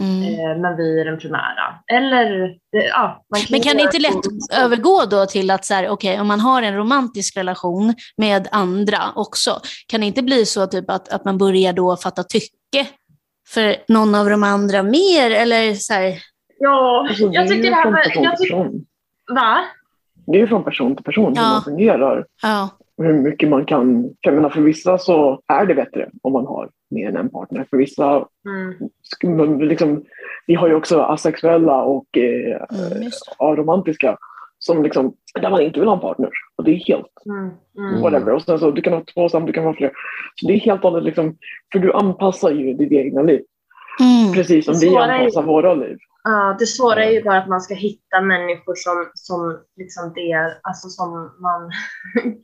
[0.01, 0.23] Mm.
[0.23, 1.75] eh, men vi är den primära.
[1.93, 2.45] Eller,
[2.77, 3.25] eh, ja.
[3.35, 6.27] Man Men kan det inte lätt olika- övergå då till att så här, okej, om
[6.29, 11.09] man har en romantisk relation med andra också, kan det inte bli så typ att,
[11.09, 12.87] att man börjar då fatta tycke
[13.49, 15.31] för någon av de andra mer?
[15.31, 16.19] Eller så här,
[16.59, 18.71] Ja, Alltså, jag tycker det här person jag tycker,
[19.35, 19.59] va?
[20.33, 21.49] Det är ju från person till person hur Ja.
[21.53, 22.27] man fungerar.
[22.43, 22.71] ja.
[22.99, 24.11] och hur mycket man kan...
[24.21, 27.67] Jag menar, för vissa så är det bättre om man har mer än en partner.
[27.71, 28.27] För vissa,
[29.25, 29.61] Mm.
[29.69, 30.05] liksom,
[30.47, 32.63] vi har ju också asexuella och eh,
[32.97, 34.17] Mm, aromantiska
[34.59, 36.31] som liksom, där man inte vill ha en partner.
[36.57, 37.51] Och det är helt Mm.
[37.91, 38.03] Mm.
[38.03, 38.33] Whatever.
[38.35, 39.93] Och sen så, du kan ha två samt, du kan ha fler.
[40.35, 41.37] Så det är helt och hållet liksom,
[41.73, 43.41] för du anpassar ju ditt egna liv.
[44.01, 44.33] Mm.
[44.35, 45.97] Precis som vi svåra är anpassar våra liv.
[46.25, 50.59] Ja, det svåra är ju bara att man ska hitta människor som, som liksom det,
[50.63, 51.11] alltså som
[51.41, 51.71] man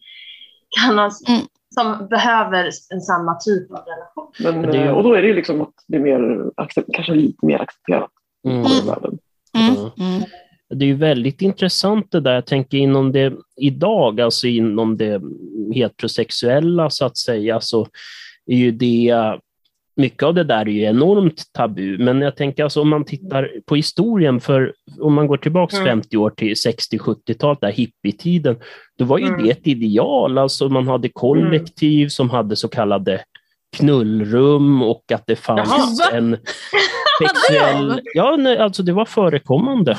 [0.81, 1.41] kan ha, Mm.
[1.75, 4.33] som behöver en samma typ av relation.
[4.63, 6.51] Men, det eh, Och då är det ju liksom att det är mer,
[6.93, 8.11] kanske lite mer accepterat
[8.49, 8.61] Mm.
[8.61, 9.19] i världen.
[9.59, 9.77] Mm.
[9.99, 10.23] Mm.
[10.69, 12.35] Det är ju väldigt intressant det där.
[12.35, 15.23] Jag tänker inom det idag, alltså inom det
[15.75, 17.87] heterosexuella så att säga, så
[18.47, 19.15] är ju det
[19.97, 23.51] mycket av det där är ju enormt tabu, men jag tänker alltså om man tittar
[23.67, 25.87] på historien, för om man går tillbaka Mm.
[25.89, 28.57] 50 år till 60-70-talet, där hippietiden,
[28.99, 29.43] då var ju Mm.
[29.43, 33.21] det ett ideal, alltså man hade kollektiv som hade så kallade
[33.77, 36.19] knullrum och att det fanns Jaha.
[36.19, 36.37] en
[37.23, 38.01] sexuell...
[38.15, 39.99] Ja, nej, alltså det var förekommande.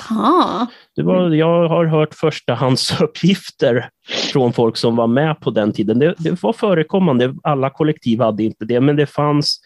[0.96, 3.90] Det var, jag har hört förstahandsuppgifter
[4.34, 6.00] från folk som var med på den tiden.
[6.00, 9.60] Det, det var förekommande, alla kollektiv hade inte det, men det fanns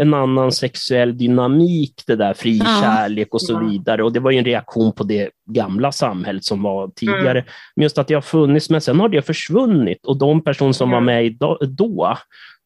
[0.00, 2.80] en annan sexuell dynamik, det där fri Ja.
[2.82, 3.58] kärlek och så Ja.
[3.58, 4.02] vidare.
[4.04, 7.44] Och det var ju en reaktion på det gamla samhället som var tidigare.
[7.76, 10.06] Men just att det har funnits, men sen har det försvunnit.
[10.06, 10.96] Och de personer som Ja.
[10.96, 12.16] var med idag- då,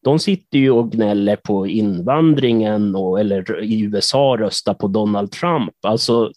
[0.05, 5.74] de sitter ju och gnäller på invandringen och, eller i USA röstar på Donald Trump.
[5.86, 6.30] Alltså,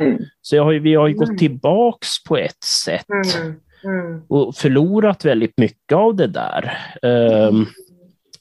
[0.00, 0.18] Mm.
[0.42, 1.26] så har ju, vi har ju Mm.
[1.28, 3.54] gått tillbaks på ett sätt Mm.
[3.84, 4.22] Mm.
[4.28, 7.66] och förlorat väldigt mycket av det där ehm,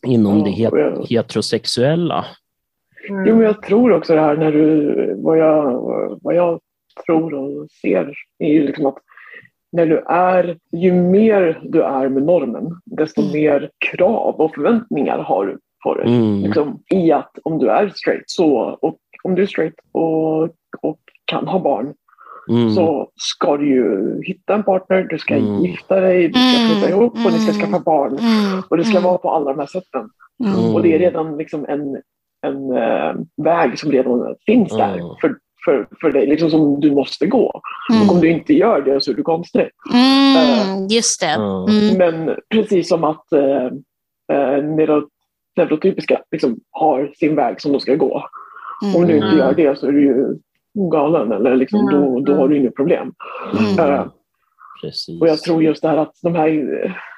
[0.06, 2.26] inom det Ja, och het- jag- heterosexuella.
[3.10, 3.26] Mm.
[3.28, 5.72] Jo, men jag tror också det här när du, vad jag,
[6.22, 6.60] vad jag
[7.06, 8.98] tror och ser är ju liksom att
[9.72, 13.34] när du är, ju mer du är med normen, desto Mm.
[13.34, 16.08] mer krav och förväntningar har du på dig.
[16.08, 16.42] Mm.
[16.42, 20.44] Liksom, I att om du är straight, så, och om du är straight och,
[20.82, 21.94] och kan ha barn,
[22.50, 22.70] Mm.
[22.76, 25.62] så ska du ju hitta en partner, du ska Mm.
[25.62, 26.72] gifta dig, du ska Mm.
[26.72, 27.62] flytta ihop och ni ska Mm.
[27.62, 28.18] skaffa barn.
[28.18, 28.64] Mm.
[28.70, 29.04] Och det ska Mm.
[29.04, 30.10] vara på alla de här sätten.
[30.46, 30.76] Mm.
[30.76, 31.98] Och det är redan liksom en,
[32.48, 35.08] en eh, väg som redan finns där Mm.
[35.22, 35.36] för,
[35.66, 37.62] för, för dig, liksom som du måste gå.
[37.92, 38.02] Mm.
[38.10, 39.70] Och om du inte gör det så är du konstig.
[39.94, 40.88] Mm.
[40.88, 41.28] Just det.
[41.36, 41.98] Mm.
[41.98, 43.66] Men precis som att eh,
[44.34, 45.08] eh, neuro,
[45.58, 48.24] neurotypiska liksom, har sin väg som de ska gå.
[48.96, 49.38] Om du inte Mm.
[49.38, 50.28] gör det så är du ju
[50.76, 51.94] galen eller liksom, Mm.
[52.02, 53.14] då, då har du inget problem.
[53.60, 53.94] Mm.
[53.94, 54.06] Eh,
[54.82, 55.22] Precis.
[55.22, 56.48] och jag tror just det här att de här,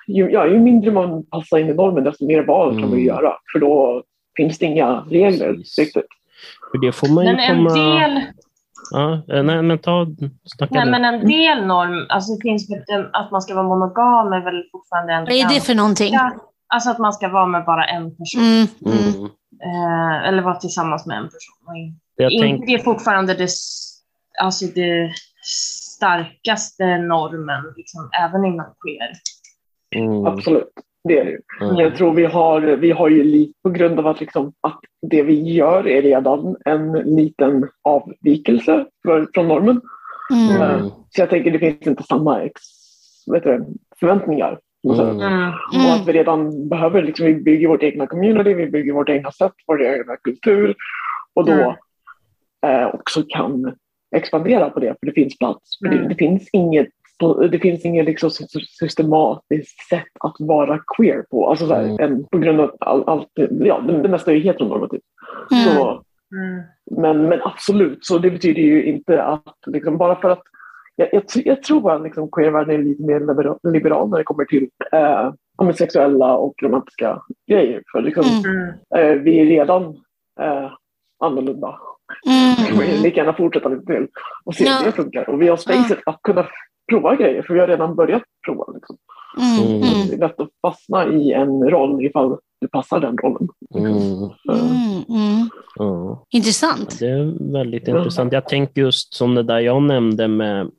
[0.07, 3.09] ju, ja, ju mindre man passar in i normen desto mer val kan man ju
[3.09, 3.15] Mm.
[3.15, 3.33] göra.
[3.53, 4.03] För då
[4.37, 5.79] finns det inga regler Precis.
[5.79, 6.05] riktigt.
[6.71, 7.99] För det får man ju Men en komma...
[7.99, 8.21] del,
[8.91, 10.05] Ja, eh, nej, men ta...
[10.45, 12.67] Snacka nej, men en del norm, alltså det finns
[13.13, 16.13] att man ska vara monogam är väl fortfarande en Vad är det för någonting?
[16.73, 18.41] Alltså att man ska vara med bara en person.
[18.41, 18.67] Mm.
[18.85, 19.29] Mm.
[19.63, 21.99] Eh, eller vara tillsammans med en person.
[22.15, 23.49] Jag inte tänk, det är fortfarande det,
[24.41, 25.11] alltså det
[25.97, 29.11] starkaste normen, liksom, även inom queer.
[29.95, 30.73] mm, Absolut,
[31.03, 31.41] det är det ju.
[31.61, 34.79] mm, Jag tror vi har, vi har ju lite på grund av att, liksom, att
[35.01, 39.81] det vi gör är redan en liten avvikelse för, från normen.
[40.31, 40.61] Mm.
[40.61, 42.61] mm, Så jag tänker det finns inte samma ex,
[43.31, 43.65] vet du,
[43.99, 44.59] förväntningar.
[44.83, 44.99] Mm.
[45.19, 45.49] Mm.
[45.85, 49.31] Och att vi redan behöver, liksom, vi bygger vårt egna community, vi bygger vårt egna
[49.31, 50.75] sätt, vår egna kultur.
[51.33, 51.73] Och då Mm.
[52.65, 53.73] eh, också kan
[54.15, 55.77] expandera på det, för det finns plats.
[55.79, 56.09] För det, Mm.
[56.09, 56.87] det finns inget
[57.51, 58.45] det finns inget liksom sy-
[58.79, 61.49] systematiskt sätt att vara queer på.
[61.49, 61.97] Alltså så här, Mm.
[61.99, 65.01] en, på grund av all, allt, ja, det, det mesta är heteronormativt.
[65.51, 65.63] Mm.
[65.63, 66.03] Så,
[66.35, 66.61] Mm.
[67.01, 70.41] men, men absolut, så det betyder ju inte att liksom, bara för att
[70.97, 74.45] jag, jag, jag tror att liksom, queervärlden är lite mer liberal, liberal när det kommer
[74.45, 74.99] till eh,
[75.57, 77.83] ja, men sexuella och romantiska grejer.
[77.91, 78.69] För liksom, Mm.
[78.95, 79.17] Mm.
[79.17, 79.83] eh, vi är redan
[80.41, 80.71] eh,
[81.19, 81.75] annorlunda.
[82.69, 83.03] Vi vill Mm.
[83.03, 84.07] lika gärna fortsätta lite till
[84.45, 84.77] och se Ja.
[84.79, 85.29] hur det funkar.
[85.29, 86.45] Och vi har spacet att kunna
[86.91, 88.65] prova grejer, för vi har redan börjat prova.
[88.73, 88.97] Liksom.
[89.37, 89.67] Mm.
[89.75, 90.07] Mm.
[90.09, 93.47] Det är lätt att fastna i en roll ifall du passar den rollen.
[93.75, 95.03] mm, Mm.
[95.09, 95.49] Mm.
[95.75, 96.23] ja.
[96.29, 96.99] Intressant.
[96.99, 97.97] Det är väldigt Mm.
[97.97, 98.33] intressant.
[98.33, 100.71] Jag tänker just som det där jag nämnde med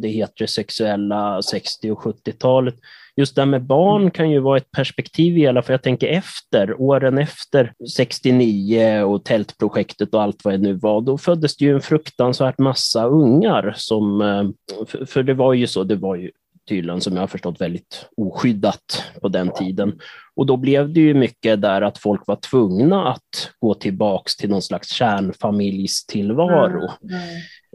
[0.00, 2.74] det heterosexuella 60 och 70-talet.
[3.16, 5.72] Just det här med barn kan ju vara ett perspektiv i alla fall.
[5.72, 11.18] Jag tänker efter, åren efter 69 och tältprojektet och allt vad det nu var, då
[11.18, 14.44] föddes det ju en fruktansvärt massa ungar som, eh,
[14.86, 16.30] för, för det var ju så, det var ju
[16.68, 20.00] tydligen som jag har förstått väldigt oskyddat på den tiden.
[20.34, 24.50] Och då blev det ju mycket där att folk var tvungna att gå tillbaks till
[24.50, 26.90] någon slags kärnfamiljstillvaro.
[27.02, 27.14] Mm.
[27.14, 27.20] Eh,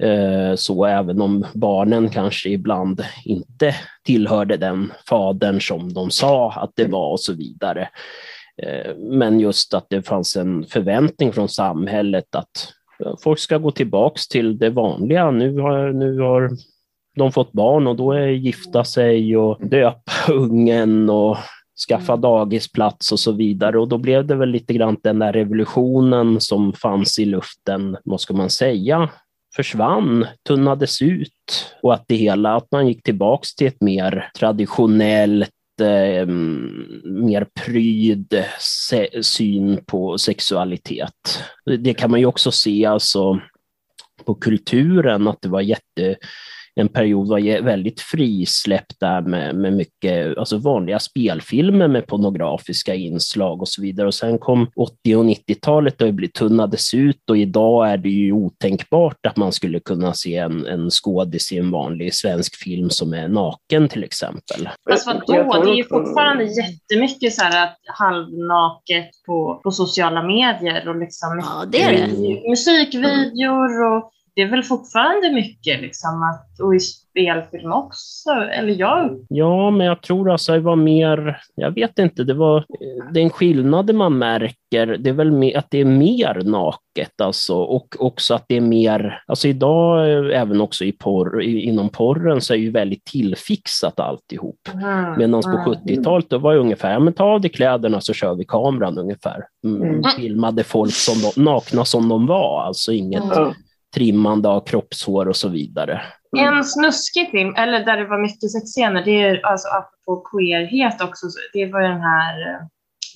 [0.02, 6.72] Eh, så även om barnen kanske ibland inte tillhörde den fadern som de sa att
[6.76, 7.90] det var och så vidare.
[8.64, 12.74] Eh, men just att det fanns en förväntning från samhället att
[13.24, 15.32] folk ska gå tillbaks till det vanliga.
[15.32, 16.50] Nu har, nu har
[17.16, 21.38] de fått barn och då är gifta sig och döpa ungen och
[21.90, 23.80] skaffa dagisplats och så vidare.
[23.80, 28.22] Och då blev det väl lite grann den där revolutionen som fanns i luften, vad
[28.22, 29.10] ska man säga,
[29.56, 35.50] försvann, tunnades ut och att det hela, att man gick tillbaks till ett mer traditionellt
[35.82, 36.28] eh,
[37.06, 41.44] mer pryd se- syn på sexualitet.
[41.80, 43.40] Det kan man ju också se alltså
[44.26, 46.16] på kulturen, att det var jätte
[46.76, 53.62] en period var väldigt frisläppt där med, med mycket, alltså vanliga spelfilmer med pornografiska inslag
[53.62, 54.08] och så vidare.
[54.08, 58.32] Och sen kom 80 och 90-talet och det tunnades ut och idag är det ju
[58.32, 63.14] otänkbart att man skulle kunna se en, en skådis i en vanlig svensk film som
[63.14, 64.70] är naken till exempel.
[64.90, 70.96] Fast vadå, det är ju fortfarande jättemycket så här halvnaket på, på sociala medier och
[70.96, 72.50] liksom ja, det är det.
[72.50, 79.26] musikvideor och det är väl fortfarande mycket liksom att, och i spelfilm också, eller jag?
[79.30, 82.66] Ja, men jag tror alltså det var mer, jag vet inte, det var
[83.12, 87.96] den skillnaden man märker, det är väl mer, att det är mer naket alltså och
[88.00, 92.58] också att det är mer, alltså idag även också i porr, inom porren så är
[92.58, 94.60] ju väldigt tillfixat alltihop.
[94.74, 95.18] Mm.
[95.18, 95.66] Medan på mm.
[95.66, 99.44] 70-talet då var det ungefär, men ta av dig kläderna så kör vi kameran ungefär.
[99.66, 99.82] Mm.
[99.82, 100.04] mm.
[100.18, 103.54] Filmade folk som de, nakna som de var, alltså inget mm
[103.94, 106.02] trimmande av kroppshår och så vidare.
[106.38, 106.54] Mm.
[106.54, 111.28] En snuskig film, eller där det var mycket sexscener, det är alltså apropå queerhet också,
[111.54, 112.60] det var den här eh,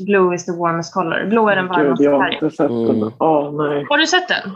[0.06, 1.26] Blue is the warmest color.
[1.30, 2.14] Blå är den varmaste färgen.
[2.14, 2.90] Jag har inte sett den.
[2.90, 3.14] Mm.
[3.20, 3.86] Oh, nej.
[3.90, 4.52] Har du sett den?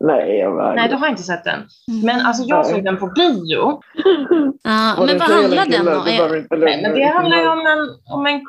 [0.00, 0.74] Nej, jag vägrar.
[0.74, 1.60] Nej, du har inte sett den.
[2.04, 3.80] Men alltså jag såg den på bio.
[4.64, 6.04] Ja, men vad handlar den om?
[6.04, 8.40] Nej, men det handlar ju om en, om en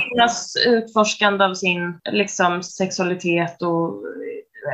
[0.00, 3.94] kvinnas utforskande av sin liksom, sexualitet och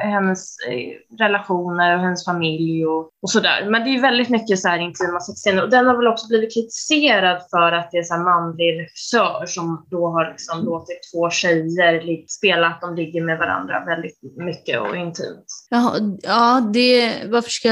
[0.02, 3.66] hennes eh, relationer och hennes familj och, och sådär.
[3.70, 6.54] Men det är väldigt mycket så här intima sexscener och den har väl också blivit
[6.54, 12.26] kritiserad för att det är en manlig regissör som då har liksom låtit två tjejer
[12.28, 15.46] spela att de ligger med varandra väldigt mycket och intimt.
[15.70, 17.70] Ja, ja det, varför ska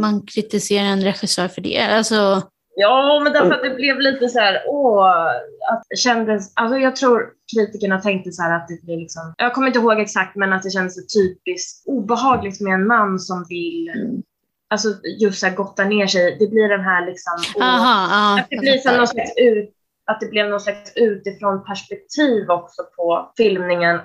[0.00, 1.80] man kritisera en regissör för det?
[1.80, 2.42] Alltså,
[2.76, 5.26] Ja, men därför att det blev lite så här, åh,
[5.72, 9.78] att kändes, alltså jag tror kritikerna tänkte så att det blir liksom, jag kommer inte
[9.78, 14.22] ihåg exakt, men att det kändes typiskt obehagligt med en man som vill mm.
[14.68, 14.88] Alltså
[15.20, 16.36] just så här gotta ner sig.
[16.38, 19.70] Det blir den här liksom, Aha, ja, att det blir så någon slags ut,
[20.06, 24.00] att det blev någon slags utifrån perspektiv också på filmningen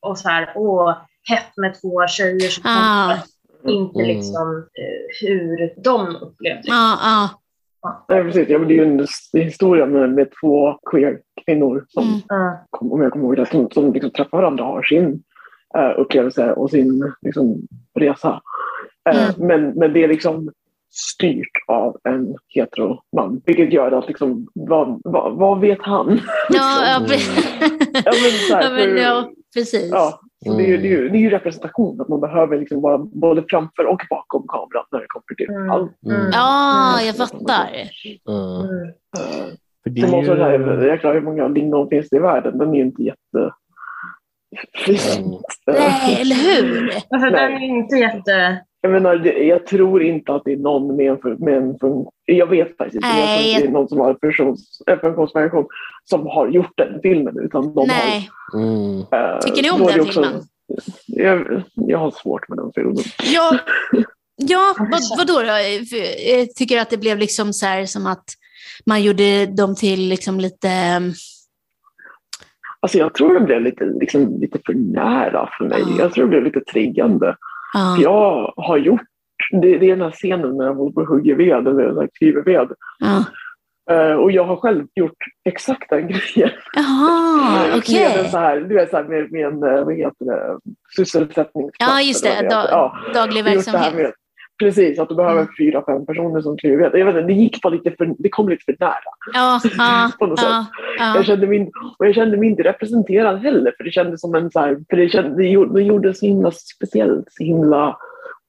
[0.00, 3.16] och så här, åh, hett med två tjejer som ah.
[3.68, 4.16] inte mm.
[4.16, 6.72] liksom uh, hur de upplevde det.
[6.72, 7.39] Ah, ah.
[8.08, 8.48] Nej, precis.
[8.48, 12.22] Ja, men det är ju en, historia med, med två queer-kvinnor som, mm.
[12.70, 15.22] om jag kommer ihåg det, som, som liksom träffar varandra och har sin
[15.78, 17.60] uh, upplevelse och sin liksom,
[17.98, 18.40] resa.
[19.10, 19.46] Uh, mm.
[19.48, 20.50] men, men det är liksom
[20.90, 23.42] styrt av en heteroman.
[23.46, 26.20] Vilket gör att liksom, vad, vad, vad vet han?
[26.48, 27.42] Ja, liksom.
[27.92, 29.90] ja, men, här, ja, men, ja, precis.
[29.90, 30.58] Ja, Mm.
[30.58, 33.44] Det, är, det, är ju, det är ju representation, att man behöver liksom vara både
[33.48, 35.70] framför och bakom kameran när det kommer till mm.
[35.70, 36.04] allt.
[36.06, 36.30] Mm.
[36.32, 37.68] Ja, jag fattar.
[38.28, 38.92] Mm.
[39.82, 40.34] För det är ju...
[40.34, 42.58] det här, jäklar hur många lingon finns det i världen?
[42.58, 43.52] Den är ju inte jätte...
[45.66, 46.90] Nej, eller hur?
[47.10, 48.64] Alltså, den är inte jätte...
[48.80, 51.76] Jag, menar, jag tror inte att det är någon med en, med en
[52.24, 53.08] jag vet faktiskt inte.
[53.08, 53.20] Nej.
[53.20, 54.16] Jag tror inte det är någon som har
[54.86, 55.66] en funktionsvariation
[56.04, 57.38] som har gjort den filmen.
[57.38, 58.30] Utan de Nej.
[58.52, 59.00] Har, mm.
[59.00, 60.42] äh, Tycker ni om den också, filmen?
[61.06, 62.96] Jag, jag har svårt med den filmen.
[63.34, 63.58] Ja,
[64.36, 65.58] ja vad, vadå då?
[66.26, 68.24] Jag tycker att det blev liksom så här som att
[68.86, 70.68] man gjorde dem till liksom lite...
[70.68, 71.12] Mm,
[72.80, 75.82] alltså jag tror det blev lite, liksom, lite för nära för mig.
[75.82, 75.96] Uh.
[75.98, 77.36] Jag tror det blev lite triggande.
[77.72, 79.02] För jag har gjort,
[79.52, 82.42] det, det är den här scenen när jag håller på och hugger ved eller skriver
[82.42, 82.70] ved.
[83.04, 83.22] Uh.
[83.90, 86.50] Uh, och jag har själv gjort exakt den grejen.
[86.72, 88.28] Jaha, okej.
[88.28, 88.60] Okay.
[88.60, 90.58] du vet så här med, med en eh, vad heter det,
[90.96, 91.70] sysselsättning.
[91.78, 92.48] Ja, just det.
[92.48, 92.96] Dag, ja.
[93.14, 93.94] Daglig verksamhet.
[93.94, 94.12] Med,
[94.60, 95.52] precis, att du behöver mm.
[95.58, 96.98] fyra, fem personer som kliver.
[96.98, 98.94] Jag vet inte, det gick bara lite för, det kom lite för nära.
[99.32, 100.82] Ja, ja, på något ja, sätt.
[100.98, 101.16] Ja.
[101.16, 104.50] Jag kände mig, och jag kände mig inte representerad heller, för det kändes som en
[104.50, 107.96] så här, för det, kände, det, gjorde, det gjorde så himla speciellt, så himla,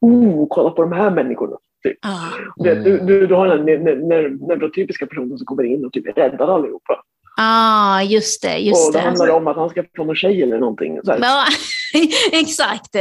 [0.02, 1.58] oh, kolla på de här människorna.
[1.84, 1.98] Typ.
[2.02, 2.68] Ah.
[2.68, 2.84] Mm.
[2.84, 3.66] Du, du, du har den
[4.48, 7.04] neurotypiska personen som kommer in och typ räddar allihopa.
[7.38, 8.58] ah, just det.
[8.58, 11.00] Just och det, det handlar om att han ska få någon tjej eller någonting.
[11.04, 11.46] Så ja,
[12.32, 12.96] exakt.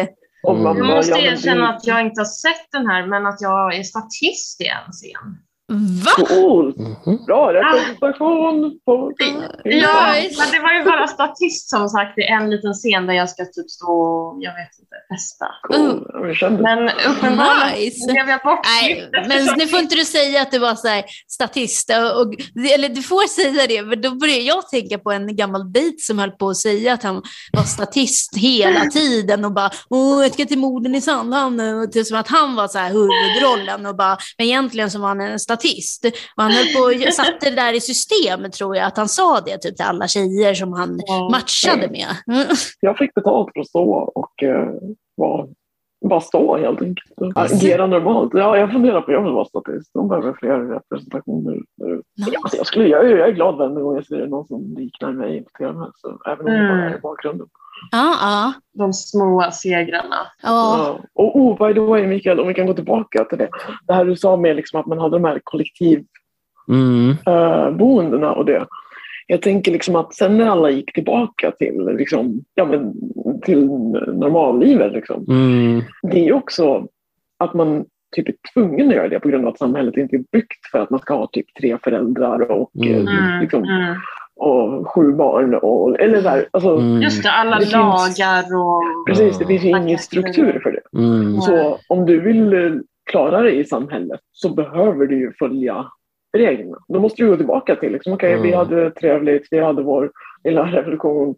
[0.49, 0.77] Mm.
[0.77, 4.61] Jag måste erkänna att jag inte har sett den här, men att jag är statist
[4.61, 5.39] i en scen.
[5.71, 6.25] Va?
[6.27, 6.75] Cool.
[6.79, 7.27] Mm -hmm.
[7.27, 8.79] Bra representation.
[8.85, 9.13] På...
[9.65, 13.31] Ja, men det var ju bara statist som sagt i en liten scen där jag
[13.31, 15.47] ska typ stå och, jag vet inte, festa.
[15.63, 16.61] Cool.
[16.63, 18.13] Men uppenbarligen nice.
[18.13, 18.67] blev jag bort.
[18.81, 21.91] Nej, men nu får inte du säga att du var så här, statist.
[21.91, 22.35] Och,
[22.75, 26.19] eller du får säga det, men då börjar jag tänka på en gammal dejt som
[26.19, 27.23] höll på att säga att han
[27.53, 31.61] var statist hela tiden och bara Åh, jag ska till morden i Sandhamn.
[31.61, 35.09] Och det som att han var så här huvudrollen och bara, men egentligen så var
[35.09, 36.05] han en statist statist.
[36.37, 39.41] Och han höll på och satte det där i system, tror jag, att han sa
[39.41, 41.01] det typ, till alla tjejer som han
[41.31, 42.09] matchade med.
[42.37, 42.47] Mm.
[42.81, 44.75] Jag fick betalt för att stå och uh,
[45.17, 45.47] vara
[46.09, 47.37] bara stå helt enkelt.
[47.37, 48.31] Agera normalt.
[48.35, 49.91] Ja, jag funderar på, jag vill vara statist.
[49.95, 51.53] De behöver fler representationer.
[51.55, 52.31] Nice.
[52.33, 55.13] Ja, jag, skulle, jag, är- jag är glad varje gång jag ser någon som liknar
[55.13, 55.87] mig på tv.
[55.95, 57.47] Så, även om det bara är i bakgrunden.
[57.91, 58.53] Ja, ja.
[58.73, 60.17] De små segrarna.
[60.43, 60.99] ja.
[61.15, 63.49] Och oh, by the way Mikael, om vi kan gå tillbaka till det.
[63.87, 65.31] Det här du sa med liksom att man hade de här
[66.69, 67.17] Mm.
[67.27, 68.67] kollektivboendena och det.
[69.27, 72.95] Jag tänker liksom att sen när alla gick tillbaka till, liksom, ja, men,
[73.43, 73.67] till
[74.15, 75.83] normallivet, liksom, Mm.
[76.03, 76.87] det är också
[77.39, 77.85] att man
[78.17, 80.79] typ är tvungen att göra det på grund av att samhället inte är byggt för
[80.79, 83.09] att man ska ha typ tre föräldrar och, Mm.
[83.09, 83.95] eh, liksom, Mm.
[84.41, 85.55] Och sju barn.
[85.55, 87.03] Och, eller så här, alltså, Mm.
[87.03, 87.73] Just det, alla Det finns-
[88.19, 88.83] lagar och...
[89.09, 90.99] Precis, det finns ju ingen struktur för det.
[90.99, 91.41] Mm.
[91.41, 92.73] Så om du vill eh,
[93.11, 95.87] klara dig i samhället så behöver du ju följa
[96.37, 96.77] reglerna.
[96.89, 98.59] Då måste du gå tillbaka till, liksom, okej vi Mm.
[98.59, 100.11] hade trevligt, vi hade vår
[100.45, 101.29] lilla revolution.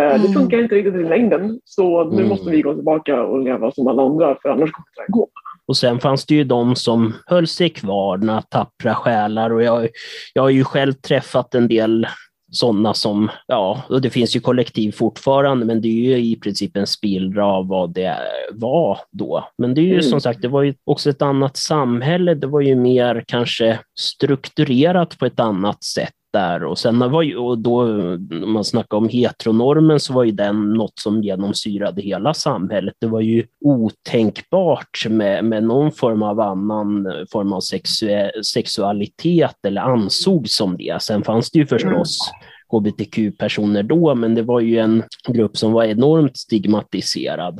[0.00, 0.32] Eh, Det Mm.
[0.32, 2.28] funkar inte riktigt i längden så nu Mm.
[2.28, 5.28] måste vi gå tillbaka och leva som alla andra för annars kommer det här gå.
[5.68, 9.52] Och sen fanns det ju de som höll sig kvar, några tappra själar.
[9.52, 9.88] Och jag,
[10.34, 12.06] jag har ju själv träffat en del
[12.50, 16.76] sådana som, ja, och det finns ju kollektiv fortfarande, men det är ju i princip
[16.76, 18.16] en spillra av vad det
[18.52, 19.48] var då.
[19.58, 20.02] Men det är ju Mm.
[20.02, 22.34] som sagt, det var ju också ett annat samhälle.
[22.34, 27.36] Det var ju mer kanske strukturerat på ett annat sätt där och sen var ju,
[27.36, 32.34] och då om man snackar om heteronormen så var ju den något som genomsyrade hela
[32.34, 32.94] samhället.
[33.00, 39.80] Det var ju otänkbart med, med någon form av annan form av sexue, sexualitet eller
[39.80, 41.02] ansågs som det.
[41.02, 42.18] Sen fanns det ju förstås
[42.70, 47.56] hbtq-personer då, men det var ju en grupp som var enormt stigmatiserad.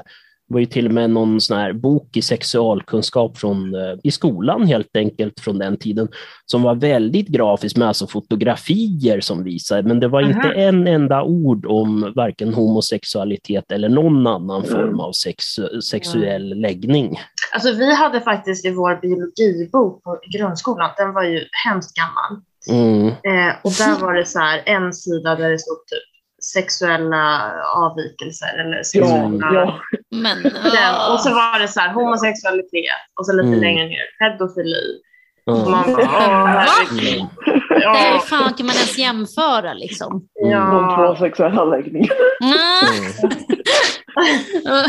[0.49, 4.11] Det var ju till och med någon sån här bok i sexualkunskap från, eh, i
[4.11, 6.09] skolan helt enkelt från den tiden
[6.47, 10.31] som var väldigt grafisk med alltså fotografier som visade, men det var Mhm.
[10.31, 14.71] inte en enda ord om varken homosexualitet eller någon annan Mm.
[14.77, 15.45] form av sex,
[15.91, 17.19] sexuell läggning.
[17.55, 22.43] Alltså vi hade faktiskt i vår biologibok på grundskolan, den var ju hemskt gammal.
[22.71, 23.07] Mm.
[23.09, 26.09] Eh, och där var det så här en sida där det stod typ
[26.55, 29.55] sexuella avvikelser eller Ja, sexuella...
[29.55, 29.81] ja.
[30.11, 31.13] Men, Den.
[31.13, 31.35] Och så ah.
[31.35, 33.61] var det så här homosexualitet och så lite Mm.
[33.61, 35.01] längre ner pedofili.
[35.45, 35.55] Ja.
[35.55, 37.15] man bara, åh herregud.
[37.19, 37.27] Mm.
[37.71, 40.13] Nej, Ja, fan kan man ens jämföra liksom?
[40.35, 41.17] De två ja.
[41.19, 42.15] sexuella läggningarna.
[42.41, 42.87] Ah.
[42.93, 44.89] Mm.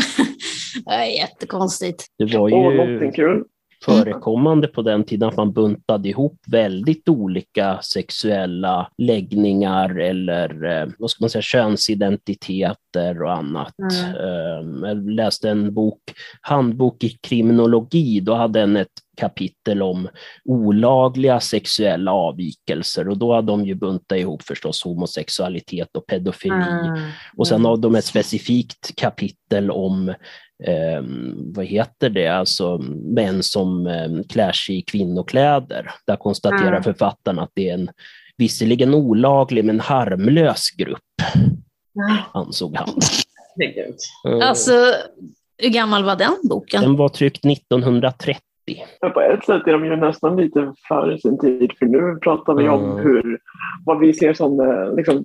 [0.86, 2.04] Det är jättekonstigt.
[2.18, 3.44] Det var Åh, ju någonting kul.
[3.84, 11.10] Förekommande på den tiden att man buntade ihop väldigt olika sexuella läggningar eller eh, vad
[11.10, 13.74] ska man säga, könsidentiteter och annat.
[13.78, 14.84] Mm.
[14.84, 16.00] Eh, Jag läste en bok,
[16.40, 20.08] handbok i kriminologi, då hade den ett kapitel om
[20.44, 26.54] olagliga sexuella avvikelser och då hade de ju buntat ihop förstås homosexualitet och pedofili.
[26.54, 27.00] Mm.
[27.36, 30.14] Och sen har de ett specifikt kapitel om
[30.66, 31.02] eh,
[31.54, 35.90] vad heter det, alltså män som eh, klär sig i kvinnokläder.
[36.06, 36.82] Där konstaterar Mm.
[36.82, 37.88] författaren att det är en
[38.36, 40.98] visserligen olaglig men harmlös grupp,
[41.92, 42.88] Ja, ansåg han.
[44.26, 44.72] Eh, Alltså,
[45.58, 46.82] hur gammal var den boken?
[46.82, 48.36] Den var tryckt 1930.
[49.02, 52.54] Men på ett sätt är de ju nästan lite före sin tid för nu pratar
[52.54, 52.96] vi om Mm.
[53.06, 53.38] hur,
[53.84, 55.24] vad vi ser som eh, liksom,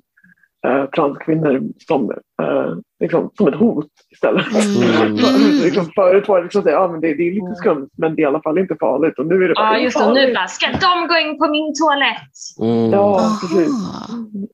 [0.65, 2.11] eh, transkvinnor som,
[2.41, 4.45] eh, liksom, som ett hot istället.
[4.53, 5.15] Mm.
[5.63, 8.23] liksom, förut var det liksom, ja, men det, det är lite skumt men det är
[8.23, 9.19] i alla fall inte farligt.
[9.19, 10.03] Och nu är det bara, Ja, "Det är just det.
[10.03, 12.35] farligt." Nu bara, ska de gå in på min toalett?
[12.61, 12.91] Mm.
[12.91, 13.71] Ja, precis.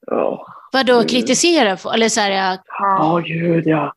[0.07, 1.69] Ja, Vadå, kritisera?
[1.93, 3.93] Eller så här, ja, Ja, gud ja.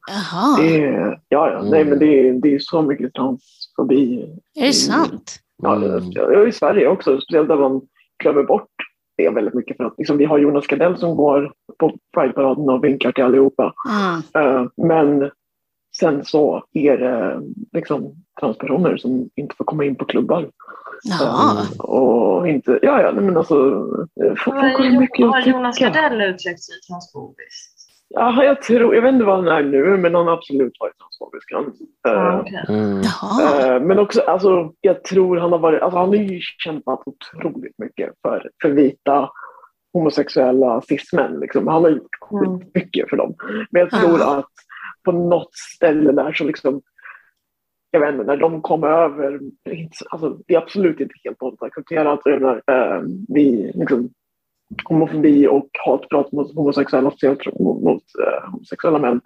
[0.59, 1.62] Det är, ja, ja.
[1.62, 1.89] Nej, Mm.
[1.91, 4.27] men det är, det är så mycket transfobi.
[4.61, 5.36] är det sant?
[5.62, 6.11] Ja, Mm.
[6.11, 7.81] ja, I Sverige också, speciellt där man
[8.23, 8.69] glömmer bort
[9.16, 9.77] det väldigt mycket.
[9.77, 13.73] För att liksom, vi har Jonas Gardell som går på Prideparaden och vinkar till allihopa.
[13.91, 14.47] Mm.
[14.47, 15.31] Eh, men
[15.97, 17.41] sen så är det
[17.73, 20.51] liksom transpersoner som inte får komma in på klubbar.
[21.20, 23.55] Eh, och inte, ja, ja, men alltså.
[24.45, 25.78] Folk har mycket Har Jonas.
[25.78, 27.73] Gardell uttryckt sig transfobiskt?
[28.09, 30.98] Ja, jag, tror, jag vet inte vad han är nu, men han har absolut varit
[30.98, 31.52] transfobisk.
[31.52, 32.70] Han, Ja, eh.
[32.70, 33.01] Mm.
[33.01, 37.78] Eh, Men också, alltså, jag tror han har varit, alltså han har ju kämpat otroligt
[37.78, 39.31] mycket för, för vita
[39.93, 41.40] homosexuella cis-män.
[41.40, 41.68] Liksom.
[41.68, 42.60] Han har gjort Mm.
[42.74, 43.35] mycket för dem.
[43.70, 44.36] Men jag tror Ah.
[44.39, 44.51] att
[45.05, 46.82] på något ställe där så liksom,
[47.90, 49.40] jag vet inte, när de kom över,
[50.10, 52.24] alltså, det är absolut inte helt och hållet accepterat.
[52.24, 54.10] Menar, eh, vi, liksom,
[54.85, 59.20] homofobi och hatbrott mot homosexuella, speciellt mot, mot eh, homosexuella män,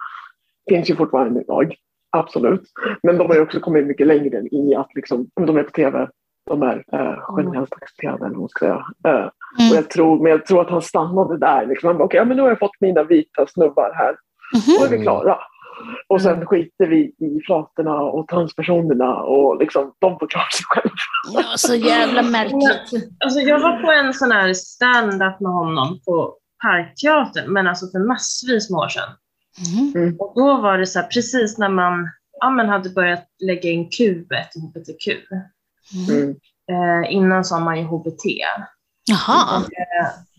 [0.69, 1.75] finns ju fortfarande idag.
[2.11, 2.63] Absolut.
[3.03, 5.71] Men de har ju också kommit mycket längre i att liksom, om de är på
[5.71, 6.09] tv,
[6.51, 8.85] de är eh, generellt accepterade, eller vad man ska säga.
[9.15, 9.75] Eh, och Mm.
[9.75, 11.67] jag tror, men jag tror att han stannade där.
[11.67, 11.87] Liksom.
[11.87, 14.17] Han bara, okej, ja, men nu har jag fått mina vita snubbar här.
[14.79, 15.39] Då är vi klara.
[16.09, 20.97] Och sen skiter vi i flatorna och transpersonerna och liksom, de får klara sig själva.
[21.33, 23.09] Ja, så jävla märkligt.
[23.25, 28.07] Alltså, jag var på en sån här stand-up med honom på Parkteatern, men alltså för
[28.07, 29.11] massvis med år sedan.
[29.95, 30.17] Mm.
[30.19, 32.11] Och då var det så här, precis när man
[32.41, 34.25] ja, men hade börjat lägga in Q
[34.55, 35.09] HBTQ.
[35.95, 36.21] Mm.
[36.21, 36.31] Mm.
[36.71, 38.25] Eh, innan sa man ju HBT.
[39.05, 39.63] Jaha.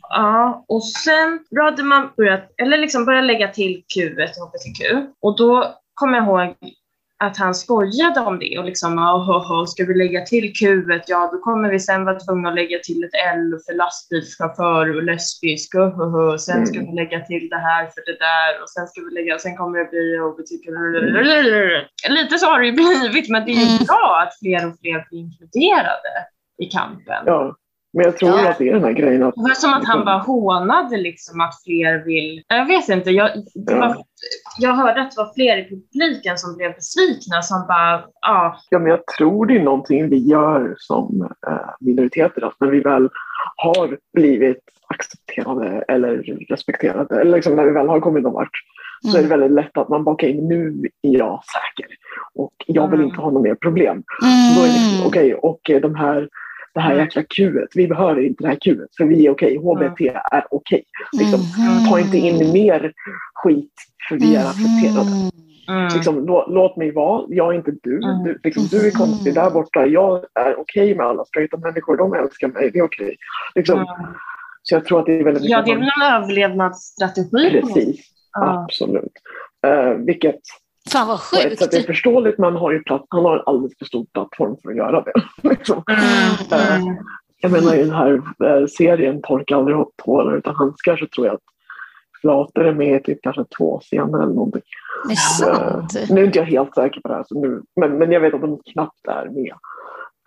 [0.09, 5.07] Ja, och sen då hade man börjat, eller liksom börjat lägga till Q i HBTQ.
[5.21, 6.55] Och då kommer jag ihåg
[7.23, 10.83] att han skojade om det och liksom, oh, oh, oh, ska vi lägga till Q,
[11.07, 15.03] ja då kommer vi sen vara tvungna att lägga till ett L för lastbilschaufför och
[15.03, 16.37] lesbisk, oh, oh, oh.
[16.37, 19.39] sen ska vi lägga till det här för det där och sen ska vi lägga,
[19.39, 20.65] sen kommer det bli HBTQ.
[22.09, 23.85] Lite så har det ju blivit, men det är ju Mm.
[23.87, 26.13] bra att fler och fler blir inkluderade
[26.57, 27.23] i kampen.
[27.25, 27.55] Ja.
[27.93, 28.49] Men jag tror Ja.
[28.49, 31.41] att det är den här grejen att Det var som att han bara hånade liksom
[31.41, 32.43] att fler vill...
[32.47, 33.29] Jag vet inte, jag,
[33.67, 33.97] det var,
[34.59, 38.79] jag hörde att det var fler i publiken som blev besvikna som bara, ja, Ja,
[38.79, 42.45] men jag tror det är någonting vi gör som eh, minoriteter.
[42.47, 43.09] Att när vi väl
[43.55, 46.17] har blivit accepterade eller
[46.49, 48.49] respekterade, eller liksom när vi väl har kommit någon vart,
[49.11, 51.95] så är det väldigt lätt att man bara, okej, nu är jag säker
[52.35, 53.09] och jag vill Mm.
[53.09, 54.03] inte ha något mer problem.
[54.55, 55.07] Då är det liksom, Mm.
[55.07, 56.29] okej, och eh, de här,
[56.73, 57.03] det här Mm.
[57.05, 60.83] jäkla Q, vi behöver inte det här Q, för vi är okej, HBT är okej.
[61.19, 61.89] Liksom, Mhm.
[61.89, 62.93] Ta inte in mer
[63.33, 63.73] skit,
[64.09, 65.09] för vi är accepterade.
[65.09, 65.29] Mhm.
[65.77, 67.95] mm, Liksom, lå, låt mig vara, jag är inte du.
[68.03, 68.23] Mm.
[68.23, 69.85] Du, liksom, du är konstig där borta.
[69.85, 71.97] Jag är okej med alla straighta människor.
[71.97, 72.69] De älskar mig.
[72.73, 73.15] Det är okej.
[73.55, 73.87] Liksom, mm.
[74.63, 77.61] Så jag tror att det är väldigt Ja, det är väl en överlevnadsstrategi.
[77.61, 77.99] Precis,
[78.39, 79.13] absolut.
[79.67, 80.39] Uh, vilket
[80.91, 81.87] Fan vad på ett sätt är sjukt.
[81.87, 85.01] förståeligt, men har ju platt, han har en alldeles för stor plattform för att göra
[85.01, 85.13] det.
[85.49, 85.83] liksom.
[85.87, 86.97] Mm, mm.
[87.41, 91.35] Jag menar i den här eh, serien Torka aldrig tårar utan handskar så tror jag
[91.35, 91.41] att
[92.21, 94.61] Flater är med i typ kanske två scener eller någonting.
[95.07, 95.95] Det är sant.
[95.95, 98.19] Eh, nu är inte jag helt säker på det här, så nu, men, men jag
[98.19, 99.53] vet att de knappt är med.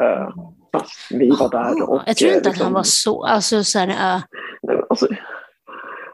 [0.03, 0.31] Uh,
[0.73, 1.91] fast vi var där.
[1.91, 3.25] Och, jag tror eh, inte att liksom- han var så.
[3.25, 4.23] Alltså, så här, äh,
[4.63, 5.07] Nej, Alltså,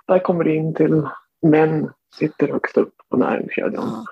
[0.07, 1.09] där kommer det in till
[1.43, 4.07] män sitter högst upp på näringskedjan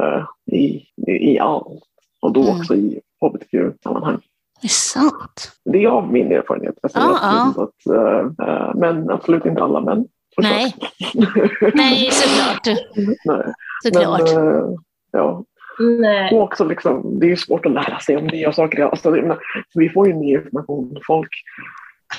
[0.00, 0.24] eh,
[0.56, 1.82] i, i, i allt.
[2.22, 2.56] Och då Mm.
[2.60, 4.18] också i hbtq-sammanhang.
[4.60, 5.52] det är sant.
[5.64, 6.74] Det är av min erfarenhet.
[6.82, 7.08] Absolut
[7.46, 10.04] inte att, eh, eh, men absolut inte alla män.
[10.42, 10.74] Nej.
[11.74, 12.78] Nej, såklart.
[13.24, 13.52] Nej.
[13.82, 14.34] Såklart.
[14.34, 14.64] Men, eh,
[15.12, 15.44] ja.
[16.00, 16.34] Nej.
[16.34, 18.82] Och också liksom, det är ju svårt att lära sig om nya saker.
[18.84, 19.36] Alltså, det- men,
[19.72, 20.96] så vi får ju ny information.
[21.06, 21.28] Folk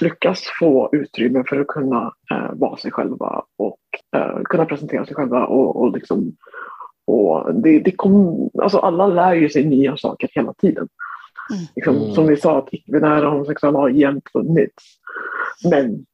[0.02, 3.80] lyckas få utrymme för att kunna eh, vara sig själva och
[4.16, 5.46] eh, kunna presentera sig själva.
[5.46, 6.32] Och, och, liksom,
[7.10, 10.88] och det, det kom, alltså alla lär ju sig nya saker hela tiden.
[11.52, 11.64] Mm.
[11.76, 12.12] Liksom, Mm.
[12.12, 14.84] Som vi sa, att icke-binära homosexuella har jämt funnits.
[15.72, 16.06] Men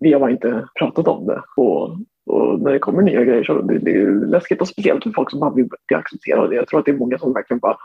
[0.00, 1.42] vi har inte pratat om det.
[1.56, 1.90] Och,
[2.26, 4.60] och när det kommer nya grejer så det, det är läskigt.
[4.60, 6.54] Och speciellt för folk som bara vill bli accepterade.
[6.54, 7.76] Jag tror att det är många som verkligen bara,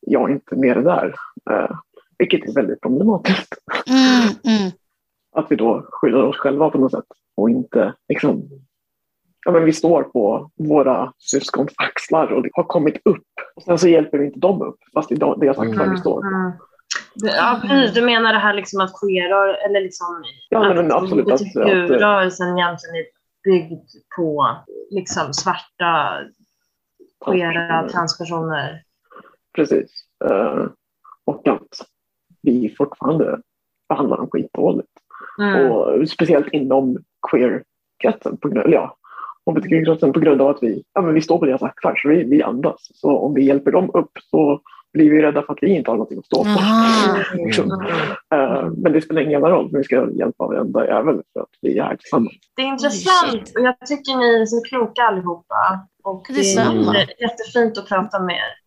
[0.00, 1.14] jag är inte med det där.
[1.50, 1.76] Eh,
[2.18, 3.54] vilket är väldigt problematiskt.
[3.86, 4.70] Mm, mm.
[5.32, 7.04] Att vi då skyddar oss själva på något sätt.
[7.36, 8.48] Och inte liksom,
[9.46, 13.22] ja men vi står på våra syskons axlar och det har kommit upp.
[13.56, 14.76] Och sen så hjälper vi inte dem upp.
[14.94, 16.26] Fast det är deras axlar vi Mm, står på.
[16.26, 16.52] mm.
[17.14, 17.94] Du- Ja, precis.
[17.94, 20.06] Du menar det här liksom att queer, eller liksom
[20.48, 23.06] Ja, men- absolut, att- att- hbtq-rörelsen egentligen är
[23.44, 23.82] byggd
[24.16, 24.56] på
[24.90, 26.18] liksom svarta,
[27.24, 27.88] queera Transpersoner.
[27.88, 28.82] transpersoner.
[29.54, 29.90] Precis.
[30.24, 30.64] Eh,
[31.24, 31.68] och att
[32.42, 33.40] vi fortfarande
[33.88, 34.88] behandlar dem skitdåligt.
[35.40, 35.70] Mm.
[35.70, 36.98] Och speciellt inom
[37.30, 38.95] queer-kretsen, på grund, eller ja,
[39.46, 42.24] hbtq-kretsen på grund av att vi, ja, men vi står på deras axlar, så vi,
[42.24, 42.90] vi andas.
[42.94, 44.60] Så om vi hjälper dem upp så
[44.92, 46.60] blir vi rädda för att vi inte har någonting att stå på.
[47.34, 47.70] Mm.
[48.34, 51.48] Eh, men det spelar ingen jävla roll, för vi ska hjälpa varenda jävel för att
[51.62, 52.32] vi är här tillsammans.
[52.56, 55.80] Det är intressant och jag tycker ni är så kloka allihopa.
[56.04, 58.66] Och det är jättefint att prata med er.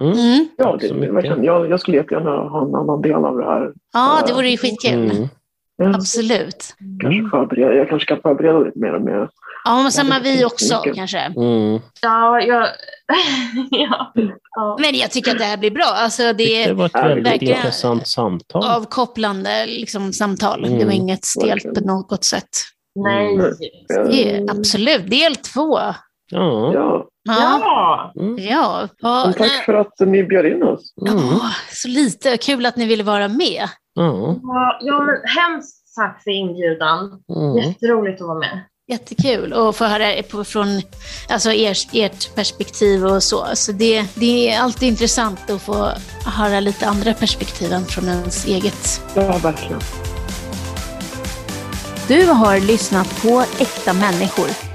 [0.00, 0.12] Mm.
[0.12, 0.48] Mm.
[0.56, 3.72] Ja, det, verkligen, jag, jag skulle jättegärna ha en annan del av det här.
[3.92, 5.28] Ja, det vore ju skitkul.
[5.82, 5.92] Mm.
[5.92, 6.74] Jag Absolut.
[7.00, 9.28] kanske, förbereda, jag kanske kan förbereda lite mer med
[9.64, 10.94] Ja, men samma vi också mycket.
[10.94, 11.18] kanske.
[11.18, 11.80] Mm.
[12.02, 12.68] Ja, jag...
[13.70, 14.12] ja.
[14.56, 14.76] ja.
[14.80, 15.84] Men jag tycker att det här blir bra.
[15.84, 17.56] Alltså, det Det är var ett väldigt verkligen.
[17.56, 18.64] intressant samtal.
[18.64, 20.62] avkopplande liksom, samtal.
[20.62, 20.90] Det var Mm.
[20.90, 22.48] inget stelt på något sätt.
[22.94, 23.34] Nej.
[23.34, 23.50] Mm.
[24.10, 25.10] Det är, absolut.
[25.10, 25.78] Del två.
[26.30, 26.70] Ja.
[26.74, 27.58] Ja, Ja.
[27.60, 28.12] Ja.
[28.22, 28.36] Mm.
[28.38, 28.88] Ja.
[29.00, 29.32] ja.
[29.38, 30.94] tack för att ni bjöd in oss.
[31.08, 31.24] Mm.
[31.24, 32.36] Åh, så lite.
[32.36, 33.68] Kul att ni ville vara med.
[33.94, 34.36] Ja.
[34.80, 37.22] Ja, men hemskt tack för inbjudan.
[37.36, 37.56] Mm.
[37.56, 38.60] Jätteroligt att vara med.
[38.86, 40.66] Jättekul att få höra från
[41.28, 43.46] alltså er, ert perspektiv och så.
[43.54, 45.88] så det, det är alltid intressant att få
[46.26, 49.02] höra lite andra perspektiv än från ens eget.
[49.14, 49.80] Ja, verkligen.
[52.08, 54.73] Du har lyssnat på Äkta människor